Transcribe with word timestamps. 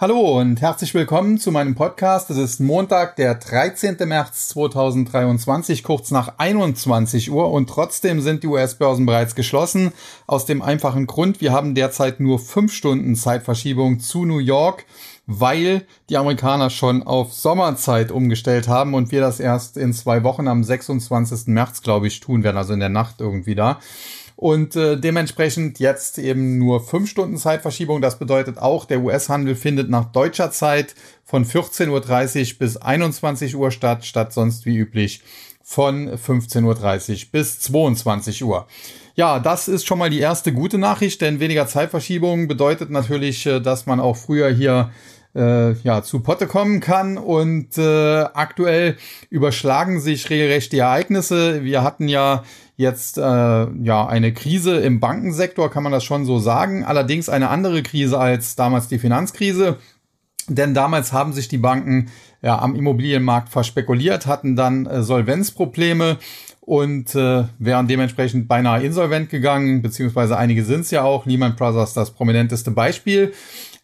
Hallo 0.00 0.40
und 0.40 0.62
herzlich 0.62 0.94
willkommen 0.94 1.36
zu 1.36 1.52
meinem 1.52 1.74
Podcast. 1.74 2.30
Es 2.30 2.38
ist 2.38 2.58
Montag, 2.58 3.16
der 3.16 3.34
13. 3.34 3.98
März 4.08 4.48
2023, 4.48 5.82
kurz 5.82 6.10
nach 6.10 6.38
21 6.38 7.30
Uhr 7.30 7.52
und 7.52 7.68
trotzdem 7.68 8.22
sind 8.22 8.42
die 8.42 8.46
US-Börsen 8.46 9.04
bereits 9.04 9.34
geschlossen. 9.34 9.92
Aus 10.26 10.46
dem 10.46 10.62
einfachen 10.62 11.06
Grund, 11.06 11.42
wir 11.42 11.52
haben 11.52 11.74
derzeit 11.74 12.18
nur 12.18 12.38
fünf 12.38 12.72
Stunden 12.72 13.14
Zeitverschiebung 13.14 14.00
zu 14.00 14.24
New 14.24 14.38
York, 14.38 14.86
weil 15.26 15.86
die 16.08 16.16
Amerikaner 16.16 16.70
schon 16.70 17.02
auf 17.02 17.34
Sommerzeit 17.34 18.10
umgestellt 18.10 18.68
haben 18.68 18.94
und 18.94 19.12
wir 19.12 19.20
das 19.20 19.38
erst 19.38 19.76
in 19.76 19.92
zwei 19.92 20.24
Wochen 20.24 20.48
am 20.48 20.64
26. 20.64 21.48
März, 21.48 21.82
glaube 21.82 22.06
ich, 22.06 22.20
tun 22.20 22.42
werden, 22.42 22.56
also 22.56 22.72
in 22.72 22.80
der 22.80 22.88
Nacht 22.88 23.20
irgendwie 23.20 23.54
da. 23.54 23.78
Und 24.40 24.74
äh, 24.74 24.96
dementsprechend 24.98 25.80
jetzt 25.80 26.16
eben 26.16 26.56
nur 26.56 26.82
fünf 26.82 27.10
Stunden 27.10 27.36
Zeitverschiebung. 27.36 28.00
Das 28.00 28.18
bedeutet 28.18 28.56
auch, 28.56 28.86
der 28.86 29.02
US-Handel 29.02 29.54
findet 29.54 29.90
nach 29.90 30.06
deutscher 30.06 30.50
Zeit 30.50 30.94
von 31.26 31.44
14.30 31.44 31.90
Uhr 32.54 32.58
bis 32.58 32.78
21 32.78 33.54
Uhr 33.54 33.70
statt, 33.70 34.06
statt 34.06 34.32
sonst 34.32 34.64
wie 34.64 34.78
üblich 34.78 35.20
von 35.62 36.08
15.30 36.08 36.64
Uhr 36.64 37.28
bis 37.32 37.60
22 37.60 38.42
Uhr. 38.42 38.66
Ja, 39.14 39.40
das 39.40 39.68
ist 39.68 39.86
schon 39.86 39.98
mal 39.98 40.08
die 40.08 40.20
erste 40.20 40.54
gute 40.54 40.78
Nachricht, 40.78 41.20
denn 41.20 41.38
weniger 41.38 41.66
Zeitverschiebung 41.66 42.48
bedeutet 42.48 42.88
natürlich, 42.88 43.44
äh, 43.44 43.60
dass 43.60 43.84
man 43.84 44.00
auch 44.00 44.16
früher 44.16 44.48
hier 44.48 44.90
äh, 45.34 45.72
ja, 45.82 46.02
zu 46.02 46.20
Potte 46.20 46.46
kommen 46.46 46.80
kann. 46.80 47.18
Und 47.18 47.76
äh, 47.78 48.20
aktuell 48.32 48.96
überschlagen 49.28 50.00
sich 50.00 50.30
regelrecht 50.30 50.72
die 50.72 50.78
Ereignisse. 50.78 51.62
Wir 51.62 51.82
hatten 51.82 52.08
ja 52.08 52.42
jetzt 52.80 53.18
äh, 53.18 53.22
ja 53.22 54.06
eine 54.06 54.32
Krise 54.32 54.78
im 54.78 55.00
Bankensektor, 55.00 55.70
kann 55.70 55.82
man 55.82 55.92
das 55.92 56.02
schon 56.02 56.24
so 56.24 56.38
sagen. 56.38 56.84
Allerdings 56.84 57.28
eine 57.28 57.50
andere 57.50 57.82
Krise 57.82 58.18
als 58.18 58.56
damals 58.56 58.88
die 58.88 58.98
Finanzkrise. 58.98 59.76
Denn 60.48 60.74
damals 60.74 61.12
haben 61.12 61.32
sich 61.32 61.46
die 61.46 61.58
Banken 61.58 62.10
ja, 62.42 62.58
am 62.58 62.74
Immobilienmarkt 62.74 63.50
verspekuliert, 63.50 64.26
hatten 64.26 64.56
dann 64.56 64.86
äh, 64.86 65.02
Solvenzprobleme 65.02 66.16
und 66.62 67.14
äh, 67.14 67.44
wären 67.58 67.86
dementsprechend 67.86 68.48
beinahe 68.48 68.82
insolvent 68.82 69.28
gegangen, 69.28 69.82
beziehungsweise 69.82 70.36
einige 70.36 70.64
sind 70.64 70.80
es 70.80 70.90
ja 70.90 71.02
auch. 71.02 71.26
Lehman 71.26 71.56
Brothers 71.56 71.92
das 71.92 72.12
prominenteste 72.12 72.70
Beispiel. 72.70 73.32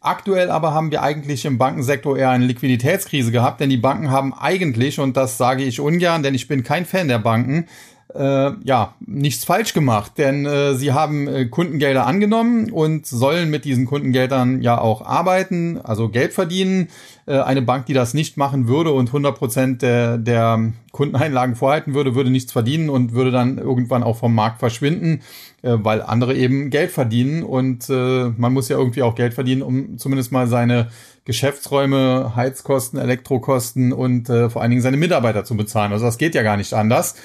Aktuell 0.01 0.51
aber 0.51 0.73
haben 0.73 0.91
wir 0.91 1.03
eigentlich 1.03 1.45
im 1.45 1.59
Bankensektor 1.59 2.17
eher 2.17 2.31
eine 2.31 2.47
Liquiditätskrise 2.47 3.31
gehabt, 3.31 3.61
denn 3.61 3.71
die 3.71 3.77
Banken 3.77 4.11
haben 4.11 4.33
eigentlich, 4.33 5.01
und 5.01 5.17
das 5.17 5.37
sage 5.37 5.65
ich 5.65 5.81
ungern, 5.81 6.23
denn 6.23 6.35
ich 6.35 6.49
bin 6.49 6.63
kein 6.63 6.87
Fan 6.87 7.09
der 7.09 7.19
Banken, 7.19 7.67
äh, 8.15 8.53
ja, 8.65 8.95
nichts 9.01 9.45
falsch 9.45 9.75
gemacht, 9.75 10.13
denn 10.17 10.47
äh, 10.47 10.75
sie 10.75 10.93
haben 10.93 11.27
äh, 11.27 11.47
Kundengelder 11.47 12.07
angenommen 12.07 12.71
und 12.71 13.07
sollen 13.07 13.51
mit 13.51 13.65
diesen 13.65 13.85
Kundengeldern 13.87 14.63
ja 14.63 14.81
auch 14.81 15.05
arbeiten, 15.05 15.81
also 15.83 16.09
Geld 16.09 16.33
verdienen. 16.33 16.89
Äh, 17.27 17.41
eine 17.41 17.63
Bank, 17.63 17.87
die 17.87 17.95
das 17.95 18.15
nicht 18.15 18.37
machen 18.37 18.69
würde 18.69 18.93
und 18.93 19.09
100 19.09 19.37
Prozent 19.37 19.83
der, 19.83 20.19
der 20.19 20.73
Kundeneinlagen 20.93 21.57
vorhalten 21.57 21.95
würde, 21.95 22.15
würde 22.15 22.31
nichts 22.31 22.53
verdienen 22.53 22.89
und 22.89 23.13
würde 23.13 23.33
dann 23.33 23.59
irgendwann 23.59 24.05
auch 24.05 24.17
vom 24.17 24.35
Markt 24.35 24.61
verschwinden, 24.61 25.23
äh, 25.63 25.75
weil 25.77 26.01
andere 26.01 26.35
eben 26.37 26.71
Geld 26.71 26.93
verdienen 26.93 27.43
und 27.43 27.91
äh, 27.91 28.31
man 28.37 28.53
muss 28.53 28.69
ja 28.69 28.79
irgendwie 28.79 29.03
auch 29.03 29.17
Geld 29.17 29.35
verdienen, 29.35 29.63
um 29.63 29.99
zumindest 29.99 30.31
mal 30.31 30.47
seine 30.47 30.89
Geschäftsräume, 31.25 32.35
Heizkosten, 32.37 33.01
Elektrokosten 33.01 33.93
und 33.93 34.31
äh, 34.31 34.49
vor 34.49 34.63
allen 34.63 34.71
Dingen 34.71 34.83
seine 34.83 34.97
Mitarbeiter 34.97 35.45
zu 35.45 35.57
bezahlen. 35.57 35.93
Also 35.93 36.05
das 36.05 36.19
geht 36.19 36.37
ja 36.37 36.45
gar 36.45 36.57
nicht 36.57 36.73
anders. 36.73 37.17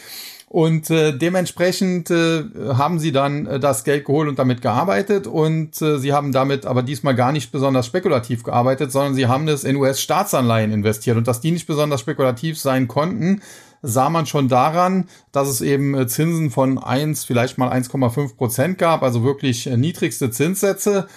Und 0.52 0.90
äh, 0.90 1.18
dementsprechend 1.18 2.12
äh, 2.12 2.44
haben 2.74 3.00
sie 3.00 3.14
dann 3.14 3.46
äh, 3.46 3.58
das 3.58 3.86
Geld 3.86 4.04
geholt 4.04 4.28
und 4.28 4.38
damit 4.38 4.62
gearbeitet. 4.62 5.26
Und 5.26 5.82
äh, 5.82 5.98
sie 5.98 6.12
haben 6.12 6.34
damit 6.34 6.66
aber 6.66 6.84
diesmal 6.84 7.16
gar 7.16 7.32
nicht 7.32 7.54
besonders 7.54 7.86
spekulativ 7.86 8.44
gearbeitet, 8.44 8.92
sondern 8.92 9.16
sie 9.16 9.28
haben 9.28 9.48
es 9.48 9.64
in 9.64 9.78
US-Staatsanleihen 9.78 10.74
investiert. 10.74 11.16
Und 11.16 11.30
dass 11.30 11.40
die 11.40 11.52
nicht 11.52 11.68
besonders 11.68 12.02
spekulativ 12.02 12.60
sein 12.60 12.90
konnten, 12.90 13.42
sah 13.82 14.10
man 14.10 14.26
schon 14.26 14.50
daran, 14.50 15.08
dass 15.32 15.48
es 15.48 15.62
eben 15.62 15.96
äh, 15.96 16.06
Zinsen 16.08 16.52
von 16.52 16.78
1, 16.78 17.24
vielleicht 17.24 17.58
mal 17.58 17.72
1,5 17.72 18.36
Prozent 18.36 18.78
gab, 18.78 19.04
also 19.04 19.24
wirklich 19.24 19.68
äh, 19.68 19.78
niedrigste 19.78 20.32
Zinssätze. 20.32 21.08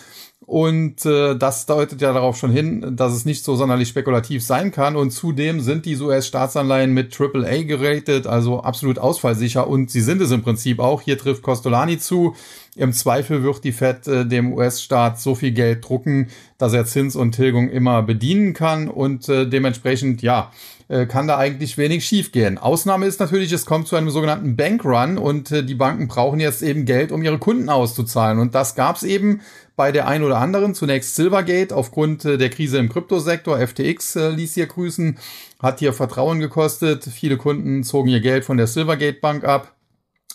Und 0.46 1.06
äh, 1.06 1.36
das 1.36 1.64
deutet 1.64 2.02
ja 2.02 2.12
darauf 2.12 2.36
schon 2.36 2.50
hin, 2.50 2.96
dass 2.96 3.14
es 3.14 3.24
nicht 3.24 3.44
so 3.44 3.56
sonderlich 3.56 3.88
spekulativ 3.88 4.44
sein 4.44 4.72
kann. 4.72 4.94
Und 4.94 5.10
zudem 5.10 5.60
sind 5.60 5.86
diese 5.86 6.04
US-Staatsanleihen 6.04 6.92
mit 6.92 7.18
AAA 7.18 7.62
geratet, 7.62 8.26
also 8.26 8.60
absolut 8.60 8.98
ausfallsicher. 8.98 9.66
Und 9.66 9.90
sie 9.90 10.02
sind 10.02 10.20
es 10.20 10.30
im 10.32 10.42
Prinzip 10.42 10.80
auch. 10.80 11.00
Hier 11.00 11.16
trifft 11.16 11.42
Costolani 11.42 11.98
zu. 11.98 12.34
Im 12.76 12.92
Zweifel 12.92 13.42
wird 13.42 13.62
die 13.64 13.72
Fed 13.72 14.06
äh, 14.08 14.26
dem 14.26 14.52
US-Staat 14.52 15.20
so 15.20 15.34
viel 15.34 15.52
Geld 15.52 15.88
drucken, 15.88 16.28
dass 16.58 16.72
er 16.72 16.86
Zins 16.86 17.14
und 17.14 17.32
Tilgung 17.32 17.70
immer 17.70 18.02
bedienen 18.02 18.52
kann. 18.52 18.88
Und 18.88 19.28
äh, 19.28 19.46
dementsprechend, 19.46 20.22
ja, 20.22 20.50
äh, 20.88 21.06
kann 21.06 21.26
da 21.26 21.38
eigentlich 21.38 21.78
wenig 21.78 22.04
schiefgehen. 22.04 22.58
Ausnahme 22.58 23.06
ist 23.06 23.18
natürlich, 23.18 23.52
es 23.52 23.64
kommt 23.64 23.88
zu 23.88 23.96
einem 23.96 24.10
sogenannten 24.10 24.56
Bankrun 24.56 25.16
und 25.18 25.50
äh, 25.50 25.64
die 25.64 25.74
Banken 25.74 26.08
brauchen 26.08 26.40
jetzt 26.40 26.62
eben 26.62 26.84
Geld, 26.84 27.10
um 27.10 27.22
ihre 27.22 27.38
Kunden 27.38 27.70
auszuzahlen. 27.70 28.38
Und 28.38 28.54
das 28.54 28.74
gab 28.74 28.96
es 28.96 29.02
eben 29.02 29.40
bei 29.76 29.92
der 29.92 30.06
ein 30.06 30.22
oder 30.22 30.38
anderen. 30.38 30.74
Zunächst 30.74 31.14
Silvergate 31.14 31.74
aufgrund 31.74 32.24
äh, 32.24 32.36
der 32.36 32.50
Krise 32.50 32.78
im 32.78 32.90
Kryptosektor. 32.90 33.58
FTX 33.58 34.16
äh, 34.16 34.28
ließ 34.30 34.54
hier 34.54 34.66
grüßen, 34.66 35.18
hat 35.60 35.78
hier 35.78 35.92
Vertrauen 35.92 36.40
gekostet. 36.40 37.04
Viele 37.04 37.38
Kunden 37.38 37.82
zogen 37.82 38.08
ihr 38.08 38.20
Geld 38.20 38.44
von 38.44 38.56
der 38.56 38.66
Silvergate 38.66 39.20
Bank 39.20 39.44
ab. 39.44 39.74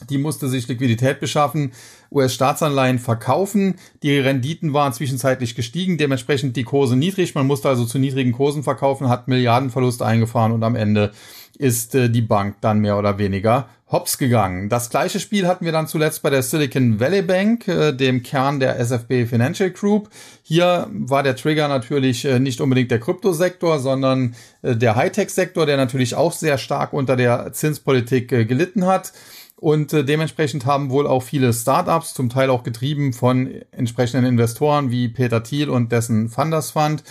Die 0.10 0.18
musste 0.18 0.48
sich 0.48 0.68
Liquidität 0.68 1.20
beschaffen, 1.20 1.74
US-Staatsanleihen 2.12 3.00
verkaufen. 3.00 3.76
Die 4.04 4.18
Renditen 4.18 4.74
waren 4.74 4.94
zwischenzeitlich 4.94 5.56
gestiegen, 5.56 5.98
dementsprechend 5.98 6.56
die 6.56 6.64
Kurse 6.64 6.96
niedrig. 6.96 7.36
Man 7.36 7.48
musste 7.48 7.70
also 7.70 7.86
zu 7.86 8.00
niedrigen 8.00 8.32
Kursen 8.32 8.64
verkaufen, 8.64 9.10
hat 9.10 9.28
Milliardenverluste 9.28 10.06
eingefahren 10.06 10.52
und 10.52 10.64
am 10.64 10.76
Ende 10.76 11.12
ist 11.60 11.94
äh, 11.94 12.10
die 12.10 12.22
Bank 12.22 12.56
dann 12.62 12.80
mehr 12.80 12.98
oder 12.98 13.20
weniger 13.20 13.70
hops 13.92 14.18
gegangen. 14.18 14.70
Das 14.70 14.90
gleiche 14.90 15.20
Spiel 15.20 15.48
hatten 15.48 15.66
wir 15.66 15.72
dann 15.72 15.88
zuletzt 15.88 16.22
bei 16.22 16.30
der 16.30 16.42
Silicon 16.42 17.00
Valley 17.00 17.22
Bank, 17.22 17.68
äh, 17.68 17.92
dem 17.92 18.24
Kern 18.24 18.60
der 18.60 18.80
SFB 18.80 19.26
Financial 19.26 19.70
Group. 19.70 20.10
Hier 20.42 20.88
war 20.92 21.22
der 21.22 21.36
Trigger 21.36 21.68
natürlich 21.68 22.24
äh, 22.24 22.40
nicht 22.40 22.62
unbedingt 22.62 22.92
der 22.92 23.00
Kryptosektor, 23.00 23.80
sondern 23.80 24.36
der 24.62 24.96
Hightech-Sektor, 24.96 25.66
der 25.66 25.78
natürlich 25.78 26.16
auch 26.16 26.34
sehr 26.34 26.58
stark 26.58 26.92
unter 26.92 27.16
der 27.16 27.54
Zinspolitik 27.54 28.28
gelitten 28.28 28.86
hat. 28.86 29.14
Und 29.60 29.92
äh, 29.92 30.06
dementsprechend 30.06 30.66
haben 30.66 30.90
wohl 30.90 31.06
auch 31.06 31.22
viele 31.22 31.52
Startups, 31.52 32.14
zum 32.14 32.30
Teil 32.30 32.50
auch 32.50 32.64
getrieben 32.64 33.12
von 33.12 33.54
entsprechenden 33.72 34.26
Investoren 34.26 34.90
wie 34.90 35.10
Peter 35.10 35.44
Thiel 35.44 35.70
und 35.70 35.92
dessen 35.92 36.30
Funders 36.30 36.72
Fund, 36.72 37.04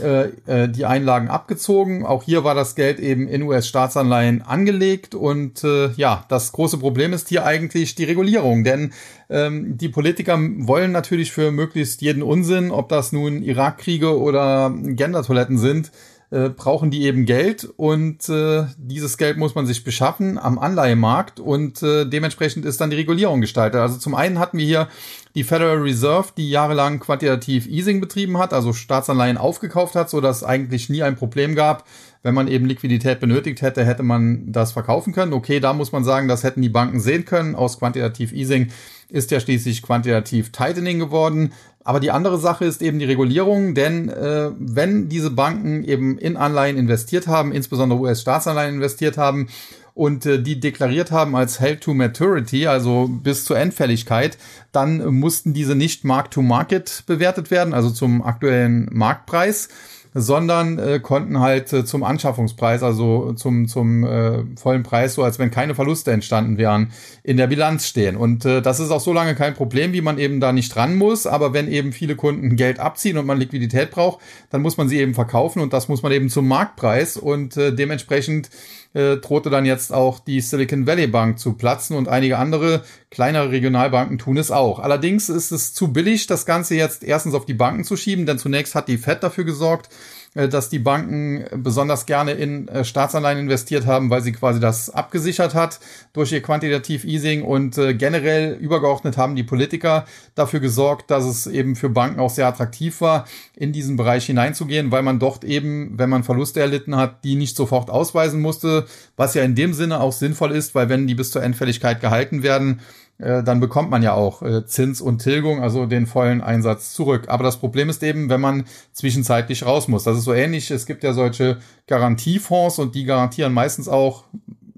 äh, 0.00 0.28
äh, 0.46 0.68
die 0.68 0.84
Einlagen 0.84 1.26
abgezogen. 1.26 2.06
Auch 2.06 2.22
hier 2.22 2.44
war 2.44 2.54
das 2.54 2.76
Geld 2.76 3.00
eben 3.00 3.26
in 3.26 3.42
US-Staatsanleihen 3.42 4.42
angelegt. 4.42 5.16
Und 5.16 5.64
äh, 5.64 5.90
ja, 5.96 6.24
das 6.28 6.52
große 6.52 6.78
Problem 6.78 7.12
ist 7.12 7.30
hier 7.30 7.44
eigentlich 7.44 7.96
die 7.96 8.04
Regulierung. 8.04 8.62
Denn 8.62 8.92
ähm, 9.28 9.76
die 9.76 9.88
Politiker 9.88 10.38
wollen 10.38 10.92
natürlich 10.92 11.32
für 11.32 11.50
möglichst 11.50 12.00
jeden 12.00 12.22
Unsinn, 12.22 12.70
ob 12.70 12.88
das 12.88 13.10
nun 13.10 13.42
Irakkriege 13.42 14.16
oder 14.16 14.72
Gendertoiletten 14.72 15.58
sind, 15.58 15.90
äh, 16.30 16.50
brauchen 16.50 16.90
die 16.90 17.04
eben 17.04 17.24
Geld 17.24 17.64
und 17.76 18.28
äh, 18.28 18.66
dieses 18.76 19.16
Geld 19.16 19.38
muss 19.38 19.54
man 19.54 19.66
sich 19.66 19.82
beschaffen 19.82 20.38
am 20.38 20.58
Anleihemarkt 20.58 21.40
und 21.40 21.82
äh, 21.82 22.04
dementsprechend 22.04 22.66
ist 22.66 22.80
dann 22.80 22.90
die 22.90 22.96
Regulierung 22.96 23.40
gestaltet. 23.40 23.80
Also 23.80 23.98
zum 23.98 24.14
einen 24.14 24.38
hatten 24.38 24.58
wir 24.58 24.66
hier 24.66 24.88
die 25.34 25.44
Federal 25.44 25.78
Reserve, 25.78 26.28
die 26.36 26.50
jahrelang 26.50 27.00
quantitativ 27.00 27.66
Easing 27.66 28.00
betrieben 28.00 28.36
hat, 28.36 28.52
also 28.52 28.72
Staatsanleihen 28.72 29.38
aufgekauft 29.38 29.94
hat, 29.94 30.10
so 30.10 30.20
dass 30.20 30.44
eigentlich 30.44 30.90
nie 30.90 31.02
ein 31.02 31.16
Problem 31.16 31.54
gab. 31.54 31.86
Wenn 32.22 32.34
man 32.34 32.48
eben 32.48 32.66
Liquidität 32.66 33.20
benötigt 33.20 33.62
hätte, 33.62 33.84
hätte 33.84 34.02
man 34.02 34.52
das 34.52 34.72
verkaufen 34.72 35.14
können. 35.14 35.32
Okay, 35.32 35.60
da 35.60 35.72
muss 35.72 35.92
man 35.92 36.04
sagen, 36.04 36.28
das 36.28 36.42
hätten 36.42 36.60
die 36.60 36.68
Banken 36.68 37.00
sehen 37.00 37.24
können. 37.24 37.54
Aus 37.54 37.78
quantitativ 37.78 38.32
Easing 38.32 38.68
ist 39.08 39.30
ja 39.30 39.40
schließlich 39.40 39.82
quantitativ 39.82 40.50
Tightening 40.50 40.98
geworden. 40.98 41.52
Aber 41.88 42.00
die 42.00 42.10
andere 42.10 42.36
Sache 42.36 42.66
ist 42.66 42.82
eben 42.82 42.98
die 42.98 43.06
Regulierung, 43.06 43.74
denn 43.74 44.10
äh, 44.10 44.50
wenn 44.58 45.08
diese 45.08 45.30
Banken 45.30 45.84
eben 45.84 46.18
in 46.18 46.36
Anleihen 46.36 46.76
investiert 46.76 47.26
haben, 47.28 47.50
insbesondere 47.50 47.98
US-Staatsanleihen 47.98 48.74
investiert 48.74 49.16
haben 49.16 49.48
und 49.94 50.26
äh, 50.26 50.38
die 50.38 50.60
deklariert 50.60 51.12
haben 51.12 51.34
als 51.34 51.60
Held 51.60 51.80
to 51.80 51.94
Maturity, 51.94 52.66
also 52.66 53.08
bis 53.08 53.46
zur 53.46 53.58
Endfälligkeit, 53.58 54.36
dann 54.70 55.14
mussten 55.14 55.54
diese 55.54 55.74
nicht 55.74 56.04
Mark 56.04 56.30
to 56.30 56.42
Market 56.42 57.04
bewertet 57.06 57.50
werden, 57.50 57.72
also 57.72 57.88
zum 57.88 58.22
aktuellen 58.22 58.90
Marktpreis, 58.92 59.70
sondern 60.14 60.78
äh, 60.78 61.00
konnten 61.00 61.40
halt 61.40 61.72
äh, 61.72 61.84
zum 61.84 62.02
Anschaffungspreis, 62.02 62.82
also 62.82 63.32
zum, 63.34 63.68
zum 63.68 64.04
äh, 64.04 64.44
vollen 64.56 64.82
Preis, 64.82 65.14
so 65.14 65.22
als 65.22 65.38
wenn 65.38 65.50
keine 65.50 65.74
Verluste 65.74 66.12
entstanden 66.12 66.58
wären, 66.58 66.92
in 67.22 67.36
der 67.36 67.46
Bilanz 67.46 67.86
stehen. 67.86 68.16
Und 68.16 68.44
äh, 68.44 68.62
das 68.62 68.80
ist 68.80 68.90
auch 68.90 69.00
so 69.00 69.12
lange 69.12 69.34
kein 69.34 69.54
Problem, 69.54 69.92
wie 69.92 70.00
man 70.00 70.18
eben 70.18 70.40
da 70.40 70.52
nicht 70.52 70.74
dran 70.74 70.96
muss. 70.96 71.26
Aber 71.26 71.52
wenn 71.52 71.68
eben 71.68 71.92
viele 71.92 72.16
Kunden 72.16 72.56
Geld 72.56 72.80
abziehen 72.80 73.18
und 73.18 73.26
man 73.26 73.38
Liquidität 73.38 73.90
braucht, 73.90 74.20
dann 74.50 74.62
muss 74.62 74.76
man 74.76 74.88
sie 74.88 74.98
eben 74.98 75.14
verkaufen 75.14 75.60
und 75.60 75.72
das 75.72 75.88
muss 75.88 76.02
man 76.02 76.12
eben 76.12 76.28
zum 76.30 76.48
Marktpreis 76.48 77.16
und 77.16 77.56
äh, 77.56 77.74
dementsprechend 77.74 78.50
äh, 78.94 79.16
drohte 79.16 79.50
dann 79.50 79.64
jetzt 79.64 79.92
auch 79.92 80.18
die 80.18 80.40
Silicon 80.40 80.86
Valley 80.86 81.06
Bank 81.06 81.38
zu 81.38 81.54
platzen 81.54 81.96
und 81.96 82.08
einige 82.08 82.38
andere 82.38 82.82
kleinere 83.10 83.50
Regionalbanken 83.50 84.18
tun 84.18 84.36
es 84.36 84.50
auch. 84.50 84.78
Allerdings 84.78 85.28
ist 85.28 85.50
es 85.50 85.74
zu 85.74 85.92
billig, 85.92 86.26
das 86.26 86.46
Ganze 86.46 86.74
jetzt 86.74 87.04
erstens 87.04 87.34
auf 87.34 87.46
die 87.46 87.54
Banken 87.54 87.84
zu 87.84 87.96
schieben, 87.96 88.26
denn 88.26 88.38
zunächst 88.38 88.74
hat 88.74 88.88
die 88.88 88.98
Fed 88.98 89.22
dafür 89.22 89.44
gesorgt, 89.44 89.88
dass 90.34 90.68
die 90.68 90.78
Banken 90.78 91.44
besonders 91.62 92.06
gerne 92.06 92.32
in 92.32 92.68
äh, 92.68 92.84
Staatsanleihen 92.84 93.38
investiert 93.38 93.86
haben, 93.86 94.10
weil 94.10 94.22
sie 94.22 94.32
quasi 94.32 94.60
das 94.60 94.90
abgesichert 94.90 95.54
hat 95.54 95.80
durch 96.12 96.32
ihr 96.32 96.42
Quantitativ 96.42 97.04
Easing 97.04 97.42
und 97.42 97.78
äh, 97.78 97.94
generell 97.94 98.54
übergeordnet 98.54 99.16
haben 99.16 99.36
die 99.36 99.42
Politiker 99.42 100.04
dafür 100.34 100.60
gesorgt, 100.60 101.10
dass 101.10 101.24
es 101.24 101.46
eben 101.46 101.76
für 101.76 101.88
Banken 101.88 102.20
auch 102.20 102.30
sehr 102.30 102.46
attraktiv 102.46 103.00
war, 103.00 103.26
in 103.56 103.72
diesen 103.72 103.96
Bereich 103.96 104.26
hineinzugehen, 104.26 104.92
weil 104.92 105.02
man 105.02 105.18
dort 105.18 105.44
eben, 105.44 105.98
wenn 105.98 106.10
man 106.10 106.24
Verluste 106.24 106.60
erlitten 106.60 106.96
hat, 106.96 107.24
die 107.24 107.34
nicht 107.34 107.56
sofort 107.56 107.90
ausweisen 107.90 108.40
musste, 108.40 108.86
was 109.16 109.34
ja 109.34 109.42
in 109.42 109.54
dem 109.54 109.72
Sinne 109.72 110.00
auch 110.00 110.12
sinnvoll 110.12 110.52
ist, 110.52 110.74
weil 110.74 110.88
wenn 110.88 111.06
die 111.06 111.14
bis 111.14 111.30
zur 111.30 111.42
Endfälligkeit 111.42 112.00
gehalten 112.00 112.42
werden, 112.42 112.80
äh, 113.18 113.42
dann 113.42 113.58
bekommt 113.58 113.90
man 113.90 114.02
ja 114.02 114.14
auch 114.14 114.42
äh, 114.42 114.64
Zins 114.64 115.00
und 115.00 115.18
Tilgung, 115.18 115.60
also 115.60 115.86
den 115.86 116.06
vollen 116.06 116.40
Einsatz 116.40 116.92
zurück. 116.92 117.24
Aber 117.28 117.42
das 117.42 117.56
Problem 117.58 117.88
ist 117.88 118.02
eben, 118.02 118.30
wenn 118.30 118.40
man 118.40 118.64
zwischenzeitlich 118.92 119.66
raus 119.66 119.88
muss. 119.88 120.04
Das 120.04 120.16
ist 120.16 120.24
so 120.24 120.32
ähnlich. 120.32 120.70
Es 120.70 120.86
gibt 120.86 121.02
ja 121.02 121.12
solche 121.12 121.58
Garantiefonds 121.88 122.78
und 122.78 122.94
die 122.94 123.04
garantieren 123.04 123.52
meistens 123.52 123.88
auch 123.88 124.24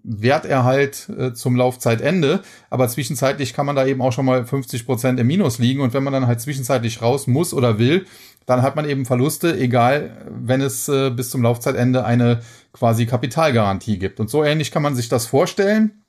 Werterhalt 0.03 1.11
äh, 1.11 1.35
zum 1.35 1.55
Laufzeitende. 1.55 2.41
Aber 2.71 2.89
zwischenzeitlich 2.89 3.53
kann 3.53 3.67
man 3.67 3.77
da 3.77 3.85
eben 3.85 4.01
auch 4.01 4.13
schon 4.13 4.25
mal 4.25 4.47
50 4.47 4.87
Prozent 4.87 5.21
im 5.21 5.27
Minus 5.27 5.59
liegen. 5.59 5.83
Und 5.83 5.93
wenn 5.93 6.03
man 6.03 6.15
dann 6.15 6.27
halt 6.27 6.41
zwischenzeitlich 6.41 7.03
raus 7.03 7.27
muss 7.27 7.53
oder 7.53 7.79
will, 7.79 8.07
dann 8.47 8.63
hat 8.63 8.75
man 8.75 8.89
eben 8.89 9.05
Verluste, 9.05 9.57
egal 9.59 10.27
wenn 10.29 10.63
es 10.63 10.91
bis 11.15 11.31
zum 11.31 11.43
Laufzeitende 11.43 12.05
eine 12.05 12.41
quasi 12.73 13.07
Kapitalgarantie 13.07 13.99
gibt. 13.99 14.19
Und 14.19 14.31
so 14.31 14.43
ähnlich 14.43 14.73
kann 14.73 14.83
man 14.83 14.97
sich 14.97 15.09
das 15.09 15.27
vorstellen. 15.27 16.00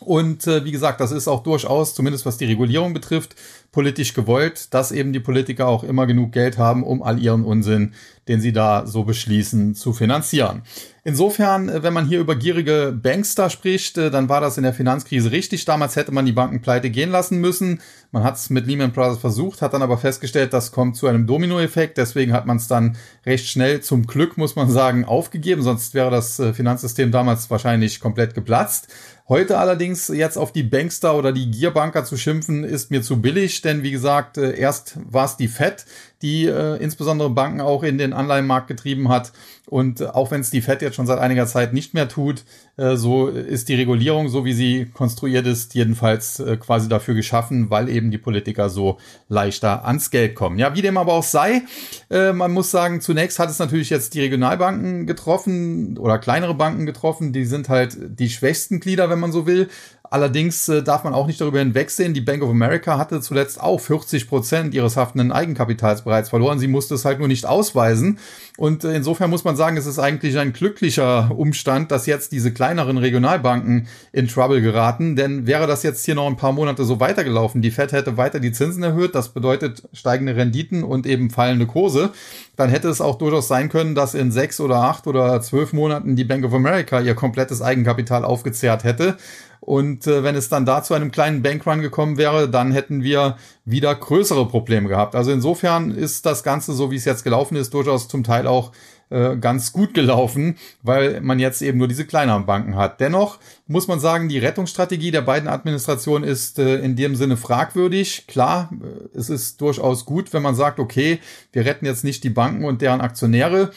Und 0.00 0.46
äh, 0.46 0.64
wie 0.64 0.72
gesagt, 0.72 1.00
das 1.00 1.12
ist 1.12 1.28
auch 1.28 1.42
durchaus, 1.42 1.94
zumindest 1.94 2.26
was 2.26 2.36
die 2.36 2.44
Regulierung 2.44 2.94
betrifft, 2.94 3.36
politisch 3.72 4.14
gewollt, 4.14 4.72
dass 4.72 4.92
eben 4.92 5.12
die 5.12 5.20
Politiker 5.20 5.66
auch 5.66 5.82
immer 5.82 6.06
genug 6.06 6.32
Geld 6.32 6.58
haben, 6.58 6.84
um 6.84 7.02
all 7.02 7.18
ihren 7.18 7.44
Unsinn, 7.44 7.94
den 8.28 8.40
sie 8.40 8.52
da 8.52 8.86
so 8.86 9.02
beschließen, 9.02 9.74
zu 9.74 9.92
finanzieren. 9.92 10.62
Insofern, 11.02 11.68
äh, 11.68 11.82
wenn 11.82 11.92
man 11.92 12.06
hier 12.06 12.20
über 12.20 12.36
gierige 12.36 12.96
Bankster 12.98 13.50
spricht, 13.50 13.98
äh, 13.98 14.10
dann 14.10 14.28
war 14.28 14.40
das 14.40 14.56
in 14.56 14.62
der 14.62 14.72
Finanzkrise 14.72 15.32
richtig. 15.32 15.64
Damals 15.64 15.96
hätte 15.96 16.12
man 16.12 16.24
die 16.24 16.32
Banken 16.32 16.62
pleite 16.62 16.88
gehen 16.88 17.10
lassen 17.10 17.40
müssen. 17.40 17.80
Man 18.12 18.22
hat 18.22 18.36
es 18.36 18.48
mit 18.48 18.66
Lehman 18.66 18.92
Brothers 18.92 19.18
versucht, 19.18 19.60
hat 19.60 19.74
dann 19.74 19.82
aber 19.82 19.98
festgestellt, 19.98 20.52
das 20.52 20.72
kommt 20.72 20.96
zu 20.96 21.06
einem 21.06 21.26
Dominoeffekt. 21.26 21.98
Deswegen 21.98 22.32
hat 22.32 22.46
man 22.46 22.56
es 22.56 22.68
dann 22.68 22.96
recht 23.26 23.48
schnell, 23.48 23.80
zum 23.82 24.06
Glück 24.06 24.38
muss 24.38 24.56
man 24.56 24.70
sagen, 24.70 25.04
aufgegeben. 25.04 25.62
Sonst 25.62 25.94
wäre 25.94 26.10
das 26.10 26.38
äh, 26.38 26.54
Finanzsystem 26.54 27.10
damals 27.10 27.50
wahrscheinlich 27.50 28.00
komplett 28.00 28.34
geplatzt. 28.34 28.88
Heute 29.26 29.56
allerdings 29.56 30.08
jetzt 30.08 30.36
auf 30.36 30.52
die 30.52 30.62
Bankster 30.62 31.16
oder 31.16 31.32
die 31.32 31.50
Gierbanker 31.50 32.04
zu 32.04 32.18
schimpfen, 32.18 32.62
ist 32.62 32.90
mir 32.90 33.00
zu 33.00 33.22
billig, 33.22 33.62
denn 33.62 33.82
wie 33.82 33.90
gesagt, 33.90 34.36
äh, 34.36 34.54
erst 34.54 34.98
war 35.10 35.24
es 35.24 35.38
die 35.38 35.48
Fed, 35.48 35.86
die 36.24 36.46
äh, 36.46 36.76
insbesondere 36.76 37.30
Banken 37.30 37.60
auch 37.60 37.82
in 37.82 37.98
den 37.98 38.12
Anleihenmarkt 38.12 38.68
getrieben 38.68 39.08
hat. 39.08 39.32
Und 39.66 40.00
äh, 40.00 40.06
auch 40.06 40.30
wenn 40.30 40.40
es 40.40 40.50
die 40.50 40.62
Fed 40.62 40.82
jetzt 40.82 40.96
schon 40.96 41.06
seit 41.06 41.18
einiger 41.18 41.46
Zeit 41.46 41.72
nicht 41.74 41.92
mehr 41.94 42.08
tut, 42.08 42.44
äh, 42.76 42.96
so 42.96 43.28
ist 43.28 43.68
die 43.68 43.74
Regulierung, 43.74 44.28
so 44.28 44.44
wie 44.44 44.52
sie 44.52 44.86
konstruiert 44.92 45.46
ist, 45.46 45.74
jedenfalls 45.74 46.40
äh, 46.40 46.56
quasi 46.56 46.88
dafür 46.88 47.14
geschaffen, 47.14 47.70
weil 47.70 47.88
eben 47.88 48.10
die 48.10 48.18
Politiker 48.18 48.70
so 48.70 48.98
leichter 49.28 49.84
ans 49.84 50.10
Geld 50.10 50.34
kommen. 50.34 50.58
Ja, 50.58 50.74
wie 50.74 50.82
dem 50.82 50.96
aber 50.96 51.12
auch 51.12 51.22
sei, 51.22 51.62
äh, 52.10 52.32
man 52.32 52.52
muss 52.52 52.70
sagen, 52.70 53.00
zunächst 53.00 53.38
hat 53.38 53.50
es 53.50 53.58
natürlich 53.58 53.90
jetzt 53.90 54.14
die 54.14 54.20
Regionalbanken 54.20 55.06
getroffen 55.06 55.98
oder 55.98 56.18
kleinere 56.18 56.54
Banken 56.54 56.86
getroffen. 56.86 57.34
Die 57.34 57.44
sind 57.44 57.68
halt 57.68 57.98
die 58.00 58.30
schwächsten 58.30 58.80
Glieder, 58.80 59.10
wenn 59.14 59.20
man 59.20 59.32
so 59.32 59.46
will. 59.46 59.68
Allerdings 60.10 60.68
äh, 60.68 60.82
darf 60.82 61.02
man 61.02 61.14
auch 61.14 61.26
nicht 61.26 61.40
darüber 61.40 61.60
hinwegsehen, 61.60 62.12
die 62.12 62.20
Bank 62.20 62.42
of 62.42 62.50
America 62.50 62.98
hatte 62.98 63.22
zuletzt 63.22 63.60
auch 63.60 63.80
40 63.80 64.28
Prozent 64.28 64.74
ihres 64.74 64.96
haftenden 64.98 65.32
Eigenkapitals 65.32 66.02
bereits 66.02 66.28
verloren. 66.28 66.58
Sie 66.58 66.68
musste 66.68 66.94
es 66.94 67.06
halt 67.06 67.18
nur 67.18 67.28
nicht 67.28 67.46
ausweisen. 67.46 68.18
Und 68.58 68.84
äh, 68.84 68.94
insofern 68.94 69.30
muss 69.30 69.44
man 69.44 69.56
sagen, 69.56 69.78
es 69.78 69.86
ist 69.86 69.98
eigentlich 69.98 70.38
ein 70.38 70.52
glücklicher 70.52 71.30
Umstand, 71.34 71.90
dass 71.90 72.04
jetzt 72.04 72.32
diese 72.32 72.52
kleineren 72.52 72.98
Regionalbanken 72.98 73.88
in 74.12 74.28
Trouble 74.28 74.60
geraten. 74.60 75.16
Denn 75.16 75.46
wäre 75.46 75.66
das 75.66 75.82
jetzt 75.82 76.04
hier 76.04 76.14
noch 76.14 76.26
ein 76.26 76.36
paar 76.36 76.52
Monate 76.52 76.84
so 76.84 77.00
weitergelaufen, 77.00 77.62
die 77.62 77.70
Fed 77.70 77.92
hätte 77.92 78.18
weiter 78.18 78.40
die 78.40 78.52
Zinsen 78.52 78.82
erhöht, 78.82 79.14
das 79.14 79.30
bedeutet 79.30 79.88
steigende 79.94 80.36
Renditen 80.36 80.84
und 80.84 81.06
eben 81.06 81.30
fallende 81.30 81.66
Kurse, 81.66 82.10
dann 82.56 82.68
hätte 82.70 82.88
es 82.88 83.00
auch 83.00 83.16
durchaus 83.16 83.48
sein 83.48 83.68
können, 83.68 83.94
dass 83.94 84.14
in 84.14 84.30
sechs 84.30 84.60
oder 84.60 84.76
acht 84.76 85.06
oder 85.06 85.40
zwölf 85.40 85.72
Monaten 85.72 86.14
die 86.14 86.24
Bank 86.24 86.44
of 86.44 86.54
America 86.54 87.00
ihr 87.00 87.14
komplettes 87.14 87.62
Eigenkapital 87.62 88.24
aufgezehrt 88.24 88.84
hätte. 88.84 89.16
Und 89.64 90.06
äh, 90.06 90.22
wenn 90.22 90.34
es 90.34 90.50
dann 90.50 90.66
da 90.66 90.82
zu 90.82 90.92
einem 90.92 91.10
kleinen 91.10 91.42
Bankrun 91.42 91.80
gekommen 91.80 92.18
wäre, 92.18 92.50
dann 92.50 92.70
hätten 92.70 93.02
wir 93.02 93.38
wieder 93.64 93.94
größere 93.94 94.46
Probleme 94.46 94.90
gehabt. 94.90 95.14
Also 95.14 95.32
insofern 95.32 95.90
ist 95.90 96.26
das 96.26 96.42
Ganze, 96.42 96.74
so 96.74 96.90
wie 96.90 96.96
es 96.96 97.06
jetzt 97.06 97.24
gelaufen 97.24 97.56
ist, 97.56 97.72
durchaus 97.72 98.06
zum 98.06 98.24
Teil 98.24 98.46
auch 98.46 98.72
äh, 99.08 99.36
ganz 99.36 99.72
gut 99.72 99.94
gelaufen, 99.94 100.56
weil 100.82 101.22
man 101.22 101.38
jetzt 101.38 101.62
eben 101.62 101.78
nur 101.78 101.88
diese 101.88 102.04
kleineren 102.04 102.44
Banken 102.44 102.76
hat. 102.76 103.00
Dennoch 103.00 103.38
muss 103.66 103.88
man 103.88 104.00
sagen, 104.00 104.28
die 104.28 104.38
Rettungsstrategie 104.38 105.10
der 105.10 105.22
beiden 105.22 105.48
Administrationen 105.48 106.28
ist 106.28 106.58
äh, 106.58 106.76
in 106.80 106.94
dem 106.94 107.16
Sinne 107.16 107.38
fragwürdig. 107.38 108.26
Klar, 108.26 108.70
äh, 108.72 109.16
es 109.16 109.30
ist 109.30 109.62
durchaus 109.62 110.04
gut, 110.04 110.32
wenn 110.34 110.42
man 110.42 110.54
sagt, 110.54 110.78
okay, 110.78 111.20
wir 111.52 111.64
retten 111.64 111.86
jetzt 111.86 112.04
nicht 112.04 112.22
die 112.22 112.30
Banken 112.30 112.64
und 112.64 112.82
deren 112.82 113.00
Aktionäre 113.00 113.70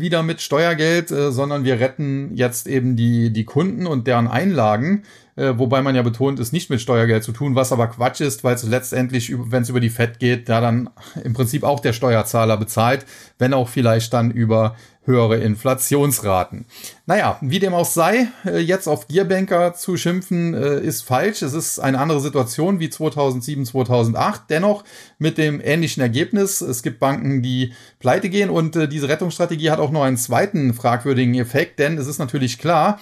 wieder 0.00 0.22
mit 0.22 0.40
Steuergeld, 0.40 1.10
äh, 1.10 1.32
sondern 1.32 1.64
wir 1.64 1.80
retten 1.80 2.30
jetzt 2.34 2.66
eben 2.66 2.96
die, 2.96 3.32
die 3.32 3.44
Kunden 3.44 3.86
und 3.86 4.06
deren 4.06 4.28
Einlagen 4.28 5.02
äh, 5.34 5.54
wobei 5.56 5.80
man 5.80 5.94
ja 5.94 6.02
betont, 6.02 6.38
es 6.40 6.52
nicht 6.52 6.68
mit 6.68 6.80
Steuergeld 6.80 7.24
zu 7.24 7.32
tun, 7.32 7.54
was 7.54 7.72
aber 7.72 7.86
Quatsch 7.86 8.20
ist, 8.20 8.44
weil 8.44 8.54
es 8.54 8.64
letztendlich, 8.64 9.32
wenn 9.34 9.62
es 9.62 9.70
über 9.70 9.80
die 9.80 9.88
FED 9.88 10.18
geht, 10.18 10.48
da 10.48 10.60
dann 10.60 10.90
im 11.24 11.32
Prinzip 11.32 11.64
auch 11.64 11.80
der 11.80 11.94
Steuerzahler 11.94 12.58
bezahlt, 12.58 13.06
wenn 13.38 13.54
auch 13.54 13.68
vielleicht 13.68 14.12
dann 14.12 14.30
über 14.30 14.76
höhere 15.04 15.38
Inflationsraten. 15.38 16.64
Naja, 17.06 17.38
wie 17.40 17.58
dem 17.58 17.74
auch 17.74 17.86
sei, 17.86 18.28
äh, 18.44 18.58
jetzt 18.58 18.86
auf 18.86 19.08
Gearbanker 19.08 19.74
zu 19.74 19.96
schimpfen, 19.96 20.54
äh, 20.54 20.80
ist 20.80 21.02
falsch. 21.02 21.42
Es 21.42 21.54
ist 21.54 21.80
eine 21.80 21.98
andere 21.98 22.20
Situation 22.20 22.78
wie 22.78 22.88
2007, 22.88 23.66
2008. 23.66 24.42
Dennoch 24.48 24.84
mit 25.18 25.38
dem 25.38 25.60
ähnlichen 25.60 26.02
Ergebnis. 26.02 26.60
Es 26.60 26.82
gibt 26.82 27.00
Banken, 27.00 27.42
die 27.42 27.72
pleite 27.98 28.28
gehen 28.28 28.50
und 28.50 28.76
äh, 28.76 28.88
diese 28.88 29.08
Rettungsstrategie 29.08 29.70
hat 29.70 29.80
auch 29.80 29.90
noch 29.90 30.04
einen 30.04 30.16
zweiten 30.16 30.72
fragwürdigen 30.72 31.34
Effekt, 31.34 31.78
denn 31.78 31.98
es 31.98 32.06
ist 32.06 32.18
natürlich 32.18 32.58
klar, 32.58 32.98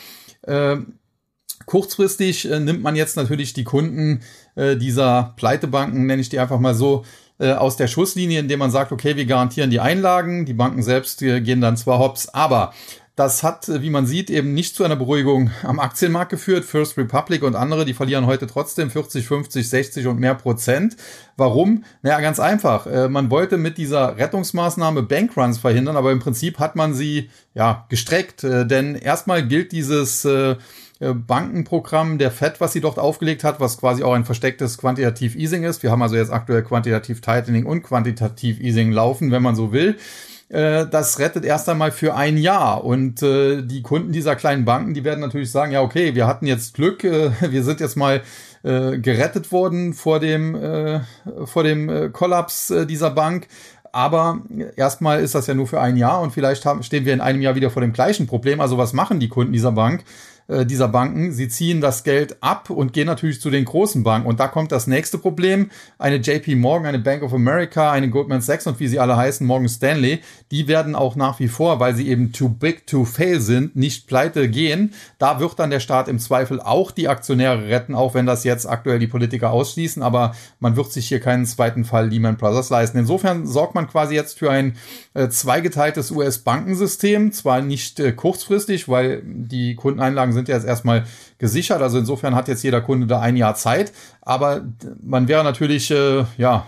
Kurzfristig 1.66 2.44
nimmt 2.44 2.82
man 2.82 2.96
jetzt 2.96 3.16
natürlich 3.16 3.52
die 3.52 3.62
Kunden 3.62 4.22
dieser 4.56 5.34
Pleitebanken, 5.36 6.06
nenne 6.06 6.22
ich 6.22 6.30
die 6.30 6.38
einfach 6.38 6.58
mal 6.58 6.74
so, 6.74 7.04
äh, 7.40 7.52
aus 7.52 7.76
der 7.76 7.86
Schusslinie, 7.86 8.38
indem 8.38 8.58
man 8.58 8.70
sagt, 8.70 8.92
okay, 8.92 9.16
wir 9.16 9.24
garantieren 9.24 9.70
die 9.70 9.80
Einlagen, 9.80 10.44
die 10.44 10.52
Banken 10.52 10.82
selbst 10.82 11.22
äh, 11.22 11.40
gehen 11.40 11.60
dann 11.60 11.76
zwar 11.76 11.98
hops, 11.98 12.28
aber 12.28 12.72
das 13.16 13.42
hat, 13.42 13.68
äh, 13.68 13.82
wie 13.82 13.90
man 13.90 14.06
sieht, 14.06 14.30
eben 14.30 14.54
nicht 14.54 14.76
zu 14.76 14.84
einer 14.84 14.96
Beruhigung 14.96 15.50
am 15.62 15.80
Aktienmarkt 15.80 16.30
geführt. 16.30 16.64
First 16.64 16.96
Republic 16.96 17.42
und 17.42 17.56
andere, 17.56 17.84
die 17.84 17.94
verlieren 17.94 18.26
heute 18.26 18.46
trotzdem 18.46 18.90
40, 18.90 19.26
50, 19.26 19.68
60 19.68 20.06
und 20.06 20.20
mehr 20.20 20.34
Prozent. 20.34 20.96
Warum? 21.36 21.84
Naja, 22.02 22.20
ganz 22.20 22.40
einfach. 22.40 22.86
Äh, 22.86 23.08
man 23.08 23.30
wollte 23.30 23.56
mit 23.56 23.78
dieser 23.78 24.16
Rettungsmaßnahme 24.18 25.02
Bankruns 25.02 25.58
verhindern, 25.58 25.96
aber 25.96 26.12
im 26.12 26.20
Prinzip 26.20 26.58
hat 26.58 26.76
man 26.76 26.94
sie 26.94 27.30
ja 27.54 27.86
gestreckt. 27.88 28.42
Denn 28.42 28.94
erstmal 28.94 29.46
gilt 29.46 29.72
dieses 29.72 30.26
Bankenprogramm 31.00 32.18
der 32.18 32.30
FED, 32.30 32.60
was 32.60 32.74
sie 32.74 32.82
dort 32.82 32.98
aufgelegt 32.98 33.42
hat, 33.42 33.58
was 33.58 33.78
quasi 33.78 34.02
auch 34.02 34.12
ein 34.12 34.26
verstecktes 34.26 34.76
Quantitativ 34.76 35.34
Easing 35.34 35.64
ist. 35.64 35.82
Wir 35.82 35.90
haben 35.90 36.02
also 36.02 36.16
jetzt 36.16 36.30
aktuell 36.30 36.62
Quantitativ 36.62 37.22
Tightening 37.22 37.64
und 37.64 37.82
Quantitativ 37.82 38.60
Easing 38.60 38.92
laufen, 38.92 39.30
wenn 39.30 39.42
man 39.42 39.56
so 39.56 39.72
will. 39.72 39.96
Äh, 40.50 40.86
das 40.90 41.18
rettet 41.18 41.44
erst 41.44 41.68
einmal 41.68 41.90
für 41.92 42.14
ein 42.14 42.36
Jahr. 42.36 42.84
Und 42.84 43.22
äh, 43.22 43.62
die 43.62 43.82
Kunden 43.82 44.12
dieser 44.12 44.36
kleinen 44.36 44.64
Banken, 44.66 44.92
die 44.92 45.04
werden 45.04 45.20
natürlich 45.20 45.50
sagen, 45.50 45.72
ja, 45.72 45.80
okay, 45.80 46.14
wir 46.14 46.26
hatten 46.26 46.46
jetzt 46.46 46.74
Glück, 46.74 47.02
wir 47.04 47.62
sind 47.62 47.80
jetzt 47.80 47.96
mal 47.96 48.22
gerettet 48.62 49.52
worden 49.52 49.94
vor 49.94 50.20
dem, 50.20 51.00
vor 51.46 51.64
dem 51.64 52.12
Kollaps 52.12 52.70
dieser 52.86 53.10
Bank. 53.10 53.48
Aber 53.90 54.42
erstmal 54.76 55.20
ist 55.22 55.34
das 55.34 55.46
ja 55.46 55.54
nur 55.54 55.66
für 55.66 55.80
ein 55.80 55.96
Jahr 55.96 56.20
und 56.20 56.32
vielleicht 56.32 56.68
stehen 56.84 57.06
wir 57.06 57.14
in 57.14 57.22
einem 57.22 57.40
Jahr 57.40 57.54
wieder 57.54 57.70
vor 57.70 57.80
dem 57.80 57.94
gleichen 57.94 58.26
Problem. 58.26 58.60
Also 58.60 58.76
was 58.76 58.92
machen 58.92 59.18
die 59.18 59.28
Kunden 59.28 59.54
dieser 59.54 59.72
Bank? 59.72 60.04
Äh, 60.50 60.66
dieser 60.66 60.88
Banken. 60.88 61.30
Sie 61.32 61.48
ziehen 61.48 61.80
das 61.80 62.02
Geld 62.02 62.42
ab 62.42 62.70
und 62.70 62.92
gehen 62.92 63.06
natürlich 63.06 63.40
zu 63.40 63.50
den 63.50 63.64
großen 63.64 64.02
Banken. 64.02 64.26
Und 64.28 64.40
da 64.40 64.48
kommt 64.48 64.72
das 64.72 64.88
nächste 64.88 65.16
Problem. 65.16 65.70
Eine 65.96 66.16
JP 66.16 66.56
Morgan, 66.56 66.88
eine 66.88 66.98
Bank 66.98 67.22
of 67.22 67.32
America, 67.32 67.92
eine 67.92 68.10
Goldman 68.10 68.40
Sachs 68.40 68.66
und 68.66 68.80
wie 68.80 68.88
sie 68.88 68.98
alle 68.98 69.16
heißen, 69.16 69.46
Morgan 69.46 69.68
Stanley, 69.68 70.20
die 70.50 70.66
werden 70.66 70.96
auch 70.96 71.14
nach 71.14 71.38
wie 71.38 71.46
vor, 71.46 71.78
weil 71.78 71.94
sie 71.94 72.08
eben 72.08 72.32
too 72.32 72.48
big 72.48 72.86
to 72.88 73.04
fail 73.04 73.40
sind, 73.40 73.76
nicht 73.76 74.08
pleite 74.08 74.48
gehen. 74.48 74.92
Da 75.18 75.38
wird 75.38 75.58
dann 75.60 75.70
der 75.70 75.78
Staat 75.78 76.08
im 76.08 76.18
Zweifel 76.18 76.60
auch 76.60 76.90
die 76.90 77.06
Aktionäre 77.06 77.68
retten, 77.68 77.94
auch 77.94 78.14
wenn 78.14 78.26
das 78.26 78.42
jetzt 78.42 78.66
aktuell 78.66 78.98
die 78.98 79.06
Politiker 79.06 79.52
ausschließen. 79.52 80.02
Aber 80.02 80.34
man 80.58 80.74
wird 80.74 80.90
sich 80.90 81.06
hier 81.06 81.20
keinen 81.20 81.46
zweiten 81.46 81.84
Fall 81.84 82.08
Lehman 82.08 82.36
Brothers 82.36 82.70
leisten. 82.70 82.98
Insofern 82.98 83.46
sorgt 83.46 83.76
man 83.76 83.86
quasi 83.86 84.16
jetzt 84.16 84.38
für 84.38 84.50
ein 84.50 84.74
äh, 85.14 85.28
zweigeteiltes 85.28 86.10
US-Bankensystem. 86.10 87.30
Zwar 87.30 87.62
nicht 87.62 88.00
äh, 88.00 88.10
kurzfristig, 88.10 88.88
weil 88.88 89.22
die 89.24 89.76
Kundeneinlagen 89.76 90.32
sind 90.32 90.39
ja 90.48 90.56
jetzt 90.56 90.66
erstmal 90.66 91.04
gesichert. 91.38 91.82
Also 91.82 91.98
insofern 91.98 92.34
hat 92.34 92.48
jetzt 92.48 92.62
jeder 92.62 92.80
Kunde 92.80 93.06
da 93.06 93.20
ein 93.20 93.36
Jahr 93.36 93.54
Zeit. 93.54 93.92
Aber 94.20 94.62
man 95.02 95.28
wäre 95.28 95.44
natürlich, 95.44 95.90
äh, 95.90 96.24
ja, 96.36 96.66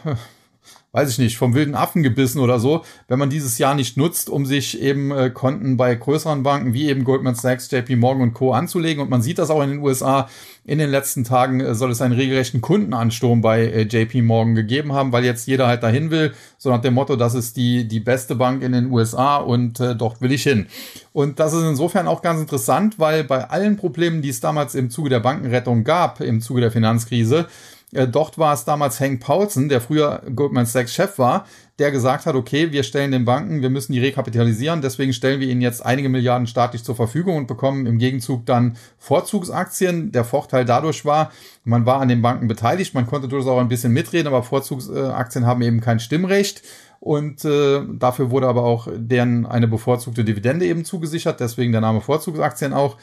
weiß 0.92 1.08
ich 1.08 1.18
nicht, 1.18 1.38
vom 1.38 1.54
wilden 1.54 1.75
Affen 1.75 2.02
gebissen 2.02 2.38
oder 2.38 2.61
so, 2.61 2.84
wenn 3.08 3.18
man 3.18 3.30
dieses 3.30 3.56
Jahr 3.56 3.75
nicht 3.75 3.96
nutzt, 3.96 4.28
um 4.28 4.44
sich 4.44 4.80
eben 4.80 5.11
äh, 5.11 5.30
Konten 5.30 5.78
bei 5.78 5.94
größeren 5.94 6.42
Banken 6.42 6.75
wie 6.75 6.88
eben 6.88 7.04
Goldman 7.04 7.34
Sachs, 7.34 7.70
JP 7.70 7.96
Morgan 7.96 8.22
und 8.22 8.34
Co. 8.34 8.52
anzulegen. 8.52 9.02
Und 9.02 9.08
man 9.08 9.22
sieht 9.22 9.38
das 9.38 9.49
auch 9.49 9.62
in 9.62 9.70
den 9.70 9.78
USA. 9.78 10.28
In 10.64 10.78
den 10.78 10.90
letzten 10.90 11.25
Tagen 11.25 11.61
äh, 11.61 11.75
soll 11.75 11.90
es 11.90 12.02
einen 12.02 12.12
regelrechten 12.12 12.61
Kundenansturm 12.61 13.40
bei 13.40 13.64
äh, 13.64 13.82
JP 13.82 14.20
Morgan 14.20 14.54
gegeben 14.54 14.92
haben, 14.92 15.12
weil 15.12 15.25
jetzt 15.25 15.46
jeder 15.46 15.66
halt 15.66 15.82
dahin 15.82 16.11
will, 16.11 16.34
so 16.58 16.68
nach 16.68 16.82
dem 16.82 16.92
Motto, 16.92 17.16
das 17.16 17.34
ist 17.34 17.56
die, 17.56 17.88
die 17.88 18.00
beste 18.00 18.37
Bank 18.37 18.62
in 18.62 18.72
den 18.72 18.92
USA 18.92 19.38
und 19.38 19.80
äh, 19.80 19.96
dort 19.96 20.20
will 20.20 20.30
ich 20.30 20.42
hin. 20.42 20.66
Und 21.14 21.40
das 21.40 21.54
ist 21.54 21.62
insofern 21.62 22.06
auch 22.06 22.20
ganz 22.20 22.38
interessant, 22.38 22.99
weil 22.99 23.25
bei 23.25 23.49
allen 23.49 23.78
Problemen, 23.78 24.20
die 24.20 24.28
es 24.28 24.40
damals 24.40 24.75
im 24.75 24.90
Zuge 24.90 25.08
der 25.08 25.20
Bankenrettung 25.20 25.84
gab, 25.84 26.20
im 26.20 26.42
Zuge 26.42 26.61
der 26.61 26.70
Finanzkrise, 26.70 27.46
äh, 27.94 28.08
dort 28.08 28.38
war 28.38 28.54
es 28.54 28.64
damals 28.64 29.00
Hank 29.00 29.20
Paulson, 29.20 29.68
der 29.68 29.80
früher 29.80 30.22
Goldman 30.34 30.66
Sachs 30.66 30.94
Chef 30.94 31.18
war, 31.18 31.46
der 31.78 31.90
gesagt 31.90 32.26
hat, 32.26 32.34
okay, 32.34 32.72
wir 32.72 32.82
stellen 32.82 33.12
den 33.12 33.25
Banken, 33.25 33.61
wir 33.61 33.70
müssen 33.70 33.92
die 33.92 34.00
rekapitalisieren, 34.00 34.80
deswegen 34.82 35.12
stellen 35.12 35.40
wir 35.40 35.49
ihnen 35.49 35.61
jetzt 35.61 35.84
einige 35.84 36.08
Milliarden 36.08 36.46
staatlich 36.46 36.84
zur 36.84 36.96
Verfügung 36.96 37.37
und 37.37 37.46
bekommen 37.46 37.87
im 37.87 37.99
Gegenzug 37.99 38.46
dann 38.46 38.76
Vorzugsaktien. 38.99 40.12
Der 40.12 40.25
Vorteil 40.25 40.64
dadurch 40.64 41.04
war, 41.04 41.32
man 41.64 41.84
war 41.84 42.00
an 42.00 42.08
den 42.08 42.22
Banken 42.22 42.49
beteiligt, 42.49 42.94
man 42.94 43.06
konnte 43.06 43.28
durchaus 43.28 43.50
auch 43.50 43.61
ein 43.61 43.68
bisschen 43.68 43.92
mitreden, 43.92 44.28
aber 44.28 44.42
Vorzugsaktien 44.42 45.46
haben 45.46 45.62
eben 45.62 45.80
kein 45.80 46.00
Stimmrecht. 46.00 46.62
Und 47.00 47.44
äh, 47.44 47.80
dafür 47.99 48.30
wurde 48.30 48.46
aber 48.46 48.62
auch 48.62 48.87
deren 48.94 49.44
eine 49.44 49.66
bevorzugte 49.66 50.22
Dividende 50.22 50.66
eben 50.66 50.84
zugesichert, 50.84 51.40
deswegen 51.40 51.72
der 51.72 51.80
Name 51.80 52.00
Vorzugsaktien 52.00 52.72
auch. 52.72 52.96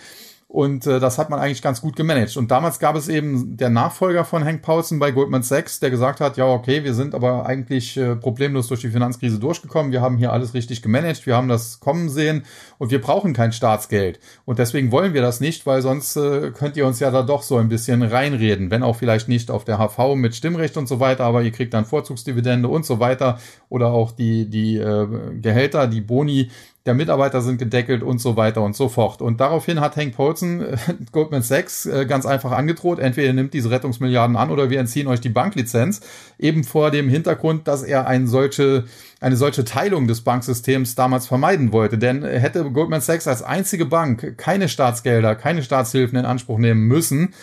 Und 0.52 0.88
äh, 0.88 1.00
das 1.00 1.20
hat 1.20 1.30
man 1.30 1.40
eigentlich 1.40 1.62
ganz 1.62 1.80
gut 1.80 1.96
gemanagt. 1.96 2.36
Und 2.36 2.50
damals 2.50 2.80
gab 2.80 2.96
es 2.96 3.08
eben 3.08 3.56
der 3.56 3.70
Nachfolger 3.70 4.26
von 4.26 4.44
Hank 4.44 4.64
Paulson 4.64 4.98
bei 4.98 5.12
Goldman 5.12 5.44
Sachs, 5.44 5.80
der 5.80 5.92
gesagt 5.92 6.22
hat, 6.22 6.38
ja, 6.38 6.48
okay, 6.48 6.84
wir 6.84 6.96
sind 6.96 7.14
aber 7.14 7.46
eigentlich 7.46 7.96
äh, 7.98 8.16
problemlos 8.16 8.68
durch 8.68 8.82
die 8.82 8.90
Finanzkrise 8.90 9.38
durchgekommen. 9.38 9.92
Wir 9.92 10.02
haben 10.02 10.18
hier 10.18 10.34
alles 10.34 10.56
richtig 10.56 10.82
gemanagt. 10.82 11.28
Wir 11.28 11.36
haben 11.36 11.50
das 11.50 11.80
kommen 11.80 12.10
sehen 12.10 12.46
und 12.80 12.90
wir 12.90 13.00
brauchen 13.00 13.34
kein 13.34 13.52
Staatsgeld. 13.52 14.20
Und 14.44 14.58
deswegen 14.58 14.92
wollen 14.92 15.14
wir 15.14 15.22
das 15.22 15.40
nicht, 15.40 15.68
weil 15.68 15.84
sonst 15.84 16.16
äh, 16.16 16.50
könnt 16.50 16.76
ihr 16.78 16.88
uns 16.88 17.00
ja 17.00 17.12
da 17.12 17.22
doch 17.22 17.44
so 17.44 17.58
ein 17.58 17.70
bisschen 17.70 18.02
reinreden. 18.02 18.72
Wenn 18.72 18.82
auch 18.82 18.96
vielleicht 18.96 19.28
nicht 19.28 19.52
auf 19.52 19.66
der 19.66 19.78
HV 19.78 20.16
mit 20.16 20.34
Stimmrecht 20.34 20.78
und 20.78 20.88
so 20.88 21.00
weiter, 21.00 21.26
aber 21.26 21.44
ihr 21.44 21.52
kriegt 21.52 21.76
dann 21.76 21.86
Vorzugsdividende 21.86 22.70
und 22.70 22.88
so 22.88 23.00
weiter. 23.00 23.38
Oder 23.70 23.90
auch 23.90 24.12
die, 24.14 24.50
die 24.50 24.78
äh, 24.78 25.06
Gehälter, 25.40 25.86
die 25.86 26.02
Boni, 26.02 26.50
der 26.90 26.96
Mitarbeiter 26.96 27.42
sind 27.42 27.60
gedeckelt 27.60 28.02
und 28.02 28.20
so 28.20 28.36
weiter 28.36 28.64
und 28.64 28.76
so 28.76 28.90
fort. 28.90 29.22
Und 29.22 29.40
daraufhin 29.40 29.80
hat 29.80 29.96
Hank 29.96 30.16
Paulson 30.16 30.62
äh, 30.62 30.78
Goldman 31.12 31.44
Sachs 31.44 31.86
äh, 31.86 32.08
ganz 32.08 32.26
einfach 32.26 32.52
angedroht, 32.52 32.98
entweder 32.98 33.28
ihr 33.28 33.34
nimmt 33.34 33.54
diese 33.54 33.70
Rettungsmilliarden 33.70 34.36
an 34.36 34.50
oder 34.50 34.72
wir 34.72 34.80
entziehen 34.80 35.06
euch 35.06 35.22
die 35.22 35.30
Banklizenz, 35.30 36.02
eben 36.40 36.64
vor 36.64 36.90
dem 36.90 37.08
Hintergrund, 37.08 37.68
dass 37.68 37.84
er 37.84 38.08
eine 38.08 38.26
solche, 38.26 38.86
eine 39.22 39.38
solche 39.38 39.66
Teilung 39.66 40.08
des 40.08 40.22
Banksystems 40.22 40.96
damals 40.96 41.28
vermeiden 41.28 41.72
wollte. 41.72 42.00
Denn 42.00 42.24
hätte 42.24 42.64
Goldman 42.72 43.02
Sachs 43.02 43.28
als 43.28 43.44
einzige 43.44 43.86
Bank 43.86 44.36
keine 44.38 44.68
Staatsgelder, 44.68 45.36
keine 45.36 45.62
Staatshilfen 45.62 46.18
in 46.18 46.26
Anspruch 46.26 46.58
nehmen 46.58 46.88
müssen, 46.88 47.36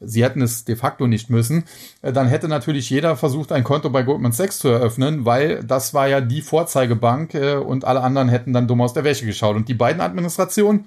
sie 0.00 0.24
hätten 0.24 0.42
es 0.42 0.64
de 0.64 0.76
facto 0.76 1.06
nicht 1.06 1.30
müssen, 1.30 1.64
äh, 2.02 2.12
dann 2.12 2.28
hätte 2.28 2.48
natürlich 2.48 2.90
jeder 2.90 3.16
versucht, 3.16 3.52
ein 3.52 3.64
Konto 3.64 3.90
bei 3.90 4.02
Goldman 4.02 4.32
Sachs 4.32 4.58
zu 4.58 4.68
eröffnen, 4.68 5.24
weil 5.24 5.62
das 5.64 5.94
war 5.94 6.08
ja 6.08 6.20
die 6.20 6.42
Vorzeigebank 6.42 7.34
äh, 7.34 7.56
und 7.56 7.84
alle 7.84 8.02
anderen 8.02 8.28
hätten 8.28 8.52
dann 8.52 8.68
dumm 8.68 8.80
aus 8.80 8.92
der 8.92 9.04
Wäsche 9.04 9.26
geschaut. 9.26 9.56
Und 9.56 9.68
die 9.68 9.74
beiden 9.74 10.00
Administrationen, 10.00 10.84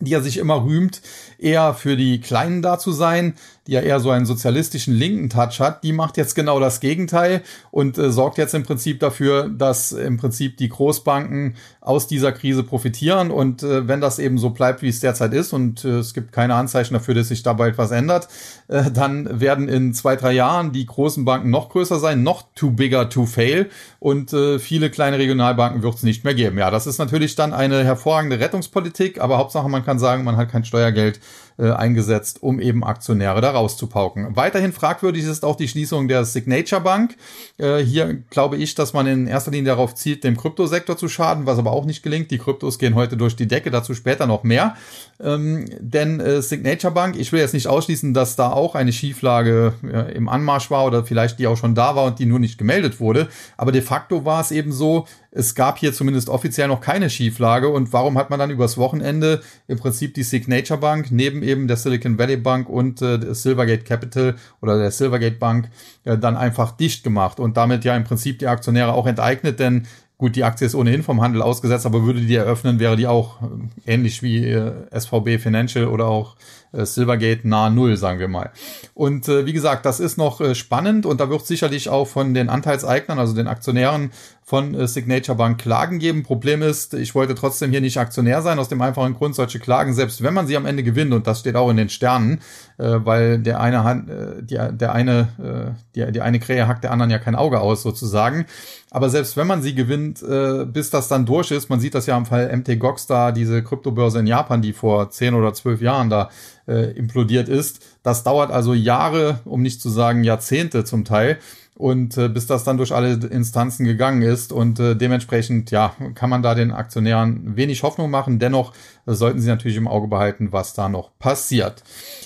die 0.00 0.14
er 0.14 0.22
sich 0.22 0.38
immer 0.38 0.64
rühmt, 0.64 1.02
eher 1.38 1.74
für 1.74 1.96
die 1.96 2.20
Kleinen 2.20 2.62
da 2.62 2.78
zu 2.78 2.92
sein, 2.92 3.34
die 3.66 3.72
ja 3.72 3.80
eher 3.80 4.00
so 4.00 4.10
einen 4.10 4.26
sozialistischen 4.26 4.94
linken 4.94 5.28
Touch 5.28 5.60
hat, 5.60 5.84
die 5.84 5.92
macht 5.92 6.16
jetzt 6.16 6.34
genau 6.34 6.60
das 6.60 6.80
Gegenteil 6.80 7.42
und 7.70 7.98
äh, 7.98 8.10
sorgt 8.10 8.38
jetzt 8.38 8.54
im 8.54 8.62
Prinzip 8.62 9.00
dafür, 9.00 9.48
dass 9.48 9.92
im 9.92 10.16
Prinzip 10.16 10.56
die 10.56 10.68
Großbanken 10.68 11.56
aus 11.80 12.06
dieser 12.06 12.32
Krise 12.32 12.62
profitieren. 12.62 13.30
Und 13.30 13.62
äh, 13.62 13.86
wenn 13.86 14.00
das 14.00 14.18
eben 14.18 14.38
so 14.38 14.50
bleibt, 14.50 14.82
wie 14.82 14.88
es 14.88 15.00
derzeit 15.00 15.34
ist, 15.34 15.52
und 15.52 15.84
äh, 15.84 15.98
es 15.98 16.14
gibt 16.14 16.32
keine 16.32 16.54
Anzeichen 16.54 16.94
dafür, 16.94 17.14
dass 17.14 17.28
sich 17.28 17.42
dabei 17.42 17.68
etwas 17.68 17.90
ändert, 17.90 18.28
äh, 18.68 18.90
dann 18.90 19.40
werden 19.40 19.68
in 19.68 19.92
zwei, 19.94 20.16
drei 20.16 20.32
Jahren 20.32 20.72
die 20.72 20.86
großen 20.86 21.24
Banken 21.24 21.50
noch 21.50 21.68
größer 21.68 21.98
sein, 21.98 22.22
noch 22.22 22.44
too 22.54 22.70
bigger 22.70 23.08
to 23.08 23.26
fail. 23.26 23.68
Und 23.98 24.32
äh, 24.32 24.58
viele 24.58 24.90
kleine 24.90 25.18
Regionalbanken 25.18 25.82
wird 25.82 25.94
es 25.94 26.02
nicht 26.02 26.24
mehr 26.24 26.34
geben. 26.34 26.58
Ja, 26.58 26.70
das 26.70 26.86
ist 26.86 26.98
natürlich 26.98 27.34
dann 27.34 27.52
eine 27.52 27.84
hervorragende 27.84 28.40
Rettungspolitik, 28.40 29.20
aber 29.20 29.38
Hauptsache 29.38 29.68
man 29.68 29.84
kann 29.84 29.98
sagen, 29.98 30.24
man 30.24 30.36
hat 30.36 30.50
kein 30.50 30.64
Steuergeld 30.64 31.20
äh, 31.60 31.72
eingesetzt, 31.72 32.42
um 32.42 32.58
eben 32.58 32.82
Aktionäre 32.82 33.40
da 33.40 33.50
rauszupauken. 33.50 34.34
Weiterhin 34.34 34.72
fragwürdig 34.72 35.24
ist 35.24 35.44
auch 35.44 35.56
die 35.56 35.68
Schließung 35.68 36.08
der 36.08 36.24
Signature 36.24 36.80
Bank. 36.80 37.16
Äh, 37.58 37.78
hier 37.78 38.22
glaube 38.30 38.56
ich, 38.56 38.74
dass 38.74 38.92
man 38.94 39.06
in 39.06 39.26
erster 39.26 39.50
Linie 39.50 39.72
darauf 39.72 39.94
zielt, 39.94 40.24
dem 40.24 40.36
Kryptosektor 40.36 40.96
zu 40.96 41.08
schaden, 41.08 41.46
was 41.46 41.58
aber 41.58 41.72
auch 41.72 41.84
nicht 41.84 42.02
gelingt. 42.02 42.30
Die 42.30 42.38
Kryptos 42.38 42.78
gehen 42.78 42.94
heute 42.94 43.16
durch 43.16 43.36
die 43.36 43.46
Decke, 43.46 43.70
dazu 43.70 43.94
später 43.94 44.26
noch 44.26 44.42
mehr. 44.42 44.74
Ähm, 45.22 45.66
denn 45.78 46.18
äh, 46.20 46.40
Signature 46.40 46.94
Bank, 46.94 47.16
ich 47.18 47.30
will 47.32 47.40
jetzt 47.40 47.54
nicht 47.54 47.66
ausschließen, 47.66 48.14
dass 48.14 48.36
da 48.36 48.50
auch 48.50 48.74
eine 48.74 48.92
Schieflage 48.92 49.74
äh, 49.84 50.14
im 50.14 50.28
Anmarsch 50.28 50.70
war 50.70 50.86
oder 50.86 51.04
vielleicht 51.04 51.38
die 51.38 51.46
auch 51.46 51.56
schon 51.56 51.74
da 51.74 51.94
war 51.94 52.04
und 52.06 52.18
die 52.18 52.26
nur 52.26 52.38
nicht 52.38 52.56
gemeldet 52.56 53.00
wurde. 53.00 53.28
Aber 53.58 53.70
de 53.70 53.82
facto 53.82 54.24
war 54.24 54.40
es 54.40 54.50
eben 54.50 54.72
so, 54.72 55.06
es 55.32 55.54
gab 55.54 55.78
hier 55.78 55.92
zumindest 55.92 56.28
offiziell 56.28 56.68
noch 56.68 56.80
keine 56.80 57.08
Schieflage. 57.08 57.68
Und 57.68 57.92
warum 57.92 58.18
hat 58.18 58.30
man 58.30 58.38
dann 58.38 58.50
übers 58.50 58.78
Wochenende 58.78 59.40
im 59.68 59.78
Prinzip 59.78 60.14
die 60.14 60.22
Signature 60.22 60.80
Bank 60.80 61.08
neben 61.10 61.42
eben 61.42 61.68
der 61.68 61.76
Silicon 61.76 62.18
Valley 62.18 62.36
Bank 62.36 62.68
und 62.68 63.00
äh, 63.02 63.18
der 63.18 63.34
Silvergate 63.34 63.84
Capital 63.84 64.36
oder 64.60 64.78
der 64.78 64.90
Silvergate 64.90 65.36
Bank 65.36 65.70
äh, 66.04 66.18
dann 66.18 66.36
einfach 66.36 66.72
dicht 66.72 67.04
gemacht 67.04 67.38
und 67.38 67.56
damit 67.56 67.84
ja 67.84 67.96
im 67.96 68.04
Prinzip 68.04 68.38
die 68.38 68.48
Aktionäre 68.48 68.92
auch 68.92 69.06
enteignet, 69.06 69.60
denn 69.60 69.86
Gut, 70.20 70.36
die 70.36 70.44
Aktie 70.44 70.66
ist 70.66 70.74
ohnehin 70.74 71.02
vom 71.02 71.22
Handel 71.22 71.40
ausgesetzt, 71.40 71.86
aber 71.86 72.04
würde 72.04 72.20
die 72.20 72.34
eröffnen, 72.34 72.78
wäre 72.78 72.94
die 72.94 73.06
auch 73.06 73.40
äh, 73.40 73.94
ähnlich 73.94 74.22
wie 74.22 74.44
äh, 74.44 74.72
SVB 74.94 75.42
Financial 75.42 75.86
oder 75.86 76.08
auch 76.08 76.36
Silvergate 76.72 77.48
nahe 77.48 77.70
Null, 77.70 77.96
sagen 77.96 78.20
wir 78.20 78.28
mal. 78.28 78.50
Und 78.94 79.28
äh, 79.28 79.46
wie 79.46 79.52
gesagt, 79.52 79.86
das 79.86 80.00
ist 80.00 80.18
noch 80.18 80.40
äh, 80.40 80.54
spannend 80.54 81.06
und 81.06 81.20
da 81.20 81.30
wird 81.30 81.46
sicherlich 81.46 81.88
auch 81.88 82.06
von 82.06 82.34
den 82.34 82.48
Anteilseignern, 82.48 83.18
also 83.18 83.34
den 83.34 83.48
Aktionären 83.48 84.10
von 84.50 84.74
äh, 84.74 84.88
Signature 84.88 85.38
Bank 85.38 85.58
Klagen 85.60 86.00
geben. 86.00 86.24
Problem 86.24 86.60
ist, 86.60 86.94
ich 86.94 87.14
wollte 87.14 87.36
trotzdem 87.36 87.70
hier 87.70 87.80
nicht 87.80 87.98
Aktionär 87.98 88.42
sein, 88.42 88.58
aus 88.58 88.68
dem 88.68 88.82
einfachen 88.82 89.14
Grund, 89.14 89.36
solche 89.36 89.60
Klagen, 89.60 89.94
selbst 89.94 90.22
wenn 90.24 90.34
man 90.34 90.48
sie 90.48 90.56
am 90.56 90.66
Ende 90.66 90.82
gewinnt, 90.82 91.12
und 91.14 91.26
das 91.26 91.40
steht 91.40 91.54
auch 91.54 91.70
in 91.70 91.76
den 91.76 91.88
Sternen, 91.88 92.40
äh, 92.78 92.98
weil 93.04 93.38
der 93.38 93.60
eine 93.60 93.84
Hand, 93.84 94.10
äh, 94.10 94.42
die, 94.42 94.58
der 94.72 94.92
eine, 94.92 95.28
äh, 95.38 95.70
die, 95.94 96.12
die 96.12 96.20
eine 96.20 96.40
Krähe 96.40 96.66
hackt 96.66 96.82
der 96.82 96.90
anderen 96.90 97.10
ja 97.10 97.18
kein 97.18 97.36
Auge 97.36 97.60
aus, 97.60 97.82
sozusagen. 97.82 98.46
Aber 98.90 99.08
selbst 99.08 99.36
wenn 99.36 99.46
man 99.46 99.62
sie 99.62 99.76
gewinnt, 99.76 100.20
äh, 100.20 100.64
bis 100.64 100.90
das 100.90 101.06
dann 101.06 101.26
durch 101.26 101.52
ist, 101.52 101.70
man 101.70 101.78
sieht 101.78 101.94
das 101.94 102.06
ja 102.06 102.16
im 102.16 102.26
Fall 102.26 102.54
MT 102.56 102.80
Gox 102.80 103.06
da, 103.06 103.30
diese 103.30 103.62
Kryptobörse 103.62 104.18
in 104.18 104.26
Japan, 104.26 104.62
die 104.62 104.72
vor 104.72 105.10
zehn 105.10 105.34
oder 105.34 105.54
zwölf 105.54 105.80
Jahren 105.80 106.10
da 106.10 106.28
äh, 106.70 106.92
implodiert 106.92 107.48
ist. 107.48 107.84
Das 108.02 108.22
dauert 108.22 108.50
also 108.50 108.72
Jahre, 108.72 109.40
um 109.44 109.60
nicht 109.60 109.82
zu 109.82 109.90
sagen 109.90 110.24
Jahrzehnte 110.24 110.84
zum 110.84 111.04
Teil. 111.04 111.38
Und 111.74 112.18
äh, 112.18 112.28
bis 112.28 112.46
das 112.46 112.62
dann 112.62 112.76
durch 112.76 112.92
alle 112.92 113.14
Instanzen 113.14 113.86
gegangen 113.86 114.20
ist. 114.20 114.52
Und 114.52 114.78
äh, 114.78 114.94
dementsprechend, 114.94 115.70
ja, 115.70 115.94
kann 116.14 116.28
man 116.28 116.42
da 116.42 116.54
den 116.54 116.72
Aktionären 116.72 117.56
wenig 117.56 117.82
Hoffnung 117.82 118.10
machen. 118.10 118.38
Dennoch 118.38 118.74
äh, 119.06 119.14
sollten 119.14 119.40
sie 119.40 119.48
natürlich 119.48 119.78
im 119.78 119.88
Auge 119.88 120.06
behalten, 120.06 120.52
was 120.52 120.74
da 120.74 120.90
noch 120.90 121.18
passiert. 121.18 121.82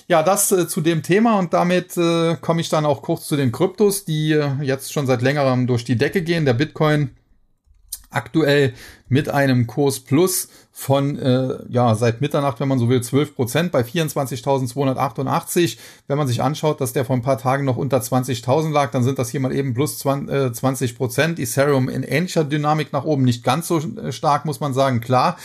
Ja, 0.08 0.24
das 0.24 0.50
äh, 0.50 0.66
zu 0.66 0.80
dem 0.80 1.04
Thema 1.04 1.38
und 1.38 1.54
damit 1.54 1.96
äh, 1.96 2.34
komme 2.40 2.62
ich 2.62 2.68
dann 2.68 2.84
auch 2.84 3.00
kurz 3.00 3.28
zu 3.28 3.36
den 3.36 3.52
Kryptos, 3.52 4.04
die 4.04 4.32
äh, 4.32 4.50
jetzt 4.60 4.92
schon 4.92 5.06
seit 5.06 5.22
längerem 5.22 5.68
durch 5.68 5.84
die 5.84 5.96
Decke 5.96 6.22
gehen. 6.22 6.44
Der 6.44 6.54
Bitcoin 6.54 7.10
aktuell 8.10 8.74
mit 9.08 9.28
einem 9.28 9.66
Kurs 9.68 10.00
plus 10.00 10.48
von, 10.76 11.16
äh, 11.16 11.56
ja, 11.68 11.94
seit 11.94 12.20
Mitternacht, 12.20 12.58
wenn 12.58 12.66
man 12.66 12.80
so 12.80 12.88
will, 12.88 13.00
12 13.00 13.36
Prozent 13.36 13.70
bei 13.70 13.82
24.288. 13.82 15.78
Wenn 16.08 16.18
man 16.18 16.26
sich 16.26 16.42
anschaut, 16.42 16.80
dass 16.80 16.92
der 16.92 17.04
vor 17.04 17.14
ein 17.14 17.22
paar 17.22 17.38
Tagen 17.38 17.64
noch 17.64 17.76
unter 17.76 17.98
20.000 17.98 18.72
lag, 18.72 18.90
dann 18.90 19.04
sind 19.04 19.20
das 19.20 19.30
hier 19.30 19.38
mal 19.38 19.54
eben 19.54 19.72
plus 19.72 20.00
20 20.00 20.96
Prozent. 20.96 21.38
Ethereum 21.38 21.88
in 21.88 22.02
ähnlicher 22.02 22.42
Dynamik 22.42 22.92
nach 22.92 23.04
oben 23.04 23.22
nicht 23.22 23.44
ganz 23.44 23.68
so 23.68 23.78
äh, 23.78 24.10
stark, 24.10 24.46
muss 24.46 24.58
man 24.58 24.74
sagen, 24.74 25.00
klar. 25.00 25.36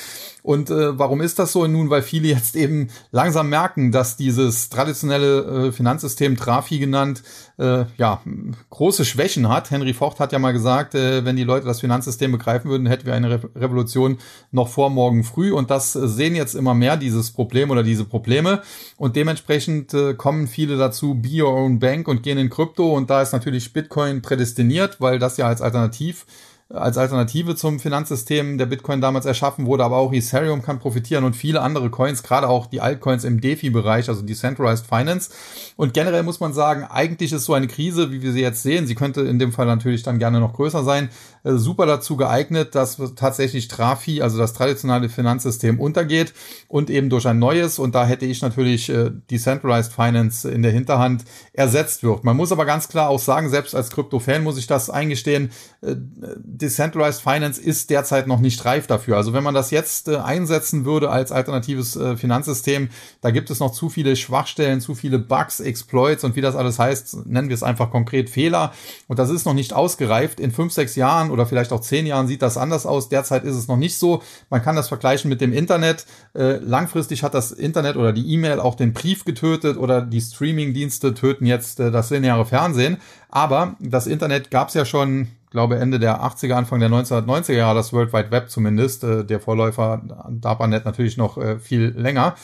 Und 0.43 0.69
äh, 0.69 0.97
warum 0.97 1.21
ist 1.21 1.39
das 1.39 1.51
so? 1.51 1.67
Nun, 1.67 1.89
weil 1.89 2.01
viele 2.01 2.27
jetzt 2.27 2.55
eben 2.55 2.89
langsam 3.11 3.49
merken, 3.49 3.91
dass 3.91 4.17
dieses 4.17 4.69
traditionelle 4.69 5.67
äh, 5.67 5.71
Finanzsystem, 5.71 6.37
Trafi 6.37 6.79
genannt, 6.79 7.23
äh, 7.57 7.85
ja, 7.97 8.21
große 8.69 9.05
Schwächen 9.05 9.49
hat. 9.49 9.69
Henry 9.71 9.93
Ford 9.93 10.19
hat 10.19 10.31
ja 10.31 10.39
mal 10.39 10.53
gesagt, 10.53 10.95
äh, 10.95 11.25
wenn 11.25 11.35
die 11.35 11.43
Leute 11.43 11.65
das 11.65 11.81
Finanzsystem 11.81 12.31
begreifen 12.31 12.69
würden, 12.69 12.87
hätten 12.87 13.05
wir 13.05 13.13
eine 13.13 13.31
Re 13.31 13.49
Revolution 13.55 14.17
noch 14.51 14.69
vor 14.69 14.89
morgen 14.89 15.23
früh. 15.23 15.51
Und 15.51 15.69
das 15.69 15.93
sehen 15.93 16.35
jetzt 16.35 16.55
immer 16.55 16.73
mehr, 16.73 16.97
dieses 16.97 17.31
Problem 17.31 17.69
oder 17.69 17.83
diese 17.83 18.05
Probleme. 18.05 18.61
Und 18.97 19.15
dementsprechend 19.15 19.93
äh, 19.93 20.13
kommen 20.13 20.47
viele 20.47 20.77
dazu, 20.77 21.15
be 21.15 21.41
your 21.41 21.53
own 21.53 21.79
bank 21.79 22.07
und 22.07 22.23
gehen 22.23 22.37
in 22.37 22.49
Krypto. 22.49 22.95
Und 22.95 23.09
da 23.09 23.21
ist 23.21 23.33
natürlich 23.33 23.73
Bitcoin 23.73 24.21
prädestiniert, 24.21 25.01
weil 25.01 25.19
das 25.19 25.37
ja 25.37 25.47
als 25.47 25.61
Alternativ 25.61 26.25
als 26.71 26.99
Alternative 26.99 27.55
zum 27.55 27.79
Finanzsystem 27.79 28.59
der 28.59 28.67
Bitcoin 28.67 29.01
damals 29.01 29.25
erschaffen 29.25 29.65
wurde, 29.65 29.83
aber 29.83 29.97
auch 29.97 30.13
Ethereum 30.13 30.61
kann 30.61 30.77
profitieren 30.77 31.23
und 31.23 31.35
viele 31.35 31.61
andere 31.61 31.89
Coins, 31.89 32.21
gerade 32.21 32.47
auch 32.47 32.67
die 32.67 32.79
Altcoins 32.79 33.23
im 33.23 33.41
DeFi-Bereich, 33.41 34.07
also 34.07 34.21
Decentralized 34.21 34.85
Finance. 34.85 35.31
Und 35.77 35.95
generell 35.95 36.21
muss 36.21 36.39
man 36.39 36.53
sagen, 36.53 36.83
eigentlich 36.83 37.33
ist 37.33 37.45
so 37.45 37.55
eine 37.55 37.67
Krise, 37.67 38.11
wie 38.11 38.21
wir 38.21 38.31
sie 38.33 38.41
jetzt 38.41 38.61
sehen, 38.61 38.85
sie 38.85 38.93
könnte 38.93 39.21
in 39.21 39.39
dem 39.39 39.51
Fall 39.51 39.65
natürlich 39.65 40.03
dann 40.03 40.19
gerne 40.19 40.39
noch 40.39 40.53
größer 40.53 40.83
sein, 40.83 41.09
äh, 41.43 41.53
super 41.53 41.85
dazu 41.85 42.17
geeignet, 42.17 42.75
dass 42.75 42.97
tatsächlich 43.15 43.67
Trafi, 43.67 44.21
also 44.21 44.37
das 44.37 44.53
traditionelle 44.53 45.09
Finanzsystem 45.09 45.79
untergeht 45.79 46.33
und 46.67 46.89
eben 46.89 47.09
durch 47.09 47.27
ein 47.27 47.39
neues, 47.39 47.79
und 47.79 47.95
da 47.95 48.05
hätte 48.05 48.25
ich 48.25 48.41
natürlich 48.41 48.89
äh, 48.89 49.11
Decentralized 49.31 49.93
Finance 49.93 50.49
in 50.49 50.61
der 50.61 50.71
Hinterhand 50.71 51.25
ersetzt 51.53 52.03
wird. 52.03 52.23
Man 52.23 52.37
muss 52.37 52.51
aber 52.51 52.65
ganz 52.65 52.87
klar 52.87 53.09
auch 53.09 53.19
sagen, 53.19 53.49
selbst 53.49 53.75
als 53.75 53.89
Krypto-Fan 53.91 54.43
muss 54.43 54.57
ich 54.57 54.67
das 54.67 54.89
eingestehen, 54.89 55.51
äh, 55.81 55.95
Decentralized 55.97 57.21
Finance 57.21 57.61
ist 57.61 57.89
derzeit 57.89 58.27
noch 58.27 58.39
nicht 58.39 58.63
reif 58.65 58.87
dafür. 58.87 59.17
Also 59.17 59.33
wenn 59.33 59.43
man 59.43 59.53
das 59.53 59.71
jetzt 59.71 60.09
einsetzen 60.09 60.85
würde 60.85 61.09
als 61.09 61.31
alternatives 61.31 61.97
Finanzsystem, 62.17 62.89
da 63.21 63.31
gibt 63.31 63.49
es 63.49 63.59
noch 63.59 63.71
zu 63.71 63.89
viele 63.89 64.15
Schwachstellen, 64.15 64.81
zu 64.81 64.95
viele 64.95 65.19
Bugs, 65.19 65.59
Exploits 65.59 66.23
und 66.23 66.35
wie 66.35 66.41
das 66.41 66.55
alles 66.55 66.79
heißt, 66.79 67.25
nennen 67.25 67.49
wir 67.49 67.55
es 67.55 67.63
einfach 67.63 67.91
konkret 67.91 68.29
Fehler. 68.29 68.73
Und 69.07 69.19
das 69.19 69.29
ist 69.29 69.45
noch 69.45 69.53
nicht 69.53 69.73
ausgereift. 69.73 70.39
In 70.39 70.51
fünf, 70.51 70.73
sechs 70.73 70.95
Jahren 70.95 71.28
oder 71.31 71.45
vielleicht 71.45 71.71
auch 71.71 71.81
zehn 71.81 72.05
Jahren 72.05 72.27
sieht 72.27 72.41
das 72.41 72.57
anders 72.57 72.85
aus. 72.85 73.09
Derzeit 73.09 73.43
ist 73.43 73.55
es 73.55 73.67
noch 73.67 73.77
nicht 73.77 73.97
so. 73.97 74.21
Man 74.49 74.61
kann 74.61 74.75
das 74.75 74.87
vergleichen 74.87 75.29
mit 75.29 75.41
dem 75.41 75.53
Internet. 75.53 76.05
Äh, 76.33 76.57
langfristig 76.57 77.23
hat 77.23 77.33
das 77.33 77.51
Internet 77.51 77.95
oder 77.95 78.13
die 78.13 78.31
E-Mail 78.33 78.59
auch 78.59 78.75
den 78.75 78.93
Brief 78.93 79.25
getötet 79.25 79.77
oder 79.77 80.01
die 80.01 80.21
Streaming-Dienste 80.21 81.13
töten 81.13 81.45
jetzt 81.45 81.79
äh, 81.79 81.91
das 81.91 82.09
lineare 82.09 82.45
Fernsehen. 82.45 82.97
Aber 83.29 83.75
das 83.79 84.07
Internet 84.07 84.51
gab 84.51 84.69
es 84.69 84.73
ja 84.73 84.85
schon 84.85 85.27
glaube 85.49 85.77
Ende 85.77 85.99
der 85.99 86.21
80er, 86.23 86.53
Anfang 86.53 86.79
der 86.79 86.89
1990er 86.89 87.53
Jahre, 87.53 87.75
das 87.75 87.93
World 87.93 88.13
Wide 88.13 88.31
Web 88.31 88.49
zumindest. 88.49 89.03
Äh, 89.03 89.25
der 89.25 89.39
Vorläufer 89.39 90.01
DARPANET 90.29 90.85
natürlich 90.85 91.17
noch 91.17 91.37
äh, 91.37 91.59
viel 91.59 91.93
länger. 91.97 92.35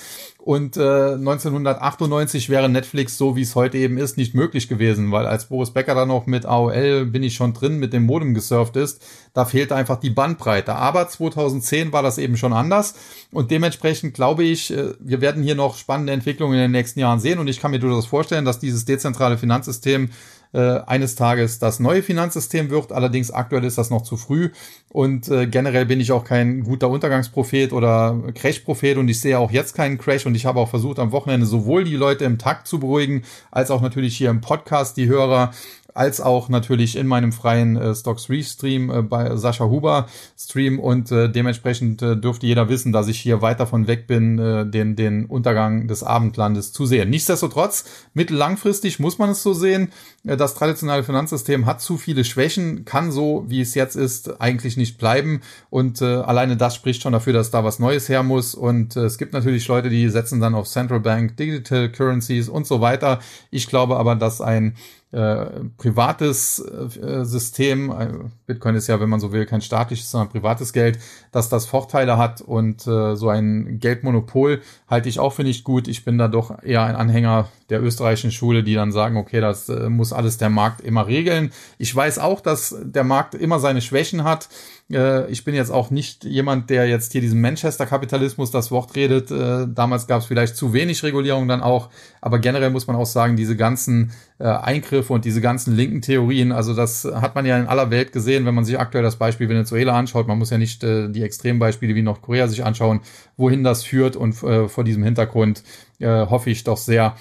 Und 0.46 0.78
äh, 0.78 1.14
1998 1.14 2.50
wäre 2.50 2.70
Netflix, 2.70 3.18
so 3.18 3.36
wie 3.36 3.42
es 3.42 3.56
heute 3.56 3.80
eben 3.80 3.98
ist, 3.98 4.16
nicht 4.16 4.36
möglich 4.36 4.68
gewesen, 4.68 5.12
weil 5.12 5.26
als 5.26 5.46
Boris 5.46 5.72
Becker 5.72 5.96
dann 5.96 6.10
noch 6.10 6.28
mit 6.28 6.46
AOL 6.46 7.08
bin 7.08 7.24
ich 7.24 7.34
schon 7.34 7.56
drin 7.56 7.80
mit 7.80 7.94
dem 7.94 8.06
Modem 8.06 8.36
gesurft 8.36 8.76
ist, 8.76 9.04
da 9.34 9.46
fehlte 9.46 9.76
einfach 9.76 10.00
die 10.00 10.12
Bandbreite. 10.12 10.76
Aber 10.76 11.08
2010 11.08 11.92
war 11.94 12.04
das 12.04 12.20
eben 12.20 12.38
schon 12.38 12.54
anders 12.54 12.94
und 13.32 13.50
dementsprechend 13.50 14.14
glaube 14.14 14.44
ich, 14.44 14.72
äh, 14.72 14.94
wir 15.00 15.20
werden 15.20 15.42
hier 15.42 15.56
noch 15.56 15.78
spannende 15.78 16.14
Entwicklungen 16.14 16.54
in 16.54 16.62
den 16.62 16.72
nächsten 16.72 17.00
Jahren 17.00 17.20
sehen 17.20 17.40
und 17.40 17.48
ich 17.48 17.60
kann 17.60 17.72
mir 17.72 17.80
durchaus 17.80 18.06
vorstellen, 18.06 18.46
dass 18.46 18.60
dieses 18.60 18.86
dezentrale 18.86 19.40
Finanzsystem 19.40 20.12
äh, 20.56 20.80
eines 20.88 21.16
Tages 21.16 21.60
das 21.60 21.82
neue 21.82 22.02
Finanzsystem 22.02 22.70
wird. 22.70 22.94
Allerdings 22.94 23.30
aktuell 23.30 23.66
ist 23.66 23.78
das 23.78 23.90
noch 23.90 24.04
zu 24.04 24.16
früh. 24.16 24.52
Und 24.90 25.28
äh, 25.28 25.48
generell 25.48 25.86
bin 25.86 26.00
ich 26.00 26.14
auch 26.14 26.24
kein 26.24 26.64
guter 26.64 26.90
Untergangsprophet 26.90 27.74
oder 27.74 28.18
Crash-Prophet. 28.34 28.98
Und 28.98 29.10
ich 29.10 29.20
sehe 29.20 29.38
auch 29.38 29.52
jetzt 29.52 29.76
keinen 29.76 29.98
Crash. 29.98 30.26
Und 30.26 30.34
ich 30.36 30.46
habe 30.46 30.60
auch 30.62 30.70
versucht 30.70 31.00
am 31.00 31.12
Wochenende 31.12 31.46
sowohl 31.46 31.84
die 31.84 31.98
Leute 31.98 32.24
im 32.24 32.38
Takt 32.38 32.68
zu 32.68 32.80
beruhigen, 32.80 33.24
als 33.52 33.70
auch 33.70 33.82
natürlich 33.82 34.16
hier 34.16 34.30
im 34.30 34.40
Podcast 34.40 34.96
die 34.96 35.08
Hörer 35.08 35.52
als 35.96 36.20
auch 36.20 36.50
natürlich 36.50 36.98
in 36.98 37.08
meinem 37.08 37.32
freien 37.32 37.78
äh, 37.78 37.96
Stock 37.96 38.18
3 38.18 38.44
Stream 38.44 38.92
äh, 38.92 39.02
bei 39.02 39.36
Sascha 39.38 39.66
Huber 39.66 40.08
Stream 40.38 40.78
und 40.78 41.10
äh, 41.12 41.30
dementsprechend 41.30 42.02
äh, 42.02 42.18
dürfte 42.18 42.46
jeder 42.46 42.68
wissen, 42.68 42.92
dass 42.92 43.08
ich 43.08 43.20
hier 43.20 43.42
weit 43.42 43.62
davon 43.62 43.88
weg 43.88 44.06
bin, 44.06 44.38
äh, 44.38 44.66
den, 44.66 44.98
den 44.98 45.26
Untergang 45.26 45.88
des 45.88 46.04
Abendlandes 46.04 46.74
zu 46.74 46.86
sehen. 46.86 47.10
Nichtsdestotrotz, 47.10 47.86
mittellangfristig 48.14 49.00
muss 49.00 49.18
man 49.18 49.30
es 49.30 49.42
so 49.42 49.54
sehen. 49.54 49.94
Äh, 50.26 50.36
das 50.36 50.54
traditionelle 50.56 51.04
Finanzsystem 51.04 51.66
hat 51.66 51.82
zu 51.82 51.98
viele 51.98 52.26
Schwächen, 52.26 52.84
kann 52.84 53.14
so, 53.14 53.46
wie 53.48 53.62
es 53.62 53.74
jetzt 53.74 53.96
ist, 53.96 54.42
eigentlich 54.42 54.76
nicht 54.76 54.98
bleiben 54.98 55.40
und 55.70 56.02
äh, 56.02 56.06
alleine 56.06 56.58
das 56.58 56.76
spricht 56.76 57.04
schon 57.04 57.14
dafür, 57.14 57.32
dass 57.32 57.52
da 57.52 57.64
was 57.64 57.80
Neues 57.80 58.10
her 58.10 58.22
muss 58.22 58.54
und 58.54 58.98
äh, 58.98 59.06
es 59.06 59.18
gibt 59.18 59.32
natürlich 59.32 59.66
Leute, 59.70 59.90
die 59.90 60.10
setzen 60.10 60.42
dann 60.42 60.56
auf 60.56 60.68
Central 60.68 61.00
Bank, 61.00 61.38
Digital 61.38 61.90
Currencies 61.90 62.50
und 62.50 62.68
so 62.68 62.82
weiter. 62.82 63.20
Ich 63.50 63.68
glaube 63.68 63.96
aber, 63.96 64.16
dass 64.16 64.42
ein 64.42 64.76
äh, 65.12 65.46
privates 65.78 66.60
äh, 66.60 67.24
System, 67.24 67.92
äh, 67.92 68.08
Bitcoin 68.48 68.76
ist 68.76 68.88
ja, 68.88 69.00
wenn 69.00 69.10
man 69.10 69.20
so 69.20 69.32
will, 69.32 69.46
kein 69.46 69.62
staatliches, 69.62 70.12
sondern 70.12 70.30
privates 70.30 70.74
Geld, 70.74 71.00
dass 71.32 71.48
das 71.48 71.66
Vorteile 71.66 72.18
hat 72.18 72.42
und 72.42 72.86
äh, 72.86 73.16
so 73.16 73.30
ein 73.30 73.80
Geldmonopol 73.80 74.62
halte 74.88 75.08
ich 75.08 75.20
auch 75.20 75.32
für 75.32 75.44
nicht 75.44 75.64
gut. 75.64 75.88
Ich 75.88 76.04
bin 76.04 76.18
da 76.18 76.28
doch 76.28 76.62
eher 76.64 76.84
ein 76.84 76.96
Anhänger 76.96 77.50
der 77.70 77.82
österreichischen 77.82 78.32
Schule, 78.32 78.64
die 78.64 78.74
dann 78.74 78.92
sagen, 78.92 79.18
okay, 79.18 79.42
das 79.42 79.70
äh, 79.70 79.90
muss 79.90 80.12
alles 80.12 80.38
der 80.38 80.50
Markt 80.50 80.82
immer 80.82 81.08
regeln. 81.08 81.52
Ich 81.78 81.96
weiß 81.96 82.20
auch, 82.20 82.42
dass 82.42 82.76
der 82.84 83.04
Markt 83.04 83.36
immer 83.36 83.60
seine 83.60 83.82
Schwächen 83.82 84.24
hat. 84.24 84.50
Äh, 84.92 85.30
ich 85.32 85.44
bin 85.44 85.56
jetzt 85.56 85.72
auch 85.72 85.90
nicht 85.90 86.26
jemand, 86.26 86.70
der 86.70 86.88
jetzt 86.88 87.12
hier 87.12 87.22
diesen 87.22 87.42
Manchester-Kapitalismus 87.42 88.52
das 88.52 88.70
Wort 88.72 88.96
redet. 88.96 89.32
Äh, 89.32 89.68
damals 89.68 90.06
gab 90.08 90.22
es 90.22 90.28
vielleicht 90.28 90.56
zu 90.56 90.74
wenig 90.74 91.02
Regulierung 91.04 91.48
dann 91.48 91.62
auch, 91.62 91.90
aber 92.22 92.40
generell 92.40 92.70
muss 92.70 92.86
man 92.86 92.96
auch 92.96 93.06
sagen, 93.06 93.36
diese 93.36 93.56
ganzen 93.56 94.12
äh, 94.38 94.44
Eingriffe 94.44 95.14
und 95.14 95.26
diese 95.26 95.42
ganzen 95.42 95.76
linken 95.76 96.02
Theorien, 96.02 96.52
also 96.52 96.76
das 96.76 97.06
hat 97.06 97.36
man 97.36 97.46
ja 97.46 97.58
in 97.58 97.68
aller 97.68 97.90
Welt 97.90 98.12
gesehen, 98.12 98.46
wenn 98.46 98.56
man 98.56 98.66
sich 98.66 98.80
aktuell 98.80 99.04
das 99.04 99.16
Beispiel 99.16 99.50
Venezuela 99.50 99.98
anschaut. 99.98 100.28
Man 100.28 100.38
muss 100.38 100.50
ja 100.50 100.58
nicht 100.58 100.84
die 100.84 101.24
Extrembeispiele 101.24 101.96
wie 101.96 102.02
Nordkorea 102.02 102.48
sich 102.48 102.64
anschauen, 102.64 103.02
wohin 103.38 103.64
das 103.64 103.84
führt 103.84 104.16
und 104.16 104.34
vor 104.34 104.84
diesem 104.84 105.04
Hintergrund 105.04 105.64
hoffe 106.02 106.50
ich 106.50 106.64
doch 106.64 106.78
sehr, 106.78 107.16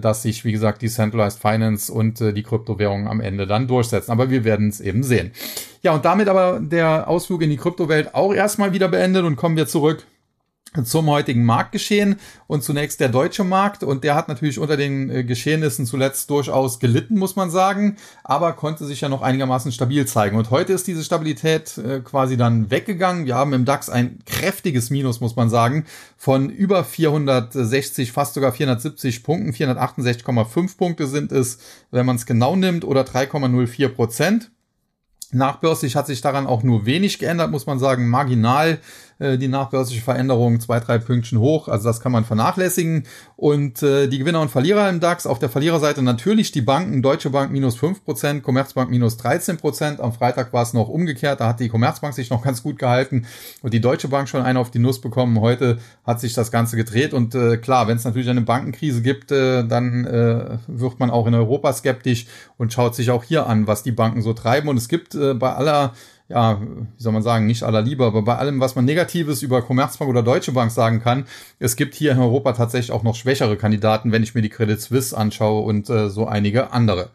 dass 0.00 0.22
sich, 0.22 0.44
wie 0.44 0.52
gesagt, 0.52 0.82
die 0.82 0.88
Centralized 0.88 1.40
Finance 1.40 1.92
und 1.92 2.20
die 2.20 2.42
Kryptowährungen 2.42 3.08
am 3.08 3.20
Ende 3.20 3.46
dann 3.46 3.66
durchsetzen. 3.66 4.10
Aber 4.10 4.30
wir 4.30 4.44
werden 4.44 4.68
es 4.68 4.80
eben 4.80 5.02
sehen. 5.02 5.32
Ja, 5.82 5.92
und 5.92 6.04
damit 6.04 6.28
aber 6.28 6.60
der 6.60 7.08
Ausflug 7.08 7.42
in 7.42 7.50
die 7.50 7.56
Kryptowelt 7.56 8.14
auch 8.14 8.32
erstmal 8.32 8.72
wieder 8.72 8.88
beendet 8.88 9.24
und 9.24 9.36
kommen 9.36 9.56
wir 9.56 9.66
zurück 9.66 10.06
zum 10.82 11.08
heutigen 11.08 11.44
Marktgeschehen 11.44 12.16
und 12.48 12.64
zunächst 12.64 12.98
der 12.98 13.08
deutsche 13.08 13.44
Markt 13.44 13.84
und 13.84 14.02
der 14.02 14.16
hat 14.16 14.26
natürlich 14.26 14.58
unter 14.58 14.76
den 14.76 15.08
äh, 15.08 15.22
Geschehnissen 15.22 15.86
zuletzt 15.86 16.30
durchaus 16.30 16.80
gelitten, 16.80 17.16
muss 17.16 17.36
man 17.36 17.50
sagen, 17.50 17.96
aber 18.24 18.54
konnte 18.54 18.84
sich 18.84 19.00
ja 19.00 19.08
noch 19.08 19.22
einigermaßen 19.22 19.70
stabil 19.70 20.04
zeigen 20.06 20.36
und 20.36 20.50
heute 20.50 20.72
ist 20.72 20.86
diese 20.88 21.04
Stabilität 21.04 21.78
äh, 21.78 22.00
quasi 22.00 22.36
dann 22.36 22.70
weggegangen. 22.70 23.26
Wir 23.26 23.36
haben 23.36 23.52
im 23.52 23.64
DAX 23.64 23.88
ein 23.88 24.18
kräftiges 24.26 24.90
Minus, 24.90 25.20
muss 25.20 25.36
man 25.36 25.48
sagen, 25.48 25.84
von 26.16 26.50
über 26.50 26.82
460, 26.82 28.10
fast 28.10 28.34
sogar 28.34 28.52
470 28.52 29.22
Punkten, 29.22 29.52
468,5 29.52 30.76
Punkte 30.76 31.06
sind 31.06 31.30
es, 31.30 31.58
wenn 31.92 32.06
man 32.06 32.16
es 32.16 32.26
genau 32.26 32.56
nimmt 32.56 32.84
oder 32.84 33.02
3,04 33.02 33.88
Prozent. 33.90 34.50
Nachbörslich 35.34 35.96
hat 35.96 36.06
sich 36.06 36.20
daran 36.20 36.46
auch 36.46 36.62
nur 36.62 36.86
wenig 36.86 37.18
geändert, 37.18 37.50
muss 37.50 37.66
man 37.66 37.80
sagen, 37.80 38.08
marginal 38.08 38.78
äh, 39.18 39.38
die 39.38 39.48
nachbörsliche 39.48 40.02
Veränderung 40.02 40.60
zwei, 40.60 40.80
drei 40.80 40.98
Pünktchen 40.98 41.38
hoch. 41.38 41.68
Also 41.68 41.88
das 41.88 42.00
kann 42.00 42.12
man 42.12 42.24
vernachlässigen. 42.24 43.04
Und 43.36 43.82
äh, 43.82 44.08
die 44.08 44.18
Gewinner 44.18 44.40
und 44.40 44.50
Verlierer 44.50 44.88
im 44.88 45.00
DAX. 45.00 45.26
Auf 45.26 45.38
der 45.38 45.48
Verliererseite 45.48 46.02
natürlich 46.02 46.52
die 46.52 46.62
Banken. 46.62 47.02
Deutsche 47.02 47.30
Bank 47.30 47.52
minus 47.52 47.76
fünf 47.76 48.04
Prozent, 48.04 48.42
Commerzbank 48.42 48.90
minus 48.90 49.18
13%. 49.18 49.58
Prozent. 49.58 50.00
Am 50.00 50.12
Freitag 50.12 50.52
war 50.52 50.62
es 50.62 50.72
noch 50.72 50.88
umgekehrt. 50.88 51.40
Da 51.40 51.48
hat 51.48 51.60
die 51.60 51.68
Commerzbank 51.68 52.14
sich 52.14 52.30
noch 52.30 52.42
ganz 52.42 52.62
gut 52.62 52.78
gehalten 52.78 53.26
und 53.62 53.74
die 53.74 53.80
Deutsche 53.80 54.08
Bank 54.08 54.28
schon 54.28 54.42
einen 54.42 54.58
auf 54.58 54.70
die 54.70 54.78
Nuss 54.78 55.00
bekommen. 55.00 55.40
Heute 55.40 55.78
hat 56.04 56.20
sich 56.20 56.34
das 56.34 56.50
Ganze 56.50 56.76
gedreht. 56.76 57.12
Und 57.12 57.34
äh, 57.34 57.56
klar, 57.56 57.88
wenn 57.88 57.96
es 57.96 58.04
natürlich 58.04 58.28
eine 58.28 58.42
Bankenkrise 58.42 59.02
gibt, 59.02 59.32
äh, 59.32 59.66
dann 59.66 60.04
äh, 60.04 60.58
wird 60.66 61.00
man 61.00 61.10
auch 61.10 61.26
in 61.26 61.34
Europa 61.34 61.72
skeptisch 61.72 62.26
und 62.56 62.72
schaut 62.72 62.94
sich 62.94 63.10
auch 63.10 63.24
hier 63.24 63.46
an, 63.46 63.66
was 63.66 63.82
die 63.82 63.92
Banken 63.92 64.22
so 64.22 64.32
treiben. 64.32 64.68
Und 64.68 64.76
es 64.76 64.88
gibt 64.88 65.14
äh, 65.14 65.34
bei 65.34 65.52
aller 65.52 65.92
ja, 66.28 66.58
wie 66.60 67.02
soll 67.02 67.12
man 67.12 67.22
sagen, 67.22 67.46
nicht 67.46 67.62
aller 67.64 67.82
Liebe, 67.82 68.04
aber 68.04 68.22
bei 68.22 68.36
allem, 68.36 68.58
was 68.58 68.74
man 68.74 68.86
Negatives 68.86 69.42
über 69.42 69.60
Commerzbank 69.60 70.10
oder 70.10 70.22
Deutsche 70.22 70.52
Bank 70.52 70.70
sagen 70.70 71.00
kann, 71.00 71.26
es 71.58 71.76
gibt 71.76 71.94
hier 71.94 72.12
in 72.12 72.18
Europa 72.18 72.52
tatsächlich 72.52 72.92
auch 72.92 73.02
noch 73.02 73.14
schwächere 73.14 73.58
Kandidaten, 73.58 74.10
wenn 74.10 74.22
ich 74.22 74.34
mir 74.34 74.40
die 74.40 74.48
Credit 74.48 74.80
Suisse 74.80 75.14
anschaue 75.14 75.62
und 75.62 75.90
äh, 75.90 76.08
so 76.08 76.26
einige 76.26 76.72
andere. 76.72 77.10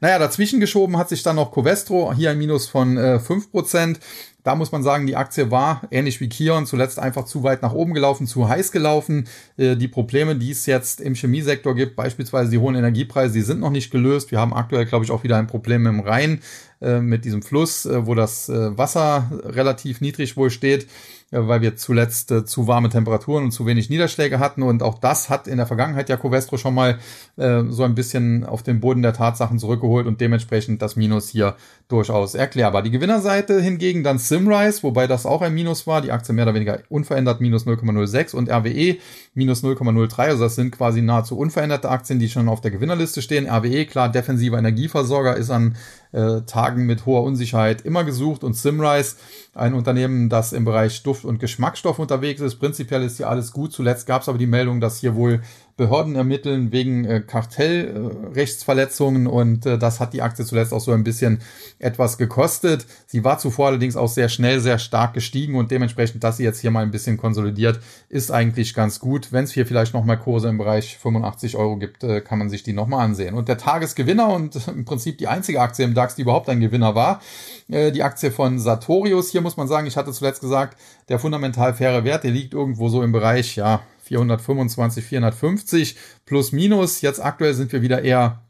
Naja, 0.00 0.20
dazwischen 0.20 0.60
geschoben 0.60 0.96
hat 0.96 1.08
sich 1.08 1.24
dann 1.24 1.36
noch 1.36 1.50
Covestro, 1.50 2.14
hier 2.14 2.30
ein 2.30 2.38
Minus 2.38 2.68
von 2.68 2.96
äh, 2.96 3.18
5%. 3.18 3.98
Da 4.44 4.56
muss 4.56 4.72
man 4.72 4.82
sagen, 4.82 5.06
die 5.06 5.14
Aktie 5.14 5.50
war 5.50 5.82
ähnlich 5.90 6.20
wie 6.20 6.28
Kion 6.28 6.66
zuletzt 6.66 6.98
einfach 6.98 7.24
zu 7.24 7.44
weit 7.44 7.62
nach 7.62 7.72
oben 7.72 7.94
gelaufen, 7.94 8.26
zu 8.26 8.48
heiß 8.48 8.72
gelaufen. 8.72 9.28
Äh, 9.56 9.76
die 9.76 9.88
Probleme, 9.88 10.34
die 10.34 10.50
es 10.50 10.66
jetzt 10.66 11.00
im 11.00 11.14
Chemiesektor 11.14 11.74
gibt, 11.74 11.94
beispielsweise 11.94 12.50
die 12.50 12.58
hohen 12.58 12.74
Energiepreise, 12.74 13.34
die 13.34 13.42
sind 13.42 13.60
noch 13.60 13.70
nicht 13.70 13.90
gelöst. 13.90 14.32
Wir 14.32 14.40
haben 14.40 14.52
aktuell, 14.52 14.86
glaube 14.86 15.04
ich, 15.04 15.12
auch 15.12 15.22
wieder 15.22 15.36
ein 15.36 15.46
Problem 15.46 15.86
im 15.86 16.00
Rhein 16.00 16.40
äh, 16.80 17.00
mit 17.00 17.24
diesem 17.24 17.42
Fluss, 17.42 17.86
äh, 17.86 18.06
wo 18.06 18.14
das 18.14 18.48
Wasser 18.48 19.30
relativ 19.44 20.00
niedrig 20.00 20.36
wohl 20.36 20.50
steht 20.50 20.86
weil 21.32 21.62
wir 21.62 21.76
zuletzt 21.76 22.30
äh, 22.30 22.44
zu 22.44 22.66
warme 22.68 22.90
Temperaturen 22.90 23.44
und 23.44 23.52
zu 23.52 23.66
wenig 23.66 23.90
Niederschläge 23.90 24.38
hatten. 24.38 24.62
Und 24.62 24.82
auch 24.82 24.98
das 24.98 25.30
hat 25.30 25.48
in 25.48 25.56
der 25.56 25.66
Vergangenheit 25.66 26.08
ja 26.08 26.16
Covestro 26.16 26.58
schon 26.58 26.74
mal 26.74 26.98
äh, 27.36 27.62
so 27.68 27.82
ein 27.82 27.94
bisschen 27.94 28.44
auf 28.44 28.62
den 28.62 28.80
Boden 28.80 29.02
der 29.02 29.14
Tatsachen 29.14 29.58
zurückgeholt 29.58 30.06
und 30.06 30.20
dementsprechend 30.20 30.82
das 30.82 30.94
Minus 30.94 31.28
hier 31.28 31.56
durchaus 31.88 32.34
erklärbar. 32.34 32.82
Die 32.82 32.90
Gewinnerseite 32.90 33.60
hingegen 33.60 34.04
dann 34.04 34.18
Simrise, 34.18 34.82
wobei 34.82 35.06
das 35.06 35.26
auch 35.26 35.42
ein 35.42 35.54
Minus 35.54 35.86
war. 35.86 36.02
Die 36.02 36.12
Aktie 36.12 36.34
mehr 36.34 36.44
oder 36.44 36.54
weniger 36.54 36.80
unverändert, 36.88 37.40
minus 37.40 37.66
0,06 37.66 38.34
und 38.36 38.50
RWE 38.50 38.98
minus 39.34 39.64
0,03. 39.64 40.18
Also 40.18 40.44
das 40.44 40.54
sind 40.54 40.72
quasi 40.72 41.02
nahezu 41.02 41.38
unveränderte 41.38 41.88
Aktien, 41.88 42.18
die 42.18 42.28
schon 42.28 42.48
auf 42.48 42.60
der 42.60 42.70
Gewinnerliste 42.70 43.22
stehen. 43.22 43.48
RWE, 43.48 43.86
klar, 43.86 44.10
defensiver 44.10 44.58
Energieversorger, 44.58 45.36
ist 45.36 45.50
an 45.50 45.76
äh, 46.12 46.42
Tagen 46.42 46.86
mit 46.86 47.06
hoher 47.06 47.24
Unsicherheit 47.24 47.82
immer 47.82 48.04
gesucht 48.04 48.44
und 48.44 48.54
Simrise, 48.54 49.16
ein 49.54 49.74
Unternehmen, 49.74 50.28
das 50.28 50.52
im 50.52 50.64
Bereich 50.64 51.02
Duft- 51.02 51.24
und 51.24 51.40
Geschmacksstoff 51.40 51.98
unterwegs 51.98 52.40
ist. 52.40 52.56
Prinzipiell 52.56 53.02
ist 53.02 53.16
hier 53.16 53.28
alles 53.28 53.52
gut. 53.52 53.72
Zuletzt 53.72 54.06
gab 54.06 54.22
es 54.22 54.28
aber 54.28 54.38
die 54.38 54.46
Meldung, 54.46 54.80
dass 54.80 54.98
hier 54.98 55.14
wohl 55.14 55.40
Behörden 55.76 56.16
ermitteln 56.16 56.70
wegen 56.70 57.04
äh, 57.04 57.20
Kartellrechtsverletzungen 57.20 59.26
und 59.26 59.64
äh, 59.64 59.78
das 59.78 60.00
hat 60.00 60.12
die 60.12 60.20
Aktie 60.20 60.44
zuletzt 60.44 60.74
auch 60.74 60.80
so 60.80 60.92
ein 60.92 61.02
bisschen 61.02 61.40
etwas 61.78 62.18
gekostet. 62.18 62.86
Sie 63.06 63.24
war 63.24 63.38
zuvor 63.38 63.68
allerdings 63.68 63.96
auch 63.96 64.08
sehr 64.08 64.28
schnell, 64.28 64.60
sehr 64.60 64.78
stark 64.78 65.14
gestiegen 65.14 65.54
und 65.54 65.70
dementsprechend, 65.70 66.22
dass 66.24 66.36
sie 66.36 66.44
jetzt 66.44 66.60
hier 66.60 66.70
mal 66.70 66.82
ein 66.82 66.90
bisschen 66.90 67.16
konsolidiert, 67.16 67.80
ist 68.10 68.30
eigentlich 68.30 68.74
ganz 68.74 69.00
gut. 69.00 69.32
Wenn 69.32 69.44
es 69.44 69.52
hier 69.52 69.66
vielleicht 69.66 69.94
nochmal 69.94 70.18
Kurse 70.18 70.48
im 70.48 70.58
Bereich 70.58 70.98
85 70.98 71.56
Euro 71.56 71.78
gibt, 71.78 72.04
äh, 72.04 72.20
kann 72.20 72.38
man 72.38 72.50
sich 72.50 72.62
die 72.62 72.74
nochmal 72.74 73.04
ansehen. 73.04 73.34
Und 73.34 73.48
der 73.48 73.56
Tagesgewinner 73.56 74.28
und 74.28 74.68
im 74.68 74.84
Prinzip 74.84 75.16
die 75.18 75.28
einzige 75.28 75.60
Aktie 75.60 75.84
im 75.84 75.94
DAX, 75.94 76.16
die 76.16 76.22
überhaupt 76.22 76.50
ein 76.50 76.60
Gewinner 76.60 76.94
war, 76.94 77.22
äh, 77.68 77.92
die 77.92 78.02
Aktie 78.02 78.30
von 78.30 78.58
Sartorius. 78.58 79.30
Hier 79.30 79.40
muss 79.40 79.56
man 79.56 79.68
sagen, 79.68 79.86
ich 79.86 79.96
hatte 79.96 80.12
zuletzt 80.12 80.42
gesagt, 80.42 80.78
der 81.08 81.18
fundamental 81.18 81.72
faire 81.72 82.04
Wert, 82.04 82.24
der 82.24 82.30
liegt 82.30 82.52
irgendwo 82.52 82.88
so 82.88 83.02
im 83.02 83.12
Bereich, 83.12 83.56
ja, 83.56 83.80
425, 84.02 85.04
450 85.04 85.96
plus 86.26 86.52
minus. 86.52 87.00
Jetzt 87.00 87.24
aktuell 87.24 87.54
sind 87.54 87.72
wir 87.72 87.82
wieder 87.82 88.02
eher 88.02 88.42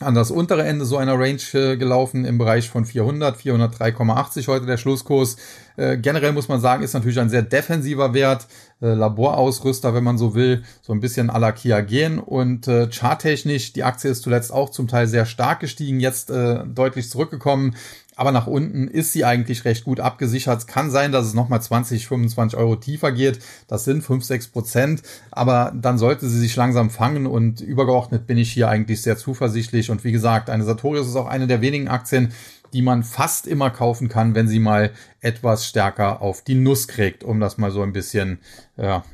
an 0.00 0.14
das 0.14 0.30
untere 0.30 0.64
Ende 0.64 0.84
so 0.84 0.96
einer 0.96 1.18
Range 1.18 1.40
äh, 1.54 1.76
gelaufen 1.76 2.24
im 2.24 2.38
Bereich 2.38 2.68
von 2.68 2.84
400, 2.84 3.36
403,80 3.36 4.48
heute 4.48 4.66
der 4.66 4.76
Schlusskurs. 4.76 5.36
Äh, 5.76 5.98
generell 5.98 6.32
muss 6.32 6.48
man 6.48 6.60
sagen, 6.60 6.82
ist 6.82 6.94
natürlich 6.94 7.20
ein 7.20 7.30
sehr 7.30 7.42
defensiver 7.42 8.12
Wert, 8.14 8.46
äh, 8.80 8.94
Laborausrüster, 8.94 9.94
wenn 9.94 10.04
man 10.04 10.18
so 10.18 10.34
will, 10.34 10.64
so 10.82 10.92
ein 10.92 11.00
bisschen 11.00 11.30
à 11.30 11.38
la 11.38 11.52
Kia 11.52 11.80
gehen 11.80 12.18
und 12.18 12.68
äh, 12.68 12.88
charttechnisch, 12.90 13.72
die 13.72 13.84
Aktie 13.84 14.10
ist 14.10 14.22
zuletzt 14.22 14.52
auch 14.52 14.70
zum 14.70 14.88
Teil 14.88 15.06
sehr 15.06 15.26
stark 15.26 15.60
gestiegen, 15.60 16.00
jetzt 16.00 16.30
äh, 16.30 16.64
deutlich 16.66 17.08
zurückgekommen. 17.08 17.76
Aber 18.16 18.30
nach 18.30 18.46
unten 18.46 18.88
ist 18.88 19.12
sie 19.12 19.24
eigentlich 19.24 19.64
recht 19.64 19.84
gut 19.84 19.98
abgesichert. 19.98 20.58
Es 20.58 20.66
kann 20.66 20.90
sein, 20.90 21.12
dass 21.12 21.26
es 21.26 21.34
nochmal 21.34 21.62
20, 21.62 22.06
25 22.06 22.58
Euro 22.58 22.76
tiefer 22.76 23.10
geht. 23.10 23.38
Das 23.68 23.84
sind 23.84 24.02
5, 24.02 24.22
6 24.22 24.48
Prozent. 24.48 25.02
Aber 25.30 25.72
dann 25.74 25.98
sollte 25.98 26.28
sie 26.28 26.38
sich 26.38 26.54
langsam 26.56 26.90
fangen 26.90 27.26
und 27.26 27.60
übergeordnet 27.60 28.26
bin 28.26 28.38
ich 28.38 28.52
hier 28.52 28.68
eigentlich 28.68 29.02
sehr 29.02 29.16
zuversichtlich. 29.16 29.90
Und 29.90 30.04
wie 30.04 30.12
gesagt, 30.12 30.50
eine 30.50 30.64
Sartorius 30.64 31.08
ist 31.08 31.16
auch 31.16 31.26
eine 31.26 31.46
der 31.46 31.62
wenigen 31.62 31.88
Aktien, 31.88 32.32
die 32.72 32.82
man 32.82 33.02
fast 33.02 33.46
immer 33.46 33.70
kaufen 33.70 34.08
kann, 34.08 34.34
wenn 34.34 34.48
sie 34.48 34.58
mal 34.58 34.92
etwas 35.20 35.66
stärker 35.66 36.22
auf 36.22 36.42
die 36.42 36.54
Nuss 36.54 36.88
kriegt, 36.88 37.22
um 37.22 37.38
das 37.38 37.58
mal 37.58 37.70
so 37.70 37.82
ein 37.82 37.92
bisschen 37.92 38.38
ja, 38.76 39.04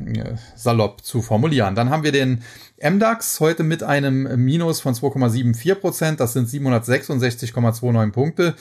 salopp 0.54 1.04
zu 1.04 1.22
formulieren. 1.22 1.74
Dann 1.74 1.90
haben 1.90 2.04
wir 2.04 2.12
den 2.12 2.42
MDAX 2.82 3.40
heute 3.40 3.64
mit 3.64 3.82
einem 3.82 4.44
Minus 4.44 4.80
von 4.80 4.94
2,74 4.94 5.74
Prozent. 5.74 6.20
Das 6.20 6.32
sind 6.32 6.48
766,29 6.48 8.12
Punkte. 8.12 8.54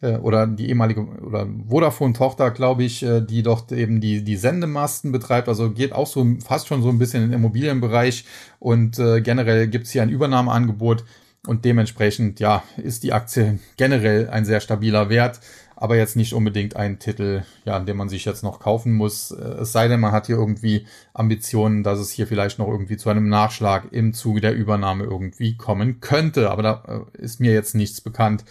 äh, 0.00 0.16
oder 0.16 0.46
die 0.46 0.68
ehemalige 0.68 1.02
oder 1.02 1.46
Vodafone-Tochter, 1.68 2.50
glaube 2.50 2.84
ich, 2.84 3.02
äh, 3.02 3.20
die 3.20 3.42
dort 3.42 3.72
eben 3.72 4.00
die, 4.00 4.22
die 4.22 4.36
Sendemasten 4.36 5.12
betreibt. 5.12 5.48
Also 5.48 5.70
geht 5.70 5.92
auch 5.92 6.06
so 6.06 6.26
fast 6.44 6.68
schon 6.68 6.82
so 6.82 6.88
ein 6.88 6.98
bisschen 6.98 7.24
in 7.24 7.30
den 7.30 7.38
Immobilienbereich 7.38 8.24
und 8.58 8.98
äh, 8.98 9.20
generell 9.20 9.68
gibt 9.68 9.86
es 9.86 9.92
hier 9.92 10.02
ein 10.02 10.10
Übernahmeangebot 10.10 11.04
und 11.46 11.64
dementsprechend, 11.64 12.40
ja, 12.40 12.62
ist 12.78 13.02
die 13.02 13.12
Aktie 13.12 13.58
generell 13.76 14.30
ein 14.30 14.46
sehr 14.46 14.60
stabiler 14.60 15.10
Wert 15.10 15.40
aber 15.84 15.96
jetzt 15.96 16.16
nicht 16.16 16.32
unbedingt 16.32 16.76
ein 16.76 16.98
Titel, 16.98 17.42
ja, 17.66 17.78
den 17.78 17.98
man 17.98 18.08
sich 18.08 18.24
jetzt 18.24 18.42
noch 18.42 18.58
kaufen 18.58 18.94
muss. 18.94 19.32
Äh, 19.32 19.60
es 19.60 19.72
sei 19.72 19.86
denn, 19.86 20.00
man 20.00 20.12
hat 20.12 20.28
hier 20.28 20.36
irgendwie 20.36 20.86
Ambitionen, 21.12 21.82
dass 21.82 21.98
es 21.98 22.10
hier 22.10 22.26
vielleicht 22.26 22.58
noch 22.58 22.68
irgendwie 22.68 22.96
zu 22.96 23.10
einem 23.10 23.28
Nachschlag 23.28 23.92
im 23.92 24.14
Zuge 24.14 24.40
der 24.40 24.54
Übernahme 24.54 25.04
irgendwie 25.04 25.58
kommen 25.58 26.00
könnte. 26.00 26.50
Aber 26.50 26.62
da 26.62 26.82
äh, 26.88 27.22
ist 27.22 27.38
mir 27.38 27.52
jetzt 27.52 27.74
nichts 27.74 28.00
bekannt, 28.00 28.46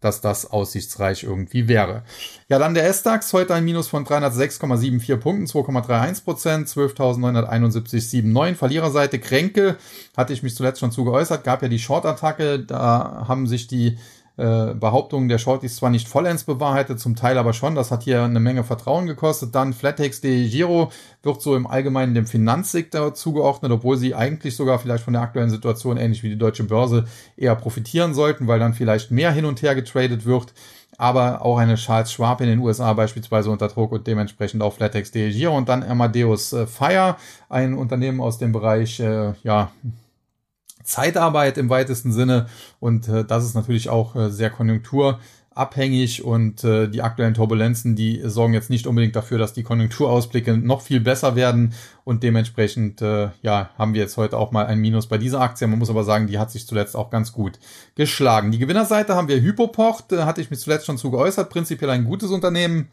dass 0.00 0.22
das 0.22 0.50
aussichtsreich 0.50 1.24
irgendwie 1.24 1.68
wäre. 1.68 2.04
Ja, 2.48 2.58
dann 2.58 2.72
der 2.72 2.86
S-DAX, 2.86 3.34
heute 3.34 3.52
ein 3.52 3.66
Minus 3.66 3.88
von 3.88 4.06
306,74 4.06 5.16
Punkten, 5.16 5.44
2,31 5.44 6.24
Prozent, 6.24 6.68
12.971,79. 6.68 8.54
Verliererseite 8.54 9.18
Kränke, 9.18 9.76
hatte 10.16 10.32
ich 10.32 10.42
mich 10.42 10.54
zuletzt 10.54 10.80
schon 10.80 10.92
zu 10.92 11.04
geäußert, 11.04 11.44
gab 11.44 11.60
ja 11.60 11.68
die 11.68 11.80
Short-Attacke, 11.80 12.60
da 12.60 13.26
haben 13.28 13.46
sich 13.46 13.66
die 13.66 13.98
äh, 14.38 14.74
Behauptungen 14.74 15.28
der 15.28 15.38
Shorties 15.38 15.76
zwar 15.76 15.90
nicht 15.90 16.08
vollends 16.08 16.44
bewahrheitet, 16.44 17.00
zum 17.00 17.16
Teil 17.16 17.36
aber 17.36 17.52
schon. 17.52 17.74
Das 17.74 17.90
hat 17.90 18.04
hier 18.04 18.22
eine 18.22 18.40
Menge 18.40 18.64
Vertrauen 18.64 19.06
gekostet. 19.06 19.54
Dann 19.54 19.72
Flatex 19.72 20.20
de 20.20 20.48
Giro 20.48 20.90
wird 21.22 21.42
so 21.42 21.56
im 21.56 21.66
Allgemeinen 21.66 22.14
dem 22.14 22.26
Finanzsektor 22.26 23.14
zugeordnet, 23.14 23.72
obwohl 23.72 23.96
sie 23.96 24.14
eigentlich 24.14 24.56
sogar 24.56 24.78
vielleicht 24.78 25.04
von 25.04 25.12
der 25.12 25.22
aktuellen 25.22 25.50
Situation 25.50 25.96
ähnlich 25.96 26.22
wie 26.22 26.30
die 26.30 26.38
deutsche 26.38 26.64
Börse 26.64 27.04
eher 27.36 27.56
profitieren 27.56 28.14
sollten, 28.14 28.46
weil 28.46 28.60
dann 28.60 28.74
vielleicht 28.74 29.10
mehr 29.10 29.32
hin 29.32 29.44
und 29.44 29.60
her 29.60 29.74
getradet 29.74 30.24
wird 30.24 30.54
aber 31.00 31.42
auch 31.42 31.58
eine 31.58 31.76
Charles 31.76 32.12
Schwab 32.12 32.40
in 32.40 32.48
den 32.48 32.58
USA 32.58 32.92
beispielsweise 32.92 33.50
unter 33.50 33.68
Druck 33.68 33.92
und 33.92 34.06
dementsprechend 34.06 34.62
auch 34.62 34.74
Flatex 34.74 35.12
Giro 35.12 35.56
und 35.56 35.68
dann 35.68 35.84
Amadeus 35.84 36.52
äh, 36.52 36.66
Fire, 36.66 37.16
ein 37.48 37.74
Unternehmen 37.74 38.20
aus 38.20 38.38
dem 38.38 38.50
Bereich 38.50 38.98
äh, 38.98 39.32
ja 39.44 39.70
Zeitarbeit 40.88 41.58
im 41.58 41.68
weitesten 41.68 42.12
Sinne. 42.12 42.46
Und 42.80 43.08
äh, 43.08 43.24
das 43.24 43.44
ist 43.44 43.54
natürlich 43.54 43.90
auch 43.90 44.16
äh, 44.16 44.30
sehr 44.30 44.48
konjunkturabhängig 44.48 46.24
und 46.24 46.64
äh, 46.64 46.88
die 46.88 47.02
aktuellen 47.02 47.34
Turbulenzen, 47.34 47.94
die 47.94 48.22
sorgen 48.24 48.54
jetzt 48.54 48.70
nicht 48.70 48.86
unbedingt 48.86 49.14
dafür, 49.14 49.36
dass 49.36 49.52
die 49.52 49.62
Konjunkturausblicke 49.62 50.56
noch 50.56 50.80
viel 50.80 51.00
besser 51.00 51.36
werden 51.36 51.74
und 52.04 52.22
dementsprechend 52.22 53.02
äh, 53.02 53.28
ja 53.42 53.70
haben 53.76 53.92
wir 53.92 54.00
jetzt 54.00 54.16
heute 54.16 54.38
auch 54.38 54.50
mal 54.50 54.66
ein 54.66 54.78
Minus 54.78 55.06
bei 55.06 55.18
dieser 55.18 55.42
Aktie. 55.42 55.66
Man 55.66 55.78
muss 55.78 55.90
aber 55.90 56.04
sagen, 56.04 56.26
die 56.26 56.38
hat 56.38 56.50
sich 56.50 56.66
zuletzt 56.66 56.96
auch 56.96 57.10
ganz 57.10 57.32
gut 57.32 57.58
geschlagen. 57.94 58.50
Die 58.50 58.58
Gewinnerseite 58.58 59.14
haben 59.14 59.28
wir 59.28 59.42
Hypoport, 59.42 60.10
da 60.10 60.24
hatte 60.24 60.40
ich 60.40 60.50
mich 60.50 60.60
zuletzt 60.60 60.86
schon 60.86 60.98
zu 60.98 61.10
geäußert, 61.10 61.50
prinzipiell 61.50 61.90
ein 61.90 62.04
gutes 62.04 62.30
Unternehmen 62.30 62.88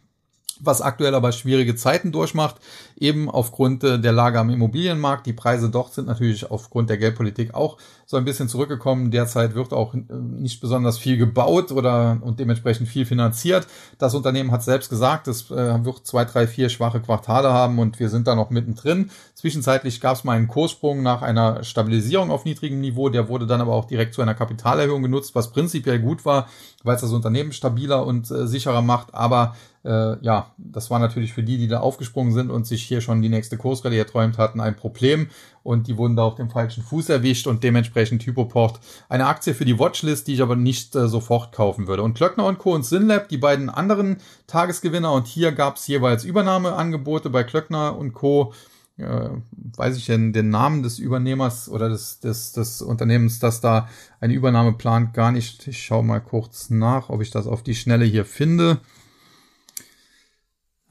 was 0.61 0.81
aktuell 0.81 1.15
aber 1.15 1.31
schwierige 1.31 1.75
Zeiten 1.75 2.11
durchmacht, 2.11 2.55
eben 2.97 3.29
aufgrund 3.29 3.83
äh, 3.83 3.99
der 3.99 4.11
Lage 4.11 4.39
am 4.39 4.49
Immobilienmarkt. 4.49 5.25
Die 5.25 5.33
Preise 5.33 5.69
dort 5.69 5.93
sind 5.93 6.07
natürlich 6.07 6.49
aufgrund 6.49 6.89
der 6.89 6.97
Geldpolitik 6.97 7.53
auch 7.53 7.77
so 8.05 8.17
ein 8.17 8.25
bisschen 8.25 8.47
zurückgekommen. 8.47 9.11
Derzeit 9.11 9.55
wird 9.55 9.73
auch 9.73 9.93
äh, 9.93 9.99
nicht 10.09 10.61
besonders 10.61 10.97
viel 10.97 11.17
gebaut 11.17 11.71
oder 11.71 12.17
und 12.21 12.39
dementsprechend 12.39 12.87
viel 12.87 13.05
finanziert. 13.05 13.67
Das 13.97 14.13
Unternehmen 14.13 14.51
hat 14.51 14.63
selbst 14.63 14.89
gesagt, 14.89 15.27
es 15.27 15.49
äh, 15.51 15.83
wird 15.83 16.05
zwei, 16.05 16.25
drei, 16.25 16.47
vier 16.47 16.69
schwache 16.69 16.99
Quartale 16.99 17.51
haben 17.51 17.79
und 17.79 17.99
wir 17.99 18.09
sind 18.09 18.27
da 18.27 18.35
noch 18.35 18.49
mittendrin. 18.49 19.09
Zwischenzeitlich 19.33 20.01
gab 20.01 20.15
es 20.15 20.23
mal 20.23 20.37
einen 20.37 20.47
Kurssprung 20.47 21.03
nach 21.03 21.21
einer 21.21 21.63
Stabilisierung 21.63 22.31
auf 22.31 22.45
niedrigem 22.45 22.79
Niveau. 22.79 23.09
Der 23.09 23.27
wurde 23.27 23.47
dann 23.47 23.61
aber 23.61 23.73
auch 23.73 23.85
direkt 23.85 24.13
zu 24.13 24.21
einer 24.21 24.35
Kapitalerhöhung 24.35 25.03
genutzt, 25.03 25.35
was 25.35 25.51
prinzipiell 25.51 25.99
gut 25.99 26.25
war, 26.25 26.47
weil 26.83 26.95
es 26.95 27.01
das 27.01 27.11
Unternehmen 27.11 27.51
stabiler 27.51 28.05
und 28.05 28.29
äh, 28.29 28.47
sicherer 28.47 28.81
macht. 28.81 29.13
Aber 29.13 29.55
äh, 29.83 30.17
ja, 30.21 30.51
das 30.57 30.89
war 30.89 30.99
natürlich 30.99 31.33
für 31.33 31.43
die, 31.43 31.57
die 31.57 31.67
da 31.67 31.79
aufgesprungen 31.79 32.33
sind 32.33 32.49
und 32.49 32.65
sich 32.65 32.83
hier 32.83 33.01
schon 33.01 33.21
die 33.21 33.29
nächste 33.29 33.57
Kursrallye 33.57 33.99
erträumt 33.99 34.37
hatten, 34.37 34.59
ein 34.59 34.75
Problem. 34.75 35.29
Und 35.65 35.87
die 35.87 35.97
wurden 35.97 36.15
da 36.15 36.23
auf 36.23 36.35
dem 36.35 36.49
falschen 36.49 36.83
Fuß 36.83 37.09
erwischt 37.09 37.47
und 37.47 37.63
dementsprechend 37.63 38.23
Hypoport 38.23 38.79
eine 39.09 39.25
Aktie 39.25 39.55
für 39.55 39.65
die 39.65 39.79
Watchlist, 39.79 40.27
die 40.27 40.35
ich 40.35 40.41
aber 40.43 40.55
nicht 40.55 40.95
äh, 40.95 41.07
sofort 41.07 41.51
kaufen 41.53 41.87
würde. 41.87 42.03
Und 42.03 42.13
Klöckner 42.13 42.45
und 42.45 42.59
Co. 42.59 42.75
und 42.75 42.85
Synlab, 42.85 43.29
die 43.29 43.39
beiden 43.39 43.69
anderen 43.69 44.17
Tagesgewinner. 44.45 45.11
Und 45.11 45.25
hier 45.25 45.51
gab 45.51 45.77
es 45.77 45.87
jeweils 45.87 46.23
Übernahmeangebote 46.23 47.31
bei 47.31 47.43
Klöckner 47.43 47.97
und 47.97 48.13
Co 48.13 48.53
äh, 48.97 49.29
weiß 49.77 49.97
ich 49.97 50.05
denn 50.05 50.33
den 50.33 50.49
Namen 50.49 50.83
des 50.83 50.99
Übernehmers 50.99 51.67
oder 51.67 51.89
des, 51.89 52.19
des, 52.19 52.53
des 52.53 52.81
Unternehmens, 52.81 53.39
das 53.39 53.61
da 53.61 53.89
eine 54.19 54.33
Übernahme 54.33 54.73
plant, 54.73 55.13
gar 55.13 55.31
nicht. 55.31 55.67
Ich 55.67 55.83
schaue 55.83 56.03
mal 56.03 56.21
kurz 56.21 56.69
nach, 56.69 57.09
ob 57.09 57.21
ich 57.21 57.31
das 57.31 57.47
auf 57.47 57.63
die 57.63 57.75
Schnelle 57.75 58.05
hier 58.05 58.25
finde. 58.25 58.79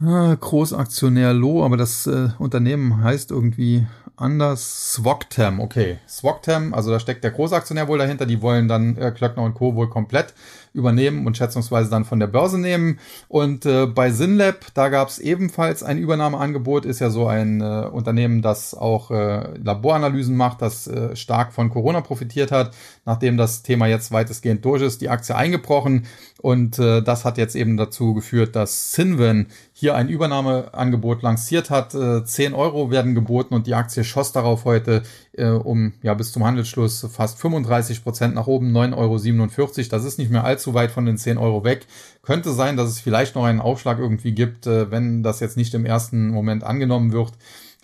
Ah, 0.01 0.35
Großaktionär 0.35 1.33
Lo, 1.33 1.65
aber 1.65 1.77
das 1.77 2.07
äh, 2.07 2.31
Unternehmen 2.39 3.03
heißt 3.03 3.31
irgendwie 3.31 3.87
anders. 4.17 4.93
Swogtem, 4.93 5.61
okay. 5.61 5.99
Swogtem, 6.09 6.75
also 6.75 6.91
da 6.91 7.01
steckt 7.01 7.25
der 7.25 7.31
Großaktionär 7.31 7.89
wohl 7.89 7.99
dahinter. 7.99 8.27
Die 8.27 8.43
wollen 8.43 8.69
dann 8.69 8.97
äh, 8.97 9.11
Klöckner 9.11 9.43
und 9.43 9.55
Co. 9.55 9.75
wohl 9.75 9.89
komplett 9.89 10.35
übernehmen 10.75 11.27
und 11.27 11.37
schätzungsweise 11.37 11.89
dann 11.89 12.05
von 12.05 12.21
der 12.21 12.27
Börse 12.27 12.59
nehmen. 12.61 12.99
Und 13.29 13.65
äh, 13.65 13.87
bei 13.87 14.11
Synlab, 14.11 14.67
da 14.75 14.89
gab 14.89 15.09
es 15.09 15.21
ebenfalls 15.21 15.83
ein 15.83 15.99
Übernahmeangebot, 15.99 16.85
ist 16.85 17.01
ja 17.01 17.11
so 17.11 17.29
ein 17.29 17.61
äh, 17.61 17.89
Unternehmen, 17.91 18.43
das 18.43 18.75
auch 18.75 19.11
äh, 19.13 19.57
Laboranalysen 19.57 20.37
macht, 20.37 20.61
das 20.61 20.87
äh, 20.89 21.15
stark 21.15 21.53
von 21.53 21.71
Corona 21.71 22.01
profitiert 22.01 22.51
hat. 22.51 22.75
Nachdem 23.07 23.37
das 23.37 23.63
Thema 23.63 23.87
jetzt 23.87 24.11
weitestgehend 24.13 24.65
durch 24.65 24.83
ist, 24.83 25.01
die 25.01 25.09
Aktie 25.09 25.37
eingebrochen. 25.37 26.07
Und 26.43 26.79
äh, 26.79 27.03
das 27.03 27.25
hat 27.25 27.39
jetzt 27.39 27.55
eben 27.55 27.77
dazu 27.77 28.13
geführt, 28.13 28.57
dass 28.57 28.93
Sinven 28.93 29.47
hier 29.73 29.95
ein 29.95 30.09
Übernahmeangebot 30.09 31.23
lanciert 31.23 31.71
hat. 31.71 31.95
Äh, 31.95 32.25
10 32.25 32.53
Euro 32.53 32.91
werden 32.91 33.15
geboten 33.15 33.55
und 33.55 33.67
die 33.67 33.75
Aktie 33.75 34.05
schoss 34.05 34.33
darauf 34.33 34.65
heute 34.65 35.03
äh, 35.37 35.47
um 35.49 35.93
ja 36.03 36.15
bis 36.15 36.33
zum 36.33 36.45
Handelsschluss 36.45 37.07
fast 37.11 37.39
35 37.39 38.03
Prozent 38.03 38.35
nach 38.35 38.47
oben, 38.47 38.77
9,47 38.77 39.59
Euro. 39.59 39.89
Das 39.91 40.05
ist 40.05 40.19
nicht 40.19 40.31
mehr 40.31 40.45
allzu 40.45 40.64
weit 40.73 40.91
von 40.91 41.05
den 41.05 41.19
10 41.19 41.37
Euro 41.37 41.65
weg. 41.65 41.87
Könnte 42.23 42.53
sein, 42.53 42.79
dass 42.79 42.89
es 42.89 43.01
vielleicht 43.01 43.35
noch 43.35 43.45
einen 43.45 43.61
Aufschlag 43.61 43.99
irgendwie 43.99 44.33
gibt, 44.33 44.67
äh, 44.67 44.91
wenn 44.91 45.23
das 45.23 45.41
jetzt 45.41 45.59
nicht 45.59 45.75
im 45.75 45.85
ersten 45.85 46.29
Moment 46.29 46.65
angenommen 46.65 47.13
wird. 47.13 47.33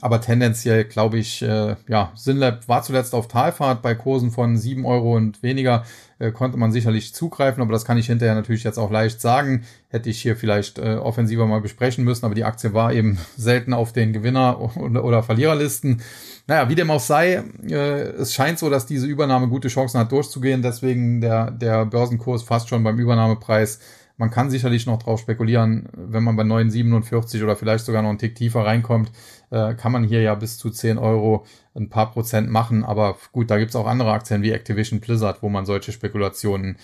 Aber 0.01 0.23
tendenziell 0.23 0.85
glaube 0.85 1.19
ich, 1.19 1.43
äh, 1.43 1.77
ja, 1.87 2.13
Synlab 2.15 2.67
war 2.69 2.83
zuletzt 2.83 3.15
auf 3.15 3.29
Talfahrt 3.29 3.83
bei 3.83 3.95
Kursen 3.95 4.31
von 4.31 4.57
7 4.57 4.87
Euro 4.87 5.15
und 5.17 5.43
weniger 5.43 5.85
äh, 6.21 6.31
konnte 6.33 6.59
man 6.59 6.71
sicherlich 6.71 7.15
zugreifen, 7.15 7.63
aber 7.63 7.73
das 7.73 7.85
kann 7.85 7.99
ich 7.99 8.07
hinterher 8.07 8.35
natürlich 8.35 8.63
jetzt 8.63 8.79
auch 8.79 8.91
leicht 8.91 9.21
sagen. 9.21 9.65
Hätte 9.89 10.11
ich 10.11 10.21
hier 10.21 10.37
vielleicht 10.37 10.79
äh, 10.79 10.97
offensiver 10.97 11.47
mal 11.47 11.61
besprechen 11.61 12.05
müssen, 12.05 12.27
aber 12.27 12.35
die 12.35 12.45
Aktie 12.45 12.75
war 12.75 12.93
eben 12.93 13.19
selten 13.37 13.73
auf 13.73 13.93
den 13.93 14.13
Gewinner- 14.13 14.61
oder, 14.77 15.23
Verliererlisten. 15.23 16.03
Naja, 16.47 16.69
wie 16.69 16.75
dem 16.75 16.91
auch 16.91 17.01
sei, 17.01 17.43
äh, 17.69 17.75
es 17.75 18.35
scheint 18.35 18.59
so, 18.59 18.71
dass 18.71 18.87
diese 18.87 19.07
Übernahme 19.07 19.49
gute 19.49 19.69
Chancen 19.69 19.99
hat 19.99 20.13
durchzugehen, 20.13 20.63
deswegen 20.63 21.21
der, 21.21 21.51
der 21.51 21.87
Börsenkurs 21.87 22.43
fast 22.43 22.69
schon 22.69 22.85
beim 22.85 22.99
Übernahmepreis. 22.99 23.81
Man 24.19 24.31
kann 24.31 24.51
sicherlich 24.51 24.85
noch 24.85 25.03
drauf 25.03 25.21
spekulieren, 25.21 25.89
wenn 25.97 26.23
man 26.23 26.37
bei 26.37 26.43
9,47 26.43 27.43
oder 27.43 27.57
vielleicht 27.57 27.87
sogar 27.87 28.03
noch 28.03 28.11
einen 28.11 28.19
Tick 28.19 28.35
tiefer 28.35 28.67
reinkommt, 28.67 29.11
äh, 29.51 29.75
kann 29.75 29.93
man 29.93 30.05
hier 30.05 30.23
ja 30.23 30.35
bis 30.35 30.59
zu 30.59 30.71
10 30.71 30.99
Euro 30.99 31.45
ein 31.75 31.89
paar 31.89 32.11
Prozent 32.13 32.51
machen. 32.51 32.85
Aber 32.85 33.17
gut, 33.33 33.51
da 33.51 33.59
gibt's 33.59 33.77
auch 33.77 33.87
andere 33.87 34.13
Aktien 34.13 34.43
wie 34.43 34.53
Activision 34.53 35.01
Blizzard, 35.01 35.43
wo 35.43 35.49
man 35.49 35.67
solche 35.67 35.93
Spekulationen 35.93 36.77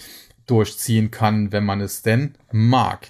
durchziehen 0.46 1.10
kann, 1.10 1.52
wenn 1.52 1.64
man 1.64 1.80
es 1.80 2.02
denn 2.02 2.34
mag. 2.52 3.08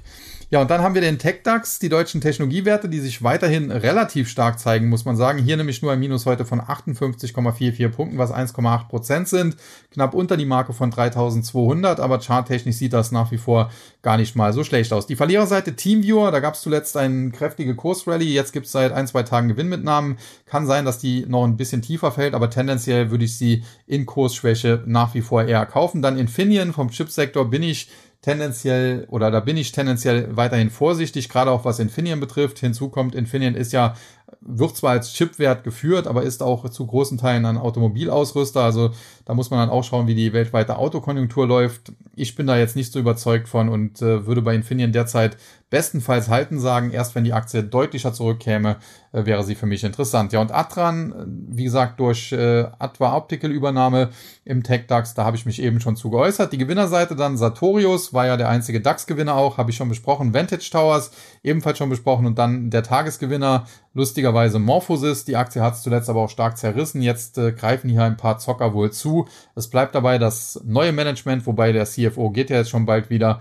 Ja, 0.49 0.61
und 0.61 0.71
dann 0.71 0.81
haben 0.81 0.95
wir 0.95 1.01
den 1.01 1.19
TechDAX, 1.19 1.81
die 1.81 1.89
deutschen 1.89 2.21
Technologiewerte, 2.21 2.89
die 2.89 3.01
sich 3.01 3.25
weiterhin 3.25 3.73
relativ 3.73 4.29
stark 4.29 4.61
zeigen, 4.61 4.89
muss 4.89 5.05
man 5.05 5.17
sagen. 5.17 5.41
Hier 5.41 5.57
nämlich 5.57 5.83
nur 5.83 5.91
ein 5.91 5.99
Minus 5.99 6.25
heute 6.25 6.45
von 6.45 6.61
58,44 6.61 7.89
Punkten, 7.89 8.17
was 8.17 8.33
1,8 8.33 8.87
Prozent 8.87 9.27
sind. 9.27 9.57
Knapp 9.91 10.15
unter 10.15 10.37
die 10.37 10.45
Marke 10.45 10.73
von 10.73 10.93
3200, 10.93 11.99
aber 11.99 12.21
charttechnisch 12.21 12.77
sieht 12.77 12.93
das 12.93 13.11
nach 13.11 13.33
wie 13.33 13.39
vor 13.39 13.73
gar 14.03 14.19
nicht 14.19 14.37
mal 14.37 14.53
so 14.53 14.63
schlecht 14.63 14.93
aus. 14.93 15.09
Die 15.09 15.17
Verliererseite 15.17 15.75
Teamviewer, 15.75 16.31
da 16.31 16.39
gab 16.39 16.55
es 16.55 16.61
zuletzt 16.61 16.97
eine 16.97 17.33
kräftige 17.33 17.75
Kursrally. 17.75 18.33
Jetzt 18.33 18.53
gibt 18.53 18.67
es 18.67 18.73
seit 18.73 18.93
ein, 18.93 19.09
zwei 19.09 19.25
Tagen 19.25 19.49
Gewinnmitnahmen. 19.49 20.17
Kann 20.45 20.65
sein, 20.69 20.85
dass 20.85 21.01
die 21.01 21.27
noch 21.27 21.43
ein 21.43 21.57
bisschen 21.57 21.83
tiefer 21.83 22.13
fällt, 22.13 22.35
aber 22.35 22.51
tendenziell 22.51 23.11
würde 23.11 23.25
ich 23.25 23.37
sie 23.37 23.65
in 23.89 24.07
Kursschwäche 24.07 24.85
nach 24.87 25.13
wie 25.15 25.23
vor 25.23 25.43
eher 25.43 25.67
kaufen. 25.67 26.03
Dann 26.03 26.17
Infineon 26.17 26.73
vom 26.73 26.91
Chipsektor 26.91 27.51
bin 27.51 27.65
ich 27.65 27.89
tendenziell 28.23 29.07
oder 29.09 29.31
da 29.31 29.41
bin 29.41 29.57
ich 29.57 29.73
tendenziell 29.73 30.37
weiterhin 30.37 30.71
vorsichtig, 30.71 31.29
gerade 31.29 31.51
auch 31.51 31.65
was 31.65 31.79
Infineon 31.79 32.21
betrifft. 32.21 32.59
Hinzu 32.59 32.89
kommt, 32.89 33.15
Infineon 33.15 33.55
ist 33.55 33.73
ja, 33.73 33.95
wird 34.41 34.77
zwar 34.77 34.93
als 34.93 35.13
Chipwert 35.13 35.65
geführt, 35.65 36.07
aber 36.07 36.23
ist 36.23 36.43
auch 36.43 36.69
zu 36.71 36.87
großen 36.87 37.19
Teilen 37.19 37.47
ein 37.47 37.59
Automobilausrüster. 37.59 38.63
Also 38.63 38.91
da 39.25 39.35
muss 39.35 39.51
man 39.51 39.61
dann 39.61 39.71
auch 39.71 39.85
schauen, 39.85 40.07
wie 40.07 40.15
die 40.15 40.33
weltweite 40.33 40.77
Autokonjunktur 40.77 41.47
läuft. 41.47 41.93
Ich 42.15 42.35
bin 42.35 42.47
da 42.47 42.59
jetzt 42.59 42.77
nicht 42.77 42.93
so 42.93 42.99
überzeugt 42.99 43.49
von 43.49 43.69
und 43.69 44.03
äh, 44.03 44.27
würde 44.27 44.43
bei 44.43 44.55
Infineon 44.55 44.93
derzeit 44.93 45.37
bestenfalls 45.71 46.29
halten 46.29 46.61
sagen. 46.61 46.91
Erst 46.91 47.15
wenn 47.15 47.25
die 47.25 47.33
Aktie 47.33 47.63
deutlicher 47.63 48.13
zurückkäme, 48.13 48.77
äh, 49.13 49.27
wäre 49.27 49.43
sie 49.43 49.55
für 49.55 49.67
mich 49.67 49.83
interessant. 49.83 50.33
Ja, 50.33 50.41
und 50.41 50.53
Atran, 50.53 51.13
äh, 51.13 51.57
wie 51.57 51.65
gesagt, 51.65 51.99
durch 51.99 52.33
äh, 52.33 52.67
Atwa 52.79 53.17
Optical 53.17 53.51
Übernahme 53.51 54.11
im 54.45 54.63
TechDAX, 54.63 55.15
da 55.15 55.25
habe 55.25 55.37
ich 55.37 55.47
mich 55.47 55.61
eben 55.61 55.81
schon 55.81 55.97
zu 55.97 56.11
geäußert. 56.11 56.53
Die 56.53 56.59
Gewinnerseite 56.59 57.17
dann 57.17 57.37
Sartorius, 57.37 58.13
war 58.13 58.27
ja 58.27 58.37
der 58.37 58.49
einzige 58.49 58.81
DAX-Gewinner 58.81 59.35
auch, 59.35 59.59
habe 59.59 59.71
ich 59.71 59.77
schon 59.77 59.89
besprochen. 59.89 60.33
Vantage 60.33 60.71
Towers, 60.71 61.11
ebenfalls 61.43 61.79
schon 61.79 61.91
besprochen. 61.91 62.27
Und 62.27 62.39
dann 62.39 62.71
der 62.71 62.85
Tagesgewinner, 62.85 63.67
lustigerweise 63.93 64.61
Morphosis. 64.61 65.25
Die 65.25 65.37
Aktie 65.37 65.63
hat 65.63 65.75
es 65.75 65.83
zuletzt 65.83 66.09
aber 66.09 66.21
auch 66.21 66.31
stark 66.31 66.59
zerrissen. 66.59 67.03
Jetzt 67.03 67.39
äh, 67.39 67.51
greifen 67.53 67.91
hier 67.91 68.05
ein 68.05 68.17
paar 68.17 68.39
Zocker 68.39 68.73
wohl 68.73 68.93
zu. 68.93 69.27
Es 69.57 69.69
bleibt 69.69 69.97
dabei 69.97 70.19
das 70.19 70.61
neue 70.65 70.93
Management, 70.93 71.47
wobei 71.47 71.73
der 71.73 71.87
CFO 71.87 72.31
geht 72.31 72.51
ja 72.51 72.59
jetzt 72.59 72.71
schon 72.71 72.87
bald 72.87 73.11
wieder 73.11 73.41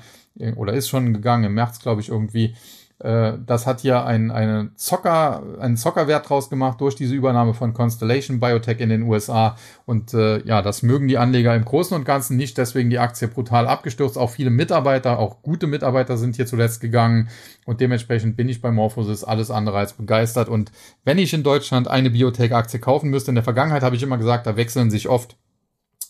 oder 0.56 0.74
ist 0.74 0.89
schon 0.89 1.13
gegangen, 1.13 1.45
im 1.45 1.54
März, 1.54 1.80
glaube 1.80 2.02
ich, 2.02 2.10
irgendwie. 2.10 2.56
Äh, 3.00 3.34
das 3.45 3.67
hat 3.67 3.82
hier 3.82 4.06
ein, 4.06 4.32
eine 4.32 4.71
Zocker, 4.76 5.43
einen 5.60 5.76
Zockerwert 5.76 6.30
draus 6.30 6.50
gemacht 6.50 6.80
durch 6.80 6.95
diese 6.95 7.13
Übernahme 7.13 7.54
von 7.54 7.74
Constellation 7.74 8.39
Biotech 8.39 8.80
in 8.80 8.89
den 8.89 9.04
USA. 9.04 9.58
Und 9.86 10.13
äh, 10.13 10.41
ja, 10.45 10.62
das 10.62 10.82
mögen 10.82 11.08
die 11.08 11.17
Anleger 11.17 11.54
im 11.56 11.65
Großen 11.65 11.95
und 11.95 12.06
Ganzen 12.06 12.38
nicht, 12.38 12.58
deswegen 12.58 12.89
die 12.89 13.00
Aktie 13.00 13.28
brutal 13.28 13.67
abgestürzt. 13.67 14.17
Auch 14.17 14.30
viele 14.30 14.50
Mitarbeiter, 14.50 15.19
auch 15.19 15.41
gute 15.41 15.67
Mitarbeiter 15.67 16.17
sind 16.17 16.38
hier 16.38 16.45
zuletzt 16.45 16.80
gegangen. 16.80 17.28
Und 17.65 17.82
dementsprechend 17.82 18.38
bin 18.38 18.48
ich 18.48 18.62
bei 18.62 18.71
Morphosis 18.71 19.24
alles 19.26 19.52
andere 19.52 19.78
als 19.78 19.93
begeistert. 19.93 20.48
Und 20.48 20.71
wenn 21.04 21.17
ich 21.17 21.34
in 21.34 21.43
Deutschland 21.43 21.89
eine 21.89 22.10
Biotech-Aktie 22.10 22.80
kaufen 22.80 23.10
müsste, 23.10 23.32
in 23.32 23.36
der 23.36 23.43
Vergangenheit 23.43 23.84
habe 23.84 23.95
ich 23.98 24.04
immer 24.04 24.17
gesagt, 24.17 24.48
da 24.48 24.56
wechseln 24.56 24.89
sich 24.89 25.10
oft 25.10 25.36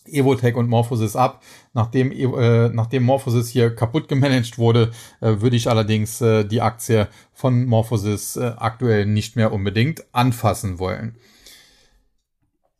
Evotech 0.08 0.56
und 0.56 0.68
Morphosis 0.68 1.16
ab. 1.16 1.42
Nachdem, 1.74 2.12
äh, 2.12 2.68
nachdem 2.68 3.04
Morphosis 3.04 3.48
hier 3.48 3.74
kaputt 3.74 4.08
gemanagt 4.08 4.58
wurde, 4.58 4.90
äh, 5.20 5.40
würde 5.40 5.56
ich 5.56 5.68
allerdings 5.68 6.20
äh, 6.20 6.44
die 6.44 6.60
Aktie 6.60 7.08
von 7.32 7.64
Morphosis 7.66 8.36
äh, 8.36 8.52
aktuell 8.56 9.06
nicht 9.06 9.36
mehr 9.36 9.52
unbedingt 9.52 10.04
anfassen 10.12 10.78
wollen. 10.78 11.16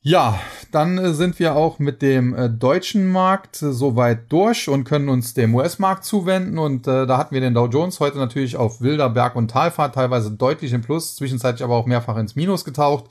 Ja, 0.09 0.39
dann 0.71 0.99
äh, 0.99 1.15
sind 1.15 1.41
wir 1.41 1.57
auch 1.57 1.81
mit 1.81 2.01
dem 2.01 2.33
äh, 2.33 2.49
deutschen 2.49 3.11
Markt 3.11 3.61
äh, 3.61 3.73
soweit 3.73 4.31
durch 4.31 4.69
und 4.69 4.85
können 4.85 5.09
uns 5.09 5.35
dem 5.35 5.53
US-Markt 5.53 6.05
zuwenden. 6.05 6.59
Und 6.59 6.87
äh, 6.87 7.09
da 7.09 7.19
hatten 7.19 7.35
wir 7.35 7.41
den 7.41 7.55
Dow 7.55 7.67
Jones 7.67 7.99
heute 7.99 8.19
natürlich 8.19 8.57
auf 8.57 8.81
wilder 8.81 9.11
Berg- 9.11 9.35
und 9.35 9.51
Talfahrt, 9.51 9.97
teilweise 9.97 10.31
deutlich 10.31 10.73
im 10.73 10.83
Plus, 10.83 11.17
zwischenzeitlich 11.17 11.65
aber 11.65 11.75
auch 11.75 11.87
mehrfach 11.87 12.17
ins 12.19 12.37
Minus 12.37 12.65
getaucht 12.65 13.07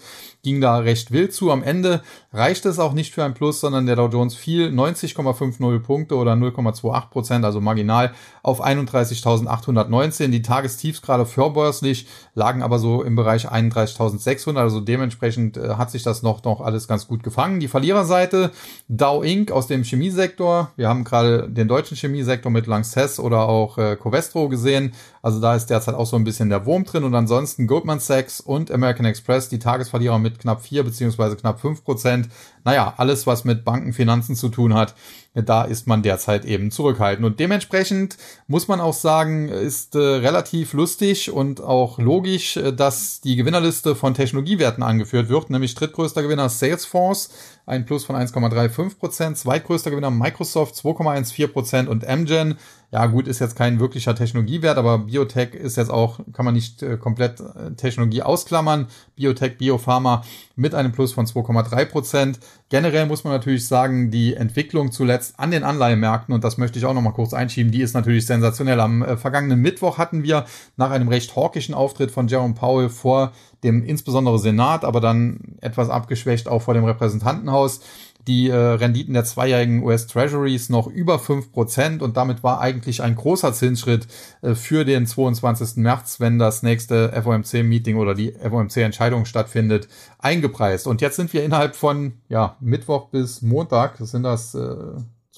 ging 0.45 0.61
da 0.61 0.77
recht 0.77 1.11
wild 1.11 1.33
zu. 1.33 1.51
Am 1.51 1.63
Ende 1.63 2.01
reichte 2.31 2.69
es 2.69 2.79
auch 2.79 2.93
nicht 2.93 3.13
für 3.13 3.25
ein 3.25 3.33
Plus, 3.33 3.59
sondern 3.59 3.87
der 3.87 3.95
Dow 3.95 4.07
Jones 4.07 4.35
fiel 4.35 4.69
90,50 4.69 5.79
Punkte 5.79 6.15
oder 6.15 6.33
0,28 6.33 7.09
Prozent, 7.09 7.45
also 7.45 7.59
marginal 7.59 8.13
auf 8.43 8.63
31.819. 8.63 10.27
Die 10.27 10.43
Tagestiefs 10.43 11.01
gerade 11.01 11.25
vorbörslich 11.25 12.07
lagen 12.35 12.61
aber 12.61 12.77
so 12.77 13.01
im 13.01 13.15
Bereich 13.15 13.49
31.600, 13.49 14.57
also 14.57 14.79
dementsprechend 14.79 15.57
äh, 15.57 15.75
hat 15.75 15.89
sich 15.89 16.03
das 16.03 16.21
noch, 16.21 16.43
noch 16.43 16.61
alles 16.61 16.87
ganz 16.87 17.07
gut 17.07 17.23
gefangen. 17.23 17.59
Die 17.59 17.67
Verliererseite, 17.67 18.51
Dow 18.87 19.23
Inc. 19.23 19.51
aus 19.51 19.65
dem 19.65 19.83
Chemiesektor. 19.83 20.71
Wir 20.75 20.87
haben 20.87 21.03
gerade 21.03 21.49
den 21.49 21.67
deutschen 21.67 21.97
Chemiesektor 21.97 22.51
mit 22.51 22.67
Lanxess 22.67 23.19
oder 23.19 23.49
auch 23.49 23.79
äh, 23.79 23.95
Covestro 23.95 24.47
gesehen. 24.47 24.93
Also 25.25 25.39
da 25.39 25.55
ist 25.55 25.71
derzeit 25.71 25.95
auch 25.95 26.05
so 26.05 26.17
ein 26.17 26.23
bisschen 26.23 26.49
der 26.49 26.67
Wurm 26.67 26.83
drin. 26.83 27.03
Und 27.03 27.15
ansonsten 27.15 27.65
Goldman 27.65 27.99
Sachs 27.99 28.39
und 28.39 28.69
American 28.69 29.07
Express, 29.07 29.49
die 29.49 29.57
Tagesverlierer 29.57 30.19
mit 30.19 30.37
knapp 30.37 30.61
vier 30.61 30.83
beziehungsweise 30.83 31.35
knapp 31.35 31.59
fünf 31.59 31.83
Prozent. 31.83 32.29
Naja, 32.63 32.93
alles, 32.97 33.25
was 33.25 33.43
mit 33.43 33.65
Bankenfinanzen 33.65 34.35
zu 34.35 34.49
tun 34.49 34.75
hat, 34.75 34.93
da 35.33 35.63
ist 35.63 35.87
man 35.87 36.03
derzeit 36.03 36.45
eben 36.45 36.69
zurückhaltend. 36.69 37.25
Und 37.25 37.39
dementsprechend 37.39 38.17
muss 38.45 38.67
man 38.67 38.79
auch 38.79 38.93
sagen, 38.93 39.49
ist 39.49 39.95
äh, 39.95 39.99
relativ 39.99 40.73
lustig 40.73 41.31
und 41.31 41.59
auch 41.59 41.97
logisch, 41.97 42.57
äh, 42.57 42.71
dass 42.71 43.19
die 43.19 43.35
Gewinnerliste 43.35 43.95
von 43.95 44.13
Technologiewerten 44.13 44.83
angeführt 44.83 45.27
wird, 45.29 45.49
nämlich 45.49 45.73
drittgrößter 45.73 46.21
Gewinner 46.21 46.49
Salesforce 46.49 47.31
ein 47.65 47.85
Plus 47.85 48.05
von 48.05 48.15
1,35 48.15 48.97
Prozent. 48.97 49.37
Zweitgrößter 49.37 49.89
Gewinner 49.89 50.11
Microsoft 50.11 50.75
2,14 50.75 51.47
Prozent 51.47 51.89
und 51.89 52.07
Amgen. 52.07 52.57
Ja, 52.95 53.07
gut, 53.07 53.27
ist 53.27 53.39
jetzt 53.39 53.57
kein 53.57 53.81
wirklicher 53.81 54.15
Technologiewert, 54.15 54.77
aber 54.77 54.99
Biotech 54.99 55.53
ist 55.53 55.75
jetzt 55.75 55.91
auch, 55.91 56.21
kann 56.31 56.45
man 56.45 56.53
nicht 56.53 56.81
äh, 56.81 56.95
komplett 56.95 57.41
äh, 57.41 57.71
Technologie 57.75 58.21
ausklammern. 58.21 58.87
Biotech, 59.17 59.57
Biopharma 59.57 60.23
mit 60.55 60.73
einem 60.73 60.93
Plus 60.93 61.11
von 61.11 61.25
2,3 61.25 61.83
Prozent. 61.87 62.39
Generell 62.69 63.05
muss 63.05 63.25
man 63.25 63.33
natürlich 63.33 63.67
sagen, 63.67 64.11
die 64.11 64.35
Entwicklung 64.35 64.93
zuletzt 64.93 65.37
an 65.37 65.51
den 65.51 65.65
Anleihemärkten, 65.65 66.33
und 66.33 66.45
das 66.45 66.57
möchte 66.57 66.79
ich 66.79 66.85
auch 66.85 66.93
noch 66.93 67.01
mal 67.01 67.11
kurz 67.11 67.33
einschieben, 67.33 67.69
die 67.69 67.81
ist 67.81 67.95
natürlich 67.95 68.25
sensationell. 68.27 68.79
Am 68.79 69.01
äh, 69.01 69.17
vergangenen 69.17 69.59
Mittwoch 69.59 69.97
hatten 69.97 70.23
wir 70.23 70.45
nach 70.77 70.91
einem 70.91 71.09
recht 71.09 71.35
hawkischen 71.35 71.75
Auftritt 71.75 72.11
von 72.11 72.29
Jerome 72.29 72.53
Powell 72.53 72.87
vor 72.87 73.33
dem 73.65 73.83
insbesondere 73.83 74.39
Senat, 74.39 74.85
aber 74.85 75.01
dann 75.01 75.57
etwas 75.59 75.89
abgeschwächt 75.89 76.47
auch 76.47 76.61
vor 76.61 76.73
dem 76.73 76.85
Repräsentantenhaus, 76.85 77.81
die 78.27 78.49
äh, 78.49 78.55
Renditen 78.55 79.13
der 79.13 79.23
zweijährigen 79.23 79.83
US 79.83 80.07
Treasuries 80.07 80.69
noch 80.69 80.87
über 80.87 81.19
fünf 81.19 81.51
Prozent 81.51 82.01
und 82.01 82.17
damit 82.17 82.43
war 82.43 82.59
eigentlich 82.59 83.01
ein 83.01 83.15
großer 83.15 83.53
Zinsschritt 83.53 84.07
äh, 84.41 84.55
für 84.55 84.85
den 84.85 85.05
22. 85.05 85.77
März, 85.77 86.19
wenn 86.19 86.39
das 86.39 86.63
nächste 86.63 87.11
FOMC-Meeting 87.21 87.97
oder 87.97 88.15
die 88.15 88.33
FOMC-Entscheidung 88.33 89.25
stattfindet, 89.25 89.87
eingepreist. 90.19 90.87
Und 90.87 91.01
jetzt 91.01 91.15
sind 91.17 91.33
wir 91.33 91.43
innerhalb 91.43 91.75
von 91.75 92.13
ja, 92.29 92.57
Mittwoch 92.59 93.09
bis 93.09 93.41
Montag, 93.41 93.97
das 93.99 94.11
sind 94.11 94.23
das 94.23 94.55
äh, 94.55 94.75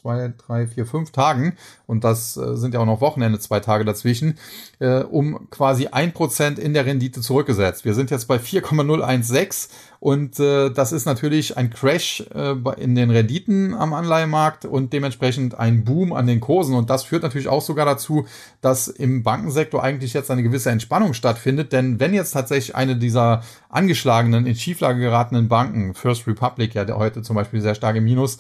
zwei, 0.08 0.34
drei, 0.38 0.68
vier, 0.68 0.86
fünf 0.86 1.12
Tagen, 1.12 1.58
und 1.86 2.04
das 2.04 2.38
äh, 2.38 2.56
sind 2.56 2.74
ja 2.74 2.80
auch 2.80 2.86
noch 2.86 3.02
Wochenende, 3.02 3.40
zwei 3.40 3.60
Tage 3.60 3.84
dazwischen, 3.84 4.38
äh, 4.80 5.00
um 5.00 5.50
quasi 5.50 5.88
ein 5.88 6.14
Prozent 6.14 6.60
in 6.60 6.74
der 6.74 6.86
Rendite 6.86 7.22
zurückgesetzt. 7.22 7.84
Wir 7.84 7.94
sind 7.94 8.12
jetzt 8.12 8.28
bei 8.28 8.40
4,016 8.40 9.72
und 10.00 10.40
äh, 10.40 10.70
das 10.70 10.92
ist 10.92 11.06
natürlich 11.06 11.58
ein 11.58 11.70
Crash 11.70 12.24
äh, 12.34 12.56
in 12.78 12.96
den 12.96 13.10
Renditen 13.10 13.74
am 13.74 13.94
Anleihemarkt 13.94 14.66
und 14.66 14.94
dementsprechend 14.94 15.58
ein 15.58 15.84
Boom 15.84 16.14
an 16.14 16.28
den 16.28 16.40
Kursen. 16.40 16.76
Und 16.76 16.90
das 16.90 17.04
führt 17.04 17.24
natürlich 17.24 17.48
auch 17.48 17.62
sogar 17.62 17.86
dazu, 17.86 18.28
dass 18.62 18.88
im 18.88 19.24
Bankensektor 19.24 19.84
eigentlich 19.84 20.14
jetzt 20.14 20.30
eine 20.30 20.44
gewisse 20.44 20.70
Entspannung 20.70 21.14
stattfindet. 21.14 21.74
Denn 21.74 22.00
wenn 22.00 22.14
jetzt 22.14 22.32
tatsächlich 22.32 22.76
eine 22.76 22.96
dieser 22.96 23.42
angeschlagenen, 23.70 24.46
in 24.46 24.56
Schieflage 24.56 25.00
geratenen 25.00 25.48
Banken, 25.48 25.96
First 25.96 26.28
Republic, 26.28 26.76
ja, 26.76 26.86
der 26.86 26.98
heute 26.98 27.24
zum 27.24 27.36
Beispiel 27.36 27.62
sehr 27.62 27.76
stark 27.76 27.96
im 27.96 28.04
Minus, 28.04 28.38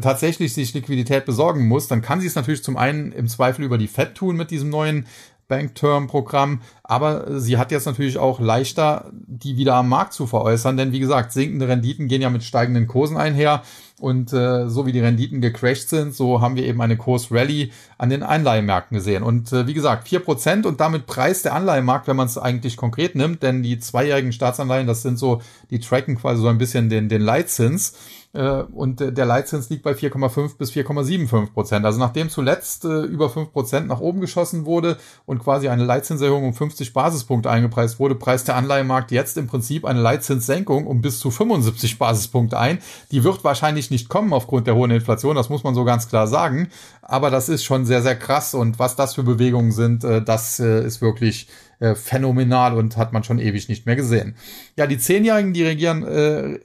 tatsächlich 0.00 0.54
sich 0.54 0.72
Liquidität 0.74 1.24
besorgen 1.24 1.66
muss, 1.66 1.88
dann 1.88 2.02
kann 2.02 2.20
sie 2.20 2.28
es 2.28 2.36
natürlich 2.36 2.62
zum 2.62 2.76
einen 2.76 3.10
im 3.12 3.26
Zweifel 3.26 3.64
über 3.64 3.78
die 3.78 3.88
Fed 3.88 4.14
tun 4.14 4.36
mit 4.36 4.50
diesem 4.50 4.70
neuen 4.70 5.06
Bank-Term-Programm, 5.50 6.62
aber 6.90 7.40
sie 7.40 7.56
hat 7.56 7.70
jetzt 7.70 7.86
natürlich 7.86 8.18
auch 8.18 8.40
leichter, 8.40 9.12
die 9.12 9.56
wieder 9.56 9.76
am 9.76 9.88
Markt 9.88 10.12
zu 10.12 10.26
veräußern, 10.26 10.76
denn 10.76 10.90
wie 10.90 10.98
gesagt, 10.98 11.30
sinkende 11.30 11.68
Renditen 11.68 12.08
gehen 12.08 12.20
ja 12.20 12.30
mit 12.30 12.42
steigenden 12.42 12.88
Kursen 12.88 13.16
einher 13.16 13.62
und 14.00 14.32
äh, 14.32 14.68
so 14.68 14.86
wie 14.86 14.92
die 14.92 15.00
Renditen 15.00 15.40
gecrashed 15.40 15.88
sind, 15.88 16.14
so 16.14 16.40
haben 16.40 16.56
wir 16.56 16.64
eben 16.64 16.80
eine 16.80 16.96
Kursrally 16.96 17.70
an 17.98 18.10
den 18.10 18.22
Anleihemärkten 18.22 18.96
gesehen. 18.96 19.22
Und 19.22 19.52
äh, 19.52 19.66
wie 19.66 19.74
gesagt, 19.74 20.08
vier 20.08 20.20
Prozent 20.20 20.66
und 20.66 20.80
damit 20.80 21.06
preist 21.06 21.44
der 21.44 21.54
Anleihemarkt, 21.54 22.08
wenn 22.08 22.16
man 22.16 22.26
es 22.26 22.38
eigentlich 22.38 22.76
konkret 22.76 23.14
nimmt, 23.14 23.42
denn 23.42 23.62
die 23.62 23.78
zweijährigen 23.78 24.32
Staatsanleihen, 24.32 24.86
das 24.86 25.02
sind 25.02 25.18
so, 25.18 25.42
die 25.70 25.78
tracken 25.78 26.16
quasi 26.16 26.40
so 26.40 26.48
ein 26.48 26.58
bisschen 26.58 26.88
den, 26.88 27.08
den 27.08 27.20
Leitzins. 27.20 27.94
Äh, 28.32 28.62
und 28.62 29.00
der 29.00 29.26
Leitzins 29.26 29.68
liegt 29.70 29.82
bei 29.82 29.92
4,5 29.92 30.56
bis 30.56 30.70
4,75 30.70 31.52
Prozent. 31.52 31.84
Also 31.84 31.98
nachdem 31.98 32.30
zuletzt 32.30 32.84
äh, 32.84 33.02
über 33.02 33.28
5 33.28 33.52
Prozent 33.52 33.88
nach 33.88 34.00
oben 34.00 34.20
geschossen 34.20 34.64
wurde 34.64 34.96
und 35.26 35.40
quasi 35.40 35.68
eine 35.68 35.84
Leitzinserhöhung 35.84 36.44
um 36.44 36.54
50 36.80 36.94
Basispunkte 36.94 37.50
eingepreist 37.50 37.98
wurde, 37.98 38.14
preist 38.14 38.48
der 38.48 38.56
Anleihemarkt 38.56 39.10
jetzt 39.10 39.36
im 39.36 39.46
Prinzip 39.46 39.84
eine 39.84 40.00
Leitzinssenkung 40.00 40.86
um 40.86 41.02
bis 41.02 41.20
zu 41.20 41.30
75 41.30 41.98
Basispunkte 41.98 42.58
ein. 42.58 42.78
Die 43.10 43.22
wird 43.22 43.44
wahrscheinlich 43.44 43.90
nicht 43.90 44.08
kommen 44.08 44.32
aufgrund 44.32 44.66
der 44.66 44.74
hohen 44.74 44.90
Inflation, 44.90 45.36
das 45.36 45.50
muss 45.50 45.62
man 45.62 45.74
so 45.74 45.84
ganz 45.84 46.08
klar 46.08 46.26
sagen. 46.26 46.68
Aber 47.02 47.30
das 47.30 47.50
ist 47.50 47.64
schon 47.64 47.84
sehr, 47.84 48.00
sehr 48.00 48.16
krass 48.16 48.54
und 48.54 48.78
was 48.78 48.96
das 48.96 49.14
für 49.14 49.22
Bewegungen 49.22 49.72
sind, 49.72 50.04
äh, 50.04 50.22
das 50.22 50.58
ist 50.60 51.00
wirklich 51.00 51.48
phänomenal 51.94 52.76
und 52.76 52.98
hat 52.98 53.14
man 53.14 53.24
schon 53.24 53.38
ewig 53.38 53.70
nicht 53.70 53.86
mehr 53.86 53.96
gesehen. 53.96 54.36
Ja, 54.76 54.86
die 54.86 54.98
Zehnjährigen, 54.98 55.54
die 55.54 55.64
regieren, 55.64 56.02
äh, 56.02 56.58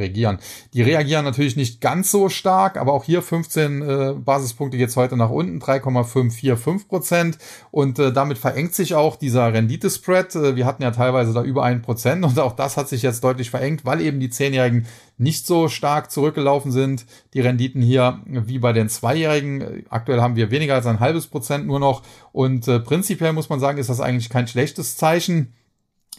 regieren. 0.00 0.38
Die 0.74 0.82
reagieren 0.82 1.24
natürlich 1.24 1.56
nicht 1.56 1.80
ganz 1.80 2.10
so 2.10 2.28
stark, 2.28 2.76
aber 2.76 2.92
auch 2.92 3.04
hier 3.04 3.22
15 3.22 3.82
äh, 3.82 4.14
Basispunkte 4.18 4.76
jetzt 4.76 4.96
heute 4.96 5.16
nach 5.16 5.30
unten, 5.30 5.60
3,545 5.60 6.88
Prozent. 6.88 7.38
Und 7.70 7.98
äh, 7.98 8.12
damit 8.12 8.38
verengt 8.38 8.74
sich 8.74 8.94
auch 8.94 9.16
dieser 9.16 9.52
Renditespread. 9.52 10.34
Äh, 10.34 10.56
wir 10.56 10.66
hatten 10.66 10.82
ja 10.82 10.90
teilweise 10.90 11.32
da 11.32 11.42
über 11.42 11.62
ein 11.62 11.82
Prozent 11.82 12.24
und 12.24 12.38
auch 12.38 12.56
das 12.56 12.76
hat 12.76 12.88
sich 12.88 13.02
jetzt 13.02 13.22
deutlich 13.22 13.50
verengt, 13.50 13.84
weil 13.84 14.00
eben 14.00 14.18
die 14.18 14.30
Zehnjährigen 14.30 14.86
nicht 15.18 15.46
so 15.46 15.68
stark 15.68 16.10
zurückgelaufen 16.10 16.72
sind. 16.72 17.04
Die 17.34 17.40
Renditen 17.40 17.82
hier 17.82 18.20
wie 18.24 18.58
bei 18.58 18.72
den 18.72 18.88
Zweijährigen. 18.88 19.84
Aktuell 19.90 20.20
haben 20.20 20.34
wir 20.34 20.50
weniger 20.50 20.74
als 20.74 20.86
ein 20.86 20.98
halbes 20.98 21.26
Prozent 21.26 21.66
nur 21.66 21.78
noch. 21.78 22.02
Und 22.32 22.66
äh, 22.66 22.80
prinzipiell 22.80 23.32
muss 23.32 23.50
man 23.50 23.60
sagen, 23.60 23.78
ist 23.78 23.90
das 23.90 24.00
eigentlich 24.00 24.30
kein 24.30 24.48
schlechtes 24.48 24.96
Zeichen 24.96 25.52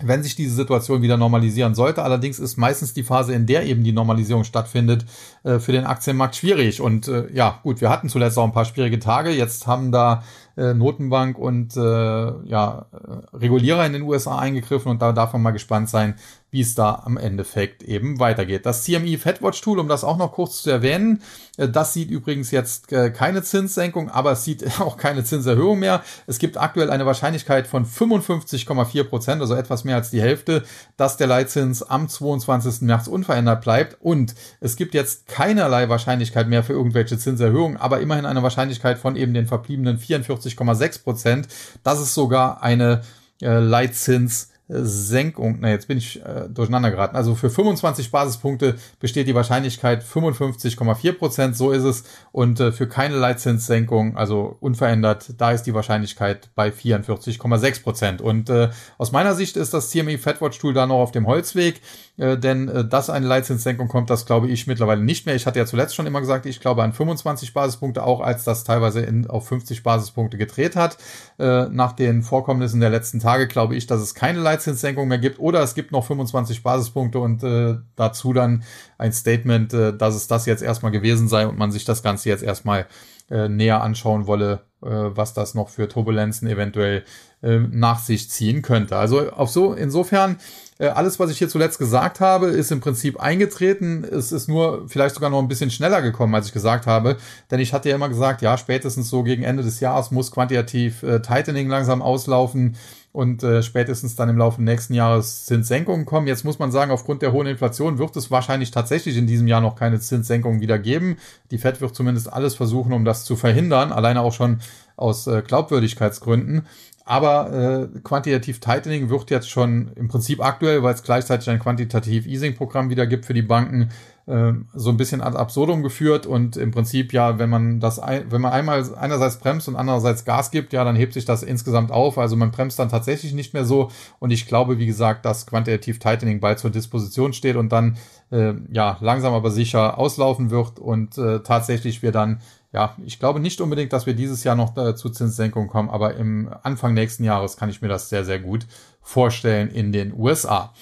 wenn 0.08 0.24
sich 0.24 0.36
diese 0.36 0.56
Situation 0.56 1.02
wieder 1.02 1.18
normalisieren 1.18 1.76
sollte. 1.76 2.04
Allerdings 2.04 2.40
ist 2.40 2.58
meistens 2.58 2.94
die 2.94 3.04
Phase, 3.04 3.34
in 3.34 3.46
der 3.46 3.66
eben 3.66 3.84
die 3.84 3.92
Normalisierung 3.92 4.44
stattfindet, 4.44 5.06
äh, 5.44 5.60
für 5.60 5.72
den 5.72 5.86
Aktienmarkt 5.86 6.36
schwierig. 6.36 6.82
Und 6.82 7.08
äh, 7.08 7.32
ja, 7.34 7.60
gut, 7.64 7.82
wir 7.82 7.90
hatten 7.90 8.10
zuletzt 8.10 8.38
auch 8.38 8.44
ein 8.44 8.54
paar 8.54 8.66
schwierige 8.66 9.00
Tage. 9.00 9.32
Jetzt 9.32 9.68
haben 9.68 9.92
da 9.92 10.24
äh, 10.58 10.74
Notenbank 10.74 11.38
und 11.38 11.76
ja, 11.76 12.86
Regulierer 13.34 13.86
in 13.86 13.94
den 13.94 14.02
USA 14.04 14.38
eingegriffen 14.40 14.92
und 14.92 15.02
da 15.02 15.12
darf 15.14 15.34
man 15.34 15.42
mal 15.42 15.52
gespannt 15.52 15.90
sein, 15.90 16.16
wie 16.52 16.62
es 16.62 16.76
da 16.76 17.02
am 17.06 17.18
Endeffekt 17.18 17.82
eben 17.82 18.20
weitergeht. 18.20 18.66
Das 18.66 18.84
CME 18.84 19.18
FedWatch 19.18 19.62
Tool, 19.62 19.80
um 19.80 19.88
das 19.88 20.04
auch 20.04 20.18
noch 20.18 20.34
kurz 20.34 20.62
zu 20.62 20.70
erwähnen, 20.70 21.24
äh, 21.58 21.70
das 21.70 21.94
sieht 21.94 22.12
übrigens 22.12 22.52
jetzt 22.52 22.92
äh, 22.92 23.10
keine 23.10 23.42
Zinssenkung, 23.42 24.10
aber 24.10 24.34
es 24.34 24.44
sieht 24.44 24.80
auch 24.82 24.98
keine 24.98 25.24
Zinserhöhung 25.24 25.80
mehr. 25.80 26.04
Es 26.28 26.40
gibt 26.40 26.58
aktuell 26.58 26.92
eine 26.92 27.06
Wahrscheinlichkeit 27.06 27.68
von 27.68 27.86
55,4 27.86 29.04
Prozent, 29.06 29.42
also 29.42 29.56
etwas 29.56 29.86
mehr 29.86 29.96
als 29.96 30.12
die 30.12 30.22
Hälfte, 30.22 30.64
dass 30.98 31.16
der 31.16 31.28
Leitzins 31.28 31.84
am 31.84 32.10
22. 32.10 32.82
März 32.82 33.08
unverändert 33.08 33.62
bleibt. 33.62 33.98
Und 34.02 34.36
es 34.60 34.76
gibt 34.76 34.94
jetzt 34.94 35.28
keinerlei 35.28 35.88
Wahrscheinlichkeit 35.88 36.50
mehr 36.50 36.64
für 36.64 36.74
irgendwelche 36.74 37.18
Zinserhöhungen, 37.18 37.78
aber 37.78 38.02
immerhin 38.02 38.26
eine 38.26 38.44
Wahrscheinlichkeit 38.44 38.98
von 38.98 39.16
eben 39.16 39.34
den 39.34 39.48
verbliebenen 39.48 39.98
44,6 40.46 41.04
Prozent. 41.04 41.48
Das 41.84 42.02
ist 42.02 42.14
sogar 42.14 42.64
eine 42.64 43.02
äh, 43.42 43.60
Leitzins 43.60 44.52
Senkung, 44.74 45.58
na 45.60 45.70
jetzt 45.70 45.88
bin 45.88 45.98
ich 45.98 46.24
äh, 46.24 46.48
durcheinander 46.48 46.92
geraten. 46.92 47.16
Also 47.16 47.36
für 47.36 47.50
25 47.50 48.10
Basispunkte 48.10 48.76
besteht 49.00 49.28
die 49.28 49.36
Wahrscheinlichkeit 49.36 50.04
55,4 50.04 51.12
Prozent, 51.14 51.58
so 51.58 51.72
ist 51.72 51.84
es. 51.84 52.04
Und 52.32 52.60
äh, 52.60 52.72
für 52.72 52.88
keine 52.88 53.18
Leitzinssenkung, 53.18 54.16
also 54.16 54.56
unverändert, 54.62 55.34
da 55.38 55.52
ist 55.52 55.64
die 55.64 55.74
Wahrscheinlichkeit 55.74 56.50
bei 56.56 56.70
44,6 56.70 57.84
Prozent. 57.84 58.22
Und 58.22 58.50
äh, 58.50 58.70
aus 58.98 59.12
meiner 59.12 59.36
Sicht 59.36 59.58
ist 59.58 59.74
das 59.74 59.90
CME 59.90 60.18
Fatwatch 60.18 60.60
Tool 60.60 60.74
da 60.74 60.86
noch 60.86 61.00
auf 61.00 61.12
dem 61.12 61.28
Holzweg. 61.28 61.82
Äh, 62.18 62.38
denn 62.38 62.68
äh, 62.68 62.88
dass 62.88 63.10
eine 63.10 63.26
Leitzinssenkung 63.26 63.88
kommt, 63.88 64.10
das 64.10 64.26
glaube 64.26 64.48
ich 64.48 64.68
mittlerweile 64.68 65.02
nicht 65.02 65.26
mehr. 65.26 65.36
Ich 65.36 65.46
hatte 65.46 65.60
ja 65.60 65.66
zuletzt 65.66 65.96
schon 65.96 66.06
immer 66.06 66.20
gesagt, 66.20 66.46
ich 66.46 66.60
glaube 66.60 66.84
an 66.84 66.94
25 66.94 67.54
Basispunkte, 67.54 68.04
auch 68.04 68.22
als 68.22 68.44
das 68.44 68.64
teilweise 68.64 69.02
in, 69.02 69.28
auf 69.28 69.48
50 69.48 69.84
Basispunkte 69.84 70.38
gedreht 70.38 70.76
hat. 70.76 70.98
Äh, 71.40 71.68
nach 71.70 71.94
den 71.94 72.22
Vorkommnissen 72.22 72.80
der 72.80 72.90
letzten 72.90 73.20
Tage 73.20 73.48
glaube 73.48 73.76
ich, 73.76 73.88
dass 73.88 74.02
es 74.02 74.14
keine 74.14 74.40
Leitzinssenkung 74.40 75.08
mehr 75.08 75.20
gibt 75.20 75.40
oder 75.40 75.62
es 75.62 75.74
gibt 75.74 75.92
noch 75.92 76.06
25 76.06 76.64
Basispunkte 76.64 77.20
und 77.20 77.44
äh, 77.44 77.78
dazu 77.96 78.34
dann 78.34 78.64
ein 78.98 79.14
Statement, 79.14 79.74
äh, 79.74 79.96
dass 79.96 80.16
es 80.16 80.28
das 80.28 80.46
jetzt 80.46 80.64
erstmal 80.64 80.92
gewesen 80.92 81.28
sei 81.28 81.48
und 81.48 81.58
man 81.58 81.72
sich 81.72 81.86
das 81.86 82.04
Ganze 82.04 82.30
jetzt 82.30 82.44
erstmal 82.44 82.88
äh, 83.30 83.48
näher 83.48 83.82
anschauen 83.82 84.28
wolle, 84.28 84.66
was 84.90 85.34
das 85.34 85.54
noch 85.54 85.70
für 85.70 85.88
Turbulenzen 85.88 86.48
eventuell 86.48 87.04
äh, 87.44 87.60
nach 87.60 88.00
sich 88.00 88.30
ziehen 88.30 88.62
könnte. 88.62 88.98
Also 88.98 89.32
auf 89.32 89.50
so 89.50 89.74
insofern 89.74 90.38
äh, 90.78 90.88
alles, 90.88 91.20
was 91.20 91.30
ich 91.32 91.38
hier 91.38 91.50
zuletzt 91.50 91.80
gesagt 91.80 92.20
habe, 92.20 92.48
ist 92.48 92.72
im 92.72 92.82
Prinzip 92.82 93.20
eingetreten. 93.20 94.04
Es 94.04 94.32
ist 94.32 94.48
nur 94.48 94.88
vielleicht 94.88 95.16
sogar 95.16 95.30
noch 95.30 95.40
ein 95.40 95.48
bisschen 95.48 95.72
schneller 95.72 96.02
gekommen, 96.02 96.34
als 96.36 96.48
ich 96.48 96.54
gesagt 96.54 96.88
habe. 96.88 97.18
Denn 97.50 97.60
ich 97.60 97.74
hatte 97.74 97.90
ja 97.90 97.96
immer 97.96 98.10
gesagt, 98.10 98.42
ja, 98.42 98.58
spätestens 98.58 99.10
so 99.10 99.24
gegen 99.24 99.44
Ende 99.44 99.64
des 99.64 99.80
Jahres 99.80 100.12
muss 100.12 100.32
quantitativ 100.32 101.04
äh, 101.04 101.22
Tightening 101.22 101.68
langsam 101.68 102.02
auslaufen 102.02 102.76
und 103.14 103.44
äh, 103.44 103.62
spätestens 103.62 104.16
dann 104.16 104.30
im 104.30 104.38
Laufe 104.38 104.64
nächsten 104.64 104.94
Jahres 104.94 105.46
Zinssenkungen 105.46 106.06
kommen. 106.06 106.28
Jetzt 106.28 106.46
muss 106.46 106.60
man 106.60 106.72
sagen, 106.72 106.92
aufgrund 106.92 107.22
der 107.22 107.34
hohen 107.34 107.48
Inflation 107.48 107.98
wird 107.98 108.16
es 108.16 108.32
wahrscheinlich 108.32 108.72
tatsächlich 108.72 109.18
in 109.18 109.28
diesem 109.28 109.48
Jahr 109.48 109.62
noch 109.62 109.76
keine 109.76 110.00
Zinssenkungen 110.00 110.62
wieder 110.62 110.80
geben. 110.80 111.18
Die 111.52 111.58
Fed 111.58 111.82
wird 111.82 111.94
zumindest 111.94 112.32
alles 112.32 112.56
versuchen, 112.56 112.94
um 112.94 113.04
das 113.04 113.26
zu 113.26 113.36
verhindern, 113.36 113.92
alleine 113.92 114.22
auch 114.22 114.34
schon 114.34 114.60
aus 114.96 115.28
äh, 115.28 115.42
Glaubwürdigkeitsgründen. 115.42 116.68
Aber 117.12 117.52
äh, 117.52 118.00
quantitativ 118.06 118.62
Tightening 118.62 119.10
wird 119.10 119.32
jetzt 119.32 119.50
schon 119.50 119.92
im 119.96 120.08
Prinzip 120.08 120.40
aktuell, 120.40 120.82
weil 120.82 120.94
es 120.94 121.04
gleichzeitig 121.04 121.50
ein 121.50 121.60
quantitativ 121.60 122.26
Easing-Programm 122.26 122.90
wieder 122.90 123.06
gibt 123.06 123.26
für 123.26 123.34
die 123.34 123.42
Banken, 123.42 123.90
äh, 124.28 124.54
so 124.74 124.92
ein 124.92 124.96
bisschen 124.96 125.20
ad 125.20 125.38
absurdum 125.38 125.84
geführt. 125.84 126.26
Und 126.26 126.56
im 126.56 126.72
Prinzip 126.72 127.12
ja, 127.12 127.38
wenn 127.38 127.50
man 127.50 127.82
das, 127.82 128.00
ein, 128.00 128.32
wenn 128.32 128.40
man 128.40 128.54
einmal 128.54 128.82
einerseits 128.96 129.40
bremst 129.40 129.68
und 129.68 129.76
andererseits 129.76 130.24
Gas 130.24 130.52
gibt, 130.52 130.72
ja, 130.72 130.86
dann 130.86 130.96
hebt 130.96 131.12
sich 131.12 131.26
das 131.26 131.44
insgesamt 131.44 131.92
auf. 131.92 132.18
Also 132.18 132.38
man 132.38 132.52
bremst 132.52 132.80
dann 132.80 132.88
tatsächlich 132.88 133.34
nicht 133.34 133.54
mehr 133.54 133.66
so. 133.66 133.92
Und 134.20 134.32
ich 134.32 134.48
glaube, 134.48 134.80
wie 134.80 134.86
gesagt, 134.86 135.26
dass 135.26 135.46
quantitativ 135.46 136.00
Tightening 136.00 136.40
bald 136.40 136.60
zur 136.60 136.70
Disposition 136.70 137.34
steht 137.34 137.58
und 137.58 137.74
dann 137.74 137.98
äh, 138.32 138.54
ja 138.72 138.96
langsam 139.02 139.34
aber 139.34 139.52
sicher 139.52 139.98
auslaufen 139.98 140.50
wird 140.50 140.80
und 140.80 141.18
äh, 141.18 141.42
tatsächlich 141.42 142.02
wir 142.04 142.14
dann 142.14 142.40
ja, 142.74 142.96
ich 143.06 143.20
glaube 143.20 143.40
nicht 143.40 143.60
unbedingt, 143.60 143.92
dass 143.92 144.06
wir 144.06 144.14
dieses 144.14 144.44
Jahr 144.44 144.56
noch 144.56 144.78
äh, 144.78 144.96
zu 144.96 145.10
Zinssenkungen 145.10 145.70
kommen, 145.70 145.90
aber 145.90 146.16
im 146.16 146.50
Anfang 146.64 146.94
nächsten 146.94 147.24
Jahres 147.24 147.58
kann 147.58 147.70
ich 147.70 147.82
mir 147.82 147.90
das 147.90 148.10
sehr, 148.10 148.24
sehr 148.24 148.40
gut 148.40 148.66
vorstellen 149.02 149.70
in 149.70 149.92
den 149.92 150.14
USA. 150.14 150.74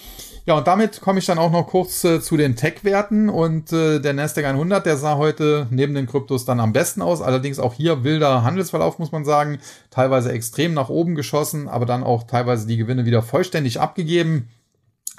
Ja, 0.46 0.56
und 0.56 0.68
damit 0.68 1.02
komme 1.02 1.20
ich 1.20 1.26
dann 1.26 1.38
auch 1.38 1.52
noch 1.52 1.68
kurz 1.68 2.04
äh, 2.04 2.22
zu 2.22 2.38
den 2.38 2.56
Tech-Werten 2.56 3.30
und 3.30 3.72
äh, 3.72 4.00
der 4.00 4.14
Nasdaq 4.14 4.46
100, 4.46 4.86
der 4.86 4.98
sah 4.98 5.18
heute 5.18 5.68
neben 5.70 5.94
den 5.94 6.08
Kryptos 6.08 6.46
dann 6.46 6.60
am 6.60 6.74
besten 6.74 7.02
aus. 7.02 7.22
Allerdings 7.22 7.60
auch 7.60 7.74
hier 7.74 8.04
wilder 8.04 8.44
Handelsverlauf, 8.44 8.98
muss 8.98 9.12
man 9.12 9.26
sagen. 9.26 9.60
Teilweise 9.92 10.32
extrem 10.32 10.74
nach 10.74 10.90
oben 10.90 11.14
geschossen, 11.14 11.68
aber 11.68 11.86
dann 11.86 12.04
auch 12.04 12.24
teilweise 12.24 12.66
die 12.66 12.78
Gewinne 12.78 13.06
wieder 13.06 13.22
vollständig 13.22 13.80
abgegeben. 13.80 14.50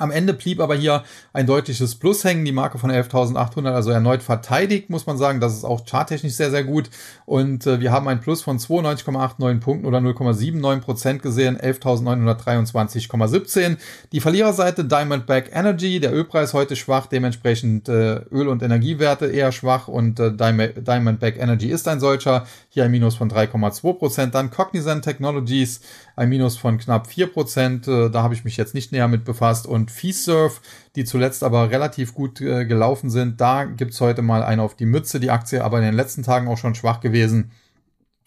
Am 0.00 0.10
Ende 0.10 0.32
blieb 0.32 0.60
aber 0.60 0.74
hier 0.74 1.04
ein 1.34 1.46
deutliches 1.46 1.94
Plus 1.94 2.24
hängen, 2.24 2.44
die 2.44 2.52
Marke 2.52 2.78
von 2.78 2.90
11.800, 2.90 3.72
also 3.72 3.90
erneut 3.90 4.22
verteidigt, 4.22 4.88
muss 4.88 5.06
man 5.06 5.18
sagen. 5.18 5.40
Das 5.40 5.54
ist 5.54 5.64
auch 5.64 5.84
charttechnisch 5.84 6.32
sehr, 6.32 6.50
sehr 6.50 6.64
gut. 6.64 6.88
Und 7.26 7.66
äh, 7.66 7.80
wir 7.80 7.92
haben 7.92 8.08
ein 8.08 8.20
Plus 8.20 8.40
von 8.40 8.58
92,89 8.58 9.60
Punkten 9.60 9.86
oder 9.86 9.98
0,79 9.98 10.80
Prozent 10.80 11.22
gesehen, 11.22 11.58
11.923,17. 11.58 13.76
Die 14.12 14.20
Verliererseite 14.20 14.86
Diamondback 14.86 15.50
Energy, 15.52 16.00
der 16.00 16.14
Ölpreis 16.14 16.54
heute 16.54 16.76
schwach, 16.76 17.06
dementsprechend 17.06 17.88
äh, 17.88 18.20
Öl- 18.30 18.48
und 18.48 18.62
Energiewerte 18.62 19.26
eher 19.26 19.52
schwach 19.52 19.86
und 19.86 20.18
äh, 20.18 20.32
Diamondback 20.32 21.38
Energy 21.38 21.68
ist 21.68 21.86
ein 21.88 22.00
solcher. 22.00 22.46
Hier 22.70 22.84
ein 22.84 22.90
Minus 22.90 23.16
von 23.16 23.30
3,2 23.30 23.98
Prozent. 23.98 24.34
Dann 24.34 24.50
Cognizant 24.50 25.04
Technologies, 25.04 25.82
ein 26.20 26.28
Minus 26.28 26.58
von 26.58 26.76
knapp 26.76 27.06
4 27.06 27.28
Prozent. 27.28 27.88
Äh, 27.88 28.10
da 28.10 28.22
habe 28.22 28.34
ich 28.34 28.44
mich 28.44 28.58
jetzt 28.58 28.74
nicht 28.74 28.92
näher 28.92 29.08
mit 29.08 29.24
befasst. 29.24 29.66
Und 29.66 29.90
Feesurf, 29.90 30.60
die 30.94 31.04
zuletzt 31.04 31.42
aber 31.42 31.70
relativ 31.70 32.14
gut 32.14 32.42
äh, 32.42 32.66
gelaufen 32.66 33.08
sind. 33.08 33.40
Da 33.40 33.64
gibt's 33.64 34.00
heute 34.02 34.20
mal 34.20 34.42
eine 34.42 34.62
auf 34.62 34.76
die 34.76 34.84
Mütze. 34.84 35.18
Die 35.18 35.30
Aktie 35.30 35.64
aber 35.64 35.78
in 35.78 35.84
den 35.84 35.94
letzten 35.94 36.22
Tagen 36.22 36.46
auch 36.46 36.58
schon 36.58 36.74
schwach 36.74 37.00
gewesen. 37.00 37.52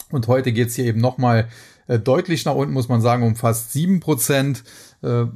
Und 0.10 0.28
heute 0.28 0.54
geht's 0.54 0.74
hier 0.74 0.86
eben 0.86 1.02
nochmal 1.02 1.48
äh, 1.86 2.00
deutlich 2.00 2.46
nach 2.46 2.56
unten, 2.56 2.74
muss 2.74 2.89
man 2.89 3.00
sagen, 3.00 3.22
um 3.22 3.36
fast 3.36 3.72
7 3.72 4.00
Prozent. 4.00 4.64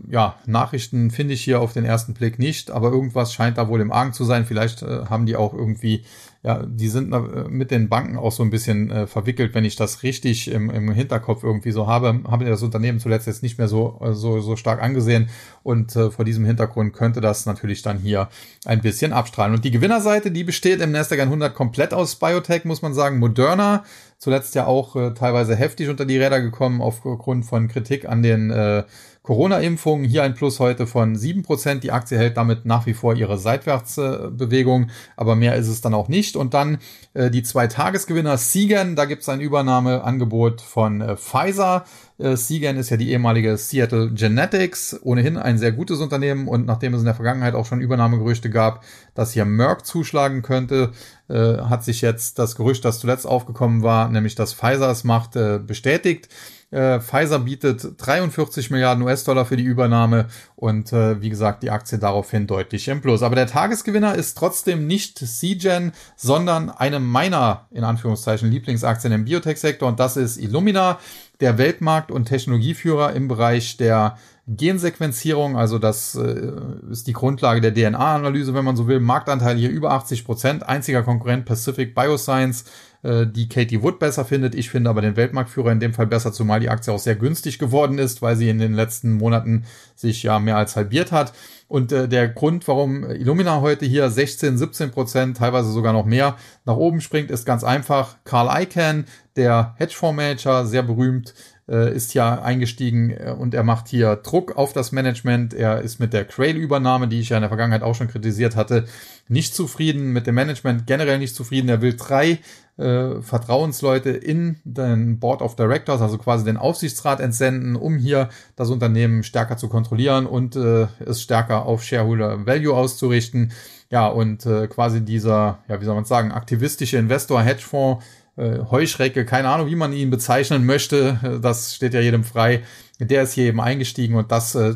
Ja, 0.09 0.37
Nachrichten 0.45 1.11
finde 1.11 1.33
ich 1.33 1.43
hier 1.43 1.59
auf 1.59 1.73
den 1.73 1.83
ersten 1.83 2.13
Blick 2.13 2.39
nicht, 2.39 2.71
aber 2.71 2.89
irgendwas 2.89 3.33
scheint 3.33 3.57
da 3.57 3.67
wohl 3.67 3.81
im 3.81 3.91
Argen 3.91 4.13
zu 4.13 4.23
sein. 4.23 4.45
Vielleicht 4.45 4.81
äh, 4.81 5.07
haben 5.09 5.25
die 5.25 5.35
auch 5.35 5.53
irgendwie 5.53 6.05
ja, 6.47 6.63
die 6.65 6.87
sind 6.87 7.11
äh, 7.11 7.19
mit 7.49 7.71
den 7.71 7.89
Banken 7.89 8.15
auch 8.15 8.31
so 8.31 8.41
ein 8.41 8.49
bisschen 8.49 8.89
äh, 8.89 9.05
verwickelt, 9.05 9.53
wenn 9.53 9.65
ich 9.65 9.75
das 9.75 10.01
richtig 10.03 10.49
im, 10.49 10.69
im 10.69 10.89
Hinterkopf 10.93 11.43
irgendwie 11.43 11.71
so 11.71 11.87
habe, 11.87 12.21
habe 12.25 12.45
ich 12.45 12.49
das 12.49 12.63
Unternehmen 12.63 12.99
zuletzt 13.01 13.27
jetzt 13.27 13.43
nicht 13.43 13.57
mehr 13.57 13.67
so, 13.67 13.99
äh, 14.01 14.13
so, 14.13 14.39
so 14.39 14.55
stark 14.55 14.81
angesehen. 14.81 15.27
Und 15.63 15.93
äh, 15.97 16.09
vor 16.09 16.23
diesem 16.23 16.45
Hintergrund 16.45 16.93
könnte 16.93 17.19
das 17.19 17.45
natürlich 17.45 17.81
dann 17.81 17.97
hier 17.97 18.29
ein 18.63 18.79
bisschen 18.79 19.11
abstrahlen. 19.11 19.55
Und 19.55 19.65
die 19.65 19.71
Gewinnerseite, 19.71 20.31
die 20.31 20.45
besteht 20.45 20.79
im 20.79 20.93
Nasdaq 20.93 21.19
100 21.19 21.53
komplett 21.53 21.93
aus 21.93 22.15
Biotech, 22.15 22.63
muss 22.63 22.81
man 22.81 22.93
sagen, 22.93 23.19
Moderna, 23.19 23.83
zuletzt 24.17 24.55
ja 24.55 24.67
auch 24.67 24.95
äh, 24.95 25.13
teilweise 25.15 25.53
heftig 25.53 25.89
unter 25.89 26.05
die 26.05 26.17
Räder 26.17 26.39
gekommen 26.39 26.81
aufgrund 26.81 27.45
von 27.45 27.67
Kritik 27.67 28.07
an 28.07 28.23
den 28.23 28.51
äh, 28.51 28.83
Corona-Impfungen. 29.27 30.05
Hier 30.05 30.23
ein 30.23 30.35
Plus 30.35 30.61
heute 30.61 30.87
von 30.87 31.17
7%. 31.17 31.79
Die 31.79 31.91
Aktie 31.91 32.17
hält 32.17 32.37
damit 32.37 32.65
nach 32.65 32.85
wie 32.85 32.93
vor 32.93 33.13
ihre 33.13 33.37
Seitwärtsbewegung, 33.37 34.89
aber 35.17 35.35
mehr 35.35 35.57
ist 35.57 35.67
es 35.67 35.81
dann 35.81 35.93
auch 35.93 36.07
nicht. 36.07 36.37
Und 36.37 36.53
dann 36.53 36.77
äh, 37.13 37.29
die 37.29 37.43
zwei 37.43 37.67
Tagesgewinner 37.67 38.37
Seagen, 38.37 38.95
da 38.95 39.03
gibt 39.03 39.23
es 39.23 39.29
ein 39.29 39.41
Übernahmeangebot 39.41 40.61
von 40.61 41.01
äh, 41.01 41.17
Pfizer. 41.17 41.83
Äh, 42.17 42.37
Seagen 42.37 42.77
ist 42.77 42.89
ja 42.89 42.95
die 42.95 43.11
ehemalige 43.11 43.57
Seattle 43.57 44.11
Genetics, 44.13 44.97
ohnehin 45.03 45.35
ein 45.35 45.57
sehr 45.57 45.73
gutes 45.73 45.99
Unternehmen 45.99 46.47
und 46.47 46.65
nachdem 46.65 46.93
es 46.93 47.01
in 47.01 47.05
der 47.05 47.15
Vergangenheit 47.15 47.53
auch 47.53 47.65
schon 47.65 47.81
Übernahmegerüchte 47.81 48.49
gab, 48.49 48.85
dass 49.13 49.33
hier 49.33 49.43
Merck 49.43 49.85
zuschlagen 49.85 50.41
könnte, 50.41 50.91
äh, 51.27 51.57
hat 51.57 51.83
sich 51.83 51.99
jetzt 51.99 52.39
das 52.39 52.55
Gerücht, 52.55 52.85
das 52.85 52.99
zuletzt 52.99 53.27
aufgekommen 53.27 53.83
war, 53.83 54.07
nämlich 54.07 54.35
dass 54.35 54.53
Pfizer 54.53 54.89
es 54.89 55.03
macht, 55.03 55.35
äh, 55.35 55.59
bestätigt. 55.59 56.29
Äh, 56.69 56.99
Pfizer 56.99 57.39
bietet 57.39 57.95
43 57.97 58.71
Milliarden 58.71 59.03
US-Dollar 59.03 59.45
für 59.45 59.55
die 59.55 59.63
Übernahme 59.63 60.27
und 60.57 60.91
äh, 60.91 61.21
wie 61.21 61.29
gesagt, 61.29 61.63
die 61.63 61.71
Aktie 61.71 61.97
daraufhin 61.97 62.45
deutlich 62.45 62.89
im 62.89 62.99
Plus. 62.99 63.23
Aber 63.23 63.35
der 63.35 63.47
Tagesgewinner 63.47 64.15
ist 64.15 64.37
trotzdem 64.37 64.85
nicht 64.85 65.17
CGen, 65.17 65.93
sondern 66.17 66.69
eine 66.69 66.99
meiner, 66.99 67.67
in 67.71 67.85
Anführungszeichen, 67.85 68.51
Lieblingsaktien 68.51 69.13
im 69.13 69.23
Biotech-Sektor 69.23 69.87
und 69.87 69.99
das 70.01 70.17
ist 70.17 70.35
Illumina, 70.35 70.99
der 71.39 71.57
Weltmarkt- 71.57 72.11
und 72.11 72.25
Technologieführer 72.25 73.13
im 73.13 73.27
Bereich 73.27 73.77
der 73.77 74.17
Gensequenzierung, 74.47 75.57
also 75.57 75.77
das 75.77 76.15
äh, 76.15 76.51
ist 76.89 77.07
die 77.07 77.13
Grundlage 77.13 77.59
der 77.59 77.73
DNA-Analyse, 77.73 78.53
wenn 78.53 78.63
man 78.63 78.77
so 78.77 78.87
will. 78.87 79.01
Marktanteil 79.01 79.57
hier 79.57 79.69
über 79.69 79.91
80 79.91 80.23
Prozent. 80.23 80.67
Einziger 80.67 81.03
Konkurrent 81.03 81.45
Pacific 81.45 81.93
Bioscience 81.93 82.63
die 83.03 83.47
Katie 83.47 83.83
Wood 83.83 83.99
besser 83.99 84.25
findet. 84.25 84.55
Ich 84.55 84.69
finde 84.69 84.89
aber 84.89 85.01
den 85.01 85.15
Weltmarktführer 85.15 85.71
in 85.71 85.79
dem 85.79 85.93
Fall 85.93 86.07
besser, 86.07 86.33
zumal 86.33 86.59
die 86.59 86.69
Aktie 86.69 86.91
auch 86.91 86.99
sehr 86.99 87.15
günstig 87.15 87.59
geworden 87.59 87.99
ist, 87.99 88.21
weil 88.21 88.35
sie 88.35 88.49
in 88.49 88.59
den 88.59 88.73
letzten 88.73 89.13
Monaten 89.13 89.65
sich 89.95 90.23
ja 90.23 90.39
mehr 90.39 90.57
als 90.57 90.75
halbiert 90.75 91.11
hat. 91.11 91.33
Und 91.67 91.91
äh, 91.91 92.07
der 92.07 92.29
Grund, 92.29 92.67
warum 92.67 93.03
Illumina 93.09 93.61
heute 93.61 93.85
hier 93.85 94.09
16, 94.09 94.57
17 94.57 94.91
Prozent, 94.91 95.37
teilweise 95.37 95.71
sogar 95.71 95.93
noch 95.93 96.05
mehr 96.05 96.37
nach 96.65 96.77
oben 96.77 97.01
springt, 97.01 97.29
ist 97.29 97.45
ganz 97.45 97.63
einfach. 97.63 98.15
Carl 98.23 98.63
Icahn, 98.63 99.05
der 99.35 99.75
Hedgefondsmanager, 99.77 100.65
sehr 100.65 100.83
berühmt, 100.83 101.33
äh, 101.69 101.93
ist 101.93 102.13
ja 102.13 102.41
eingestiegen 102.41 103.11
äh, 103.11 103.35
und 103.37 103.53
er 103.53 103.63
macht 103.63 103.87
hier 103.87 104.15
Druck 104.17 104.55
auf 104.55 104.73
das 104.73 104.91
Management. 104.91 105.53
Er 105.53 105.81
ist 105.81 105.99
mit 105.99 106.13
der 106.13 106.25
Crail-Übernahme, 106.25 107.07
die 107.07 107.19
ich 107.19 107.29
ja 107.29 107.37
in 107.37 107.41
der 107.41 107.49
Vergangenheit 107.49 107.83
auch 107.83 107.95
schon 107.95 108.07
kritisiert 108.07 108.55
hatte, 108.55 108.85
nicht 109.27 109.53
zufrieden, 109.53 110.13
mit 110.13 110.27
dem 110.27 110.35
Management 110.35 110.87
generell 110.87 111.19
nicht 111.19 111.35
zufrieden. 111.35 111.69
Er 111.69 111.81
will 111.81 111.95
drei 111.95 112.39
äh, 112.77 113.21
Vertrauensleute 113.21 114.11
in 114.11 114.57
den 114.63 115.19
Board 115.19 115.41
of 115.41 115.55
Directors, 115.55 116.01
also 116.01 116.17
quasi 116.17 116.45
den 116.45 116.57
Aufsichtsrat 116.57 117.19
entsenden, 117.19 117.75
um 117.75 117.97
hier 117.97 118.29
das 118.55 118.69
Unternehmen 118.69 119.23
stärker 119.23 119.57
zu 119.57 119.67
kontrollieren 119.67 120.25
und 120.25 120.55
äh, 120.55 120.87
es 121.05 121.21
stärker 121.21 121.65
auf 121.65 121.83
Shareholder 121.83 122.45
Value 122.45 122.75
auszurichten. 122.75 123.51
Ja, 123.89 124.07
und 124.07 124.45
äh, 124.45 124.67
quasi 124.67 125.03
dieser, 125.03 125.59
ja, 125.67 125.79
wie 125.79 125.85
soll 125.85 125.95
man 125.95 126.05
sagen, 126.05 126.31
aktivistische 126.31 126.97
Investor, 126.97 127.41
Hedgefonds, 127.41 128.03
äh, 128.37 128.59
Heuschrecke, 128.69 129.25
keine 129.25 129.49
Ahnung, 129.49 129.67
wie 129.67 129.75
man 129.75 129.93
ihn 129.93 130.09
bezeichnen 130.09 130.65
möchte, 130.65 131.19
äh, 131.23 131.39
das 131.39 131.75
steht 131.75 131.93
ja 131.93 131.99
jedem 131.99 132.23
frei. 132.23 132.63
Der 132.99 133.21
ist 133.21 133.33
hier 133.33 133.45
eben 133.45 133.61
eingestiegen 133.61 134.15
und 134.15 134.31
das 134.31 134.55
äh, 134.55 134.75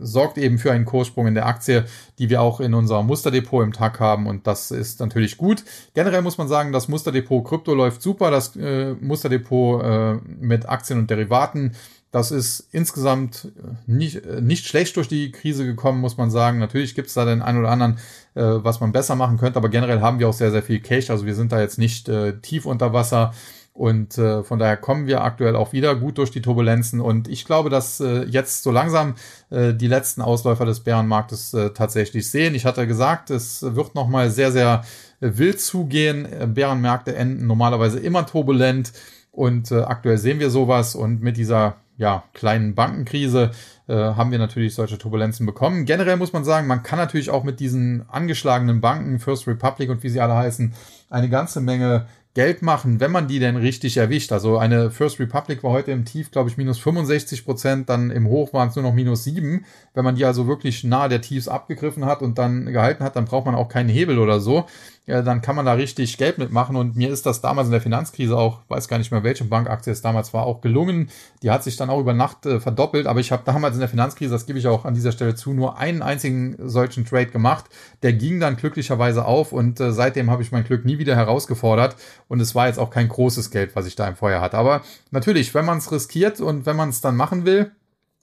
sorgt 0.00 0.38
eben 0.38 0.58
für 0.58 0.72
einen 0.72 0.86
Kurssprung 0.86 1.26
in 1.26 1.34
der 1.34 1.46
Aktie, 1.46 1.84
die 2.18 2.30
wir 2.30 2.40
auch 2.40 2.60
in 2.60 2.72
unserem 2.72 3.06
Musterdepot 3.06 3.64
im 3.64 3.72
Tag 3.74 4.00
haben 4.00 4.26
und 4.26 4.46
das 4.46 4.70
ist 4.70 5.00
natürlich 5.00 5.36
gut. 5.36 5.64
Generell 5.94 6.22
muss 6.22 6.38
man 6.38 6.48
sagen, 6.48 6.72
das 6.72 6.88
Musterdepot 6.88 7.44
Krypto 7.46 7.74
läuft 7.74 8.00
super, 8.00 8.30
das 8.30 8.56
äh, 8.56 8.94
Musterdepot 8.94 9.82
äh, 9.82 10.14
mit 10.40 10.68
Aktien 10.68 11.00
und 11.00 11.10
Derivaten 11.10 11.72
das 12.12 12.32
ist 12.32 12.68
insgesamt 12.72 13.52
nicht, 13.86 14.26
nicht 14.40 14.66
schlecht 14.66 14.96
durch 14.96 15.06
die 15.06 15.30
Krise 15.30 15.64
gekommen, 15.64 16.00
muss 16.00 16.16
man 16.16 16.30
sagen. 16.30 16.58
Natürlich 16.58 16.96
gibt 16.96 17.06
es 17.06 17.14
da 17.14 17.24
den 17.24 17.40
einen 17.40 17.58
oder 17.58 17.70
anderen, 17.70 17.98
äh, 18.34 18.42
was 18.42 18.80
man 18.80 18.92
besser 18.92 19.16
machen 19.16 19.38
könnte, 19.38 19.58
aber 19.58 19.68
generell 19.68 20.00
haben 20.00 20.18
wir 20.18 20.28
auch 20.28 20.34
sehr, 20.34 20.50
sehr 20.50 20.62
viel 20.62 20.80
Cash. 20.80 21.10
Also 21.10 21.26
wir 21.26 21.34
sind 21.34 21.52
da 21.52 21.60
jetzt 21.60 21.78
nicht 21.78 22.08
äh, 22.08 22.38
tief 22.40 22.66
unter 22.66 22.92
Wasser. 22.92 23.32
Und 23.72 24.18
äh, 24.18 24.42
von 24.42 24.58
daher 24.58 24.76
kommen 24.76 25.06
wir 25.06 25.22
aktuell 25.22 25.56
auch 25.56 25.72
wieder 25.72 25.94
gut 25.94 26.18
durch 26.18 26.30
die 26.30 26.42
Turbulenzen. 26.42 27.00
Und 27.00 27.28
ich 27.28 27.44
glaube, 27.44 27.70
dass 27.70 28.00
äh, 28.00 28.24
jetzt 28.24 28.62
so 28.62 28.70
langsam 28.70 29.14
äh, 29.50 29.72
die 29.72 29.86
letzten 29.86 30.22
Ausläufer 30.22 30.66
des 30.66 30.80
Bärenmarktes 30.80 31.54
äh, 31.54 31.70
tatsächlich 31.70 32.28
sehen. 32.30 32.54
Ich 32.54 32.66
hatte 32.66 32.86
gesagt, 32.86 33.30
es 33.30 33.62
wird 33.62 33.94
nochmal 33.94 34.30
sehr, 34.30 34.52
sehr 34.52 34.82
äh, 35.20 35.30
wild 35.34 35.60
zugehen. 35.60 36.28
Bärenmärkte 36.52 37.14
enden 37.14 37.46
normalerweise 37.46 38.00
immer 38.00 38.26
turbulent. 38.26 38.92
Und 39.30 39.70
äh, 39.70 39.82
aktuell 39.82 40.18
sehen 40.18 40.40
wir 40.40 40.50
sowas. 40.50 40.94
Und 40.94 41.22
mit 41.22 41.36
dieser 41.36 41.76
ja, 42.00 42.24
kleinen 42.32 42.74
Bankenkrise 42.74 43.50
äh, 43.86 43.94
haben 43.94 44.30
wir 44.30 44.38
natürlich 44.38 44.74
solche 44.74 44.96
Turbulenzen 44.96 45.44
bekommen. 45.44 45.84
Generell 45.84 46.16
muss 46.16 46.32
man 46.32 46.44
sagen, 46.44 46.66
man 46.66 46.82
kann 46.82 46.98
natürlich 46.98 47.28
auch 47.28 47.44
mit 47.44 47.60
diesen 47.60 48.08
angeschlagenen 48.08 48.80
Banken, 48.80 49.18
First 49.18 49.46
Republic 49.46 49.90
und 49.90 50.02
wie 50.02 50.08
sie 50.08 50.20
alle 50.20 50.34
heißen, 50.34 50.72
eine 51.10 51.28
ganze 51.28 51.60
Menge 51.60 52.06
Geld 52.32 52.62
machen, 52.62 53.00
wenn 53.00 53.10
man 53.10 53.28
die 53.28 53.38
denn 53.38 53.56
richtig 53.56 53.98
erwischt. 53.98 54.32
Also 54.32 54.56
eine 54.56 54.90
First 54.90 55.18
Republic 55.20 55.62
war 55.62 55.72
heute 55.72 55.90
im 55.90 56.06
Tief, 56.06 56.30
glaube 56.30 56.48
ich, 56.48 56.56
minus 56.56 56.78
65 56.78 57.44
Prozent, 57.44 57.90
dann 57.90 58.10
im 58.10 58.28
Hoch 58.28 58.54
waren 58.54 58.68
es 58.68 58.76
nur 58.76 58.84
noch 58.84 58.94
minus 58.94 59.24
7. 59.24 59.66
Wenn 59.92 60.04
man 60.04 60.14
die 60.14 60.24
also 60.24 60.46
wirklich 60.46 60.84
nahe 60.84 61.08
der 61.08 61.20
Tiefs 61.20 61.48
abgegriffen 61.48 62.06
hat 62.06 62.22
und 62.22 62.38
dann 62.38 62.66
gehalten 62.66 63.04
hat, 63.04 63.16
dann 63.16 63.26
braucht 63.26 63.46
man 63.46 63.56
auch 63.56 63.68
keinen 63.68 63.90
Hebel 63.90 64.18
oder 64.18 64.40
so. 64.40 64.66
Ja, 65.06 65.22
dann 65.22 65.40
kann 65.40 65.56
man 65.56 65.66
da 65.66 65.72
richtig 65.72 66.18
Geld 66.18 66.38
mitmachen. 66.38 66.76
Und 66.76 66.94
mir 66.94 67.10
ist 67.10 67.26
das 67.26 67.40
damals 67.40 67.66
in 67.66 67.72
der 67.72 67.80
Finanzkrise 67.80 68.36
auch, 68.36 68.60
weiß 68.68 68.86
gar 68.86 68.98
nicht 68.98 69.10
mehr, 69.10 69.24
welche 69.24 69.44
Bankaktie 69.44 69.92
es 69.92 70.02
damals 70.02 70.32
war, 70.32 70.44
auch 70.44 70.60
gelungen. 70.60 71.10
Die 71.42 71.50
hat 71.50 71.64
sich 71.64 71.76
dann 71.76 71.90
auch 71.90 71.98
über 71.98 72.12
Nacht 72.12 72.46
äh, 72.46 72.60
verdoppelt. 72.60 73.06
Aber 73.06 73.18
ich 73.18 73.32
habe 73.32 73.42
damals 73.44 73.74
in 73.74 73.80
der 73.80 73.88
Finanzkrise, 73.88 74.32
das 74.32 74.46
gebe 74.46 74.58
ich 74.58 74.68
auch 74.68 74.84
an 74.84 74.94
dieser 74.94 75.10
Stelle 75.10 75.34
zu, 75.34 75.52
nur 75.52 75.78
einen 75.78 76.02
einzigen 76.02 76.56
solchen 76.58 77.04
Trade 77.04 77.26
gemacht. 77.26 77.64
Der 78.02 78.12
ging 78.12 78.38
dann 78.38 78.56
glücklicherweise 78.56 79.24
auf 79.24 79.52
und 79.52 79.80
äh, 79.80 79.92
seitdem 79.92 80.30
habe 80.30 80.42
ich 80.42 80.52
mein 80.52 80.64
Glück 80.64 80.84
nie 80.84 80.98
wieder 80.98 81.16
herausgefordert. 81.16 81.96
Und 82.28 82.40
es 82.40 82.54
war 82.54 82.68
jetzt 82.68 82.78
auch 82.78 82.90
kein 82.90 83.08
großes 83.08 83.50
Geld, 83.50 83.74
was 83.74 83.86
ich 83.86 83.96
da 83.96 84.06
im 84.06 84.16
Feuer 84.16 84.40
hatte. 84.40 84.58
Aber 84.58 84.82
natürlich, 85.10 85.54
wenn 85.54 85.64
man 85.64 85.78
es 85.78 85.90
riskiert 85.90 86.40
und 86.40 86.66
wenn 86.66 86.76
man 86.76 86.90
es 86.90 87.00
dann 87.00 87.16
machen 87.16 87.44
will, 87.44 87.72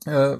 äh, 0.07 0.37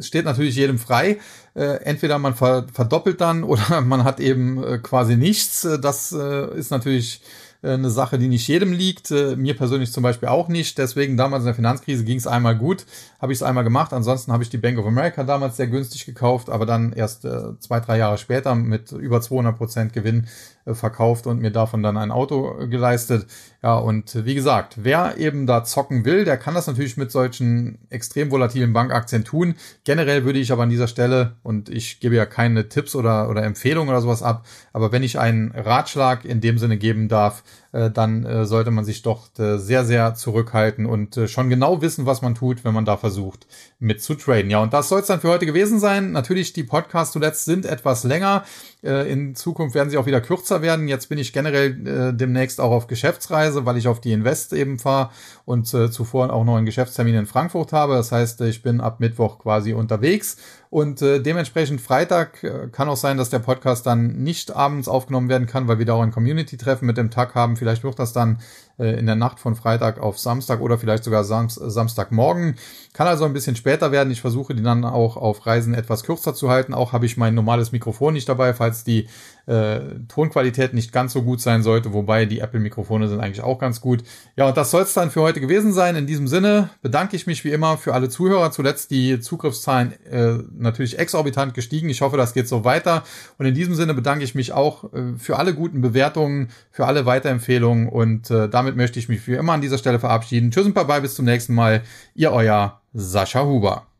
steht 0.00 0.24
natürlich 0.24 0.56
jedem 0.56 0.78
frei. 0.78 1.18
Äh, 1.54 1.82
entweder 1.84 2.18
man 2.18 2.34
verdoppelt 2.34 3.20
dann 3.20 3.44
oder 3.44 3.80
man 3.80 4.04
hat 4.04 4.20
eben 4.20 4.62
äh, 4.62 4.78
quasi 4.78 5.16
nichts. 5.16 5.64
Äh, 5.64 5.78
das 5.78 6.12
äh, 6.12 6.56
ist 6.56 6.70
natürlich 6.70 7.22
äh, 7.62 7.72
eine 7.72 7.90
Sache, 7.90 8.18
die 8.18 8.28
nicht 8.28 8.46
jedem 8.48 8.72
liegt. 8.72 9.10
Mir 9.10 9.56
persönlich 9.56 9.92
zum 9.92 10.02
Beispiel 10.02 10.28
auch 10.28 10.48
nicht. 10.48 10.78
Deswegen 10.78 11.16
damals 11.16 11.42
in 11.42 11.46
der 11.46 11.54
Finanzkrise 11.54 12.04
ging 12.04 12.18
es 12.18 12.26
einmal 12.26 12.56
gut, 12.56 12.86
habe 13.20 13.32
ich 13.32 13.38
es 13.38 13.42
einmal 13.42 13.64
gemacht. 13.64 13.92
Ansonsten 13.92 14.32
habe 14.32 14.42
ich 14.42 14.50
die 14.50 14.58
Bank 14.58 14.78
of 14.78 14.86
America 14.86 15.24
damals 15.24 15.56
sehr 15.56 15.66
günstig 15.66 16.06
gekauft, 16.06 16.48
aber 16.48 16.66
dann 16.66 16.92
erst 16.92 17.24
äh, 17.24 17.58
zwei, 17.58 17.80
drei 17.80 17.98
Jahre 17.98 18.18
später 18.18 18.54
mit 18.54 18.92
über 18.92 19.20
200 19.20 19.56
Prozent 19.56 19.92
Gewinn 19.92 20.28
verkauft 20.74 21.26
und 21.26 21.40
mir 21.40 21.50
davon 21.50 21.82
dann 21.82 21.96
ein 21.96 22.10
Auto 22.10 22.58
äh, 22.58 22.68
geleistet. 22.68 23.26
Ja, 23.62 23.76
und 23.76 24.24
wie 24.24 24.34
gesagt, 24.34 24.76
wer 24.82 25.18
eben 25.18 25.46
da 25.46 25.64
zocken 25.64 26.04
will, 26.04 26.24
der 26.24 26.38
kann 26.38 26.54
das 26.54 26.66
natürlich 26.66 26.96
mit 26.96 27.12
solchen 27.12 27.78
extrem 27.90 28.30
volatilen 28.30 28.72
Bankaktien 28.72 29.24
tun. 29.24 29.54
Generell 29.84 30.24
würde 30.24 30.38
ich 30.38 30.50
aber 30.50 30.62
an 30.62 30.70
dieser 30.70 30.88
Stelle, 30.88 31.36
und 31.42 31.68
ich 31.68 32.00
gebe 32.00 32.14
ja 32.14 32.24
keine 32.24 32.68
Tipps 32.68 32.94
oder, 32.96 33.28
oder 33.28 33.42
Empfehlungen 33.42 33.90
oder 33.90 34.00
sowas 34.00 34.22
ab, 34.22 34.46
aber 34.72 34.92
wenn 34.92 35.02
ich 35.02 35.18
einen 35.18 35.52
Ratschlag 35.52 36.24
in 36.24 36.40
dem 36.40 36.56
Sinne 36.56 36.78
geben 36.78 37.08
darf, 37.08 37.42
äh, 37.72 37.90
dann 37.90 38.24
äh, 38.24 38.46
sollte 38.46 38.70
man 38.70 38.84
sich 38.84 39.02
doch 39.02 39.28
äh, 39.38 39.58
sehr, 39.58 39.84
sehr 39.84 40.14
zurückhalten 40.14 40.86
und 40.86 41.16
äh, 41.16 41.28
schon 41.28 41.48
genau 41.48 41.82
wissen, 41.82 42.06
was 42.06 42.22
man 42.22 42.34
tut, 42.34 42.64
wenn 42.64 42.74
man 42.74 42.84
da 42.84 42.96
versucht, 42.96 43.46
mit 43.78 44.02
zu 44.02 44.14
traden. 44.14 44.50
Ja, 44.50 44.60
und 44.60 44.72
das 44.72 44.88
soll 44.88 45.00
es 45.00 45.06
dann 45.06 45.20
für 45.20 45.28
heute 45.28 45.46
gewesen 45.46 45.78
sein. 45.78 46.12
Natürlich, 46.12 46.52
die 46.52 46.64
Podcasts 46.64 47.12
zuletzt 47.12 47.44
sind 47.44 47.66
etwas 47.66 48.04
länger. 48.04 48.44
Äh, 48.82 49.10
in 49.12 49.34
Zukunft 49.34 49.74
werden 49.74 49.90
sie 49.90 49.98
auch 49.98 50.06
wieder 50.06 50.20
kürzer 50.20 50.62
werden. 50.62 50.88
Jetzt 50.88 51.08
bin 51.08 51.18
ich 51.18 51.32
generell 51.32 51.86
äh, 51.86 52.14
demnächst 52.14 52.60
auch 52.60 52.70
auf 52.70 52.86
Geschäftsreise, 52.86 53.66
weil 53.66 53.76
ich 53.76 53.88
auf 53.88 54.00
die 54.00 54.12
Invest 54.12 54.52
eben 54.52 54.78
fahre 54.78 55.10
und 55.44 55.72
äh, 55.74 55.90
zuvor 55.90 56.32
auch 56.32 56.44
noch 56.44 56.56
einen 56.56 56.66
Geschäftstermin 56.66 57.14
in 57.14 57.26
Frankfurt 57.26 57.72
habe. 57.72 57.94
Das 57.94 58.12
heißt, 58.12 58.40
ich 58.42 58.62
bin 58.62 58.80
ab 58.80 59.00
Mittwoch 59.00 59.38
quasi 59.38 59.72
unterwegs 59.72 60.36
und 60.70 61.02
äh, 61.02 61.20
dementsprechend 61.20 61.80
Freitag 61.80 62.44
äh, 62.44 62.68
kann 62.70 62.88
auch 62.88 62.96
sein, 62.96 63.16
dass 63.16 63.28
der 63.28 63.40
Podcast 63.40 63.86
dann 63.86 64.22
nicht 64.22 64.54
abends 64.54 64.86
aufgenommen 64.86 65.28
werden 65.28 65.48
kann, 65.48 65.66
weil 65.66 65.80
wir 65.80 65.86
da 65.86 65.94
auch 65.94 66.02
ein 66.02 66.12
Community-Treffen 66.12 66.86
mit 66.86 66.96
dem 66.96 67.10
Tag 67.10 67.34
haben. 67.34 67.56
Vielleicht 67.56 67.82
wird 67.82 67.98
das 67.98 68.12
dann 68.12 68.38
äh, 68.78 68.96
in 68.96 69.06
der 69.06 69.16
Nacht 69.16 69.40
von 69.40 69.56
Freitag 69.56 69.98
auf 69.98 70.16
Samstag 70.16 70.60
oder 70.60 70.78
vielleicht 70.78 71.02
sogar 71.02 71.24
Sam 71.24 71.48
Samstagmorgen. 71.50 72.54
Kann 72.92 73.08
also 73.08 73.24
ein 73.24 73.32
bisschen 73.32 73.56
später 73.56 73.90
werden. 73.90 74.12
Ich 74.12 74.20
versuche 74.20 74.54
die 74.54 74.62
dann 74.62 74.84
auch 74.84 75.16
auf 75.16 75.44
Reisen 75.44 75.74
etwas 75.74 76.04
kürzer 76.04 76.34
zu 76.34 76.50
halten. 76.50 76.72
Auch 76.72 76.92
habe 76.92 77.04
ich 77.04 77.16
mein 77.16 77.34
normales 77.34 77.72
Mikrofon 77.72 78.14
nicht 78.14 78.28
dabei, 78.28 78.54
falls 78.54 78.84
die 78.84 79.08
äh, 79.46 79.80
Tonqualität 80.08 80.74
nicht 80.74 80.92
ganz 80.92 81.12
so 81.12 81.22
gut 81.22 81.40
sein 81.40 81.62
sollte, 81.62 81.92
wobei 81.92 82.26
die 82.26 82.40
Apple-Mikrofone 82.40 83.08
sind 83.08 83.20
eigentlich 83.20 83.42
auch 83.42 83.58
ganz 83.58 83.80
gut. 83.80 84.02
Ja, 84.36 84.48
und 84.48 84.56
das 84.56 84.70
soll 84.70 84.82
es 84.82 84.94
dann 84.94 85.10
für 85.10 85.22
heute 85.22 85.40
gewesen 85.40 85.72
sein. 85.72 85.96
In 85.96 86.06
diesem 86.06 86.28
Sinne 86.28 86.70
bedanke 86.82 87.16
ich 87.16 87.26
mich 87.26 87.44
wie 87.44 87.50
immer 87.50 87.78
für 87.78 87.94
alle 87.94 88.08
Zuhörer. 88.08 88.50
Zuletzt 88.50 88.90
die 88.90 89.20
Zugriffszahlen 89.20 89.92
äh, 90.06 90.38
natürlich 90.56 90.98
exorbitant 90.98 91.54
gestiegen. 91.54 91.88
Ich 91.88 92.00
hoffe, 92.00 92.16
das 92.16 92.34
geht 92.34 92.48
so 92.48 92.64
weiter. 92.64 93.04
Und 93.38 93.46
in 93.46 93.54
diesem 93.54 93.74
Sinne 93.74 93.94
bedanke 93.94 94.24
ich 94.24 94.34
mich 94.34 94.52
auch 94.52 94.92
äh, 94.92 95.16
für 95.18 95.38
alle 95.38 95.54
guten 95.54 95.80
Bewertungen, 95.80 96.48
für 96.70 96.86
alle 96.86 97.06
Weiterempfehlungen 97.06 97.88
und 97.88 98.30
äh, 98.30 98.48
damit 98.48 98.76
möchte 98.76 98.98
ich 98.98 99.08
mich 99.08 99.26
wie 99.26 99.34
immer 99.34 99.52
an 99.52 99.60
dieser 99.60 99.78
Stelle 99.78 99.98
verabschieden. 99.98 100.50
Tschüss 100.50 100.66
und 100.66 100.74
bye 100.74 100.84
bye, 100.84 101.00
bis 101.00 101.14
zum 101.14 101.24
nächsten 101.24 101.54
Mal. 101.54 101.82
Ihr 102.14 102.32
euer 102.32 102.80
Sascha 102.92 103.44
Huber. 103.44 103.86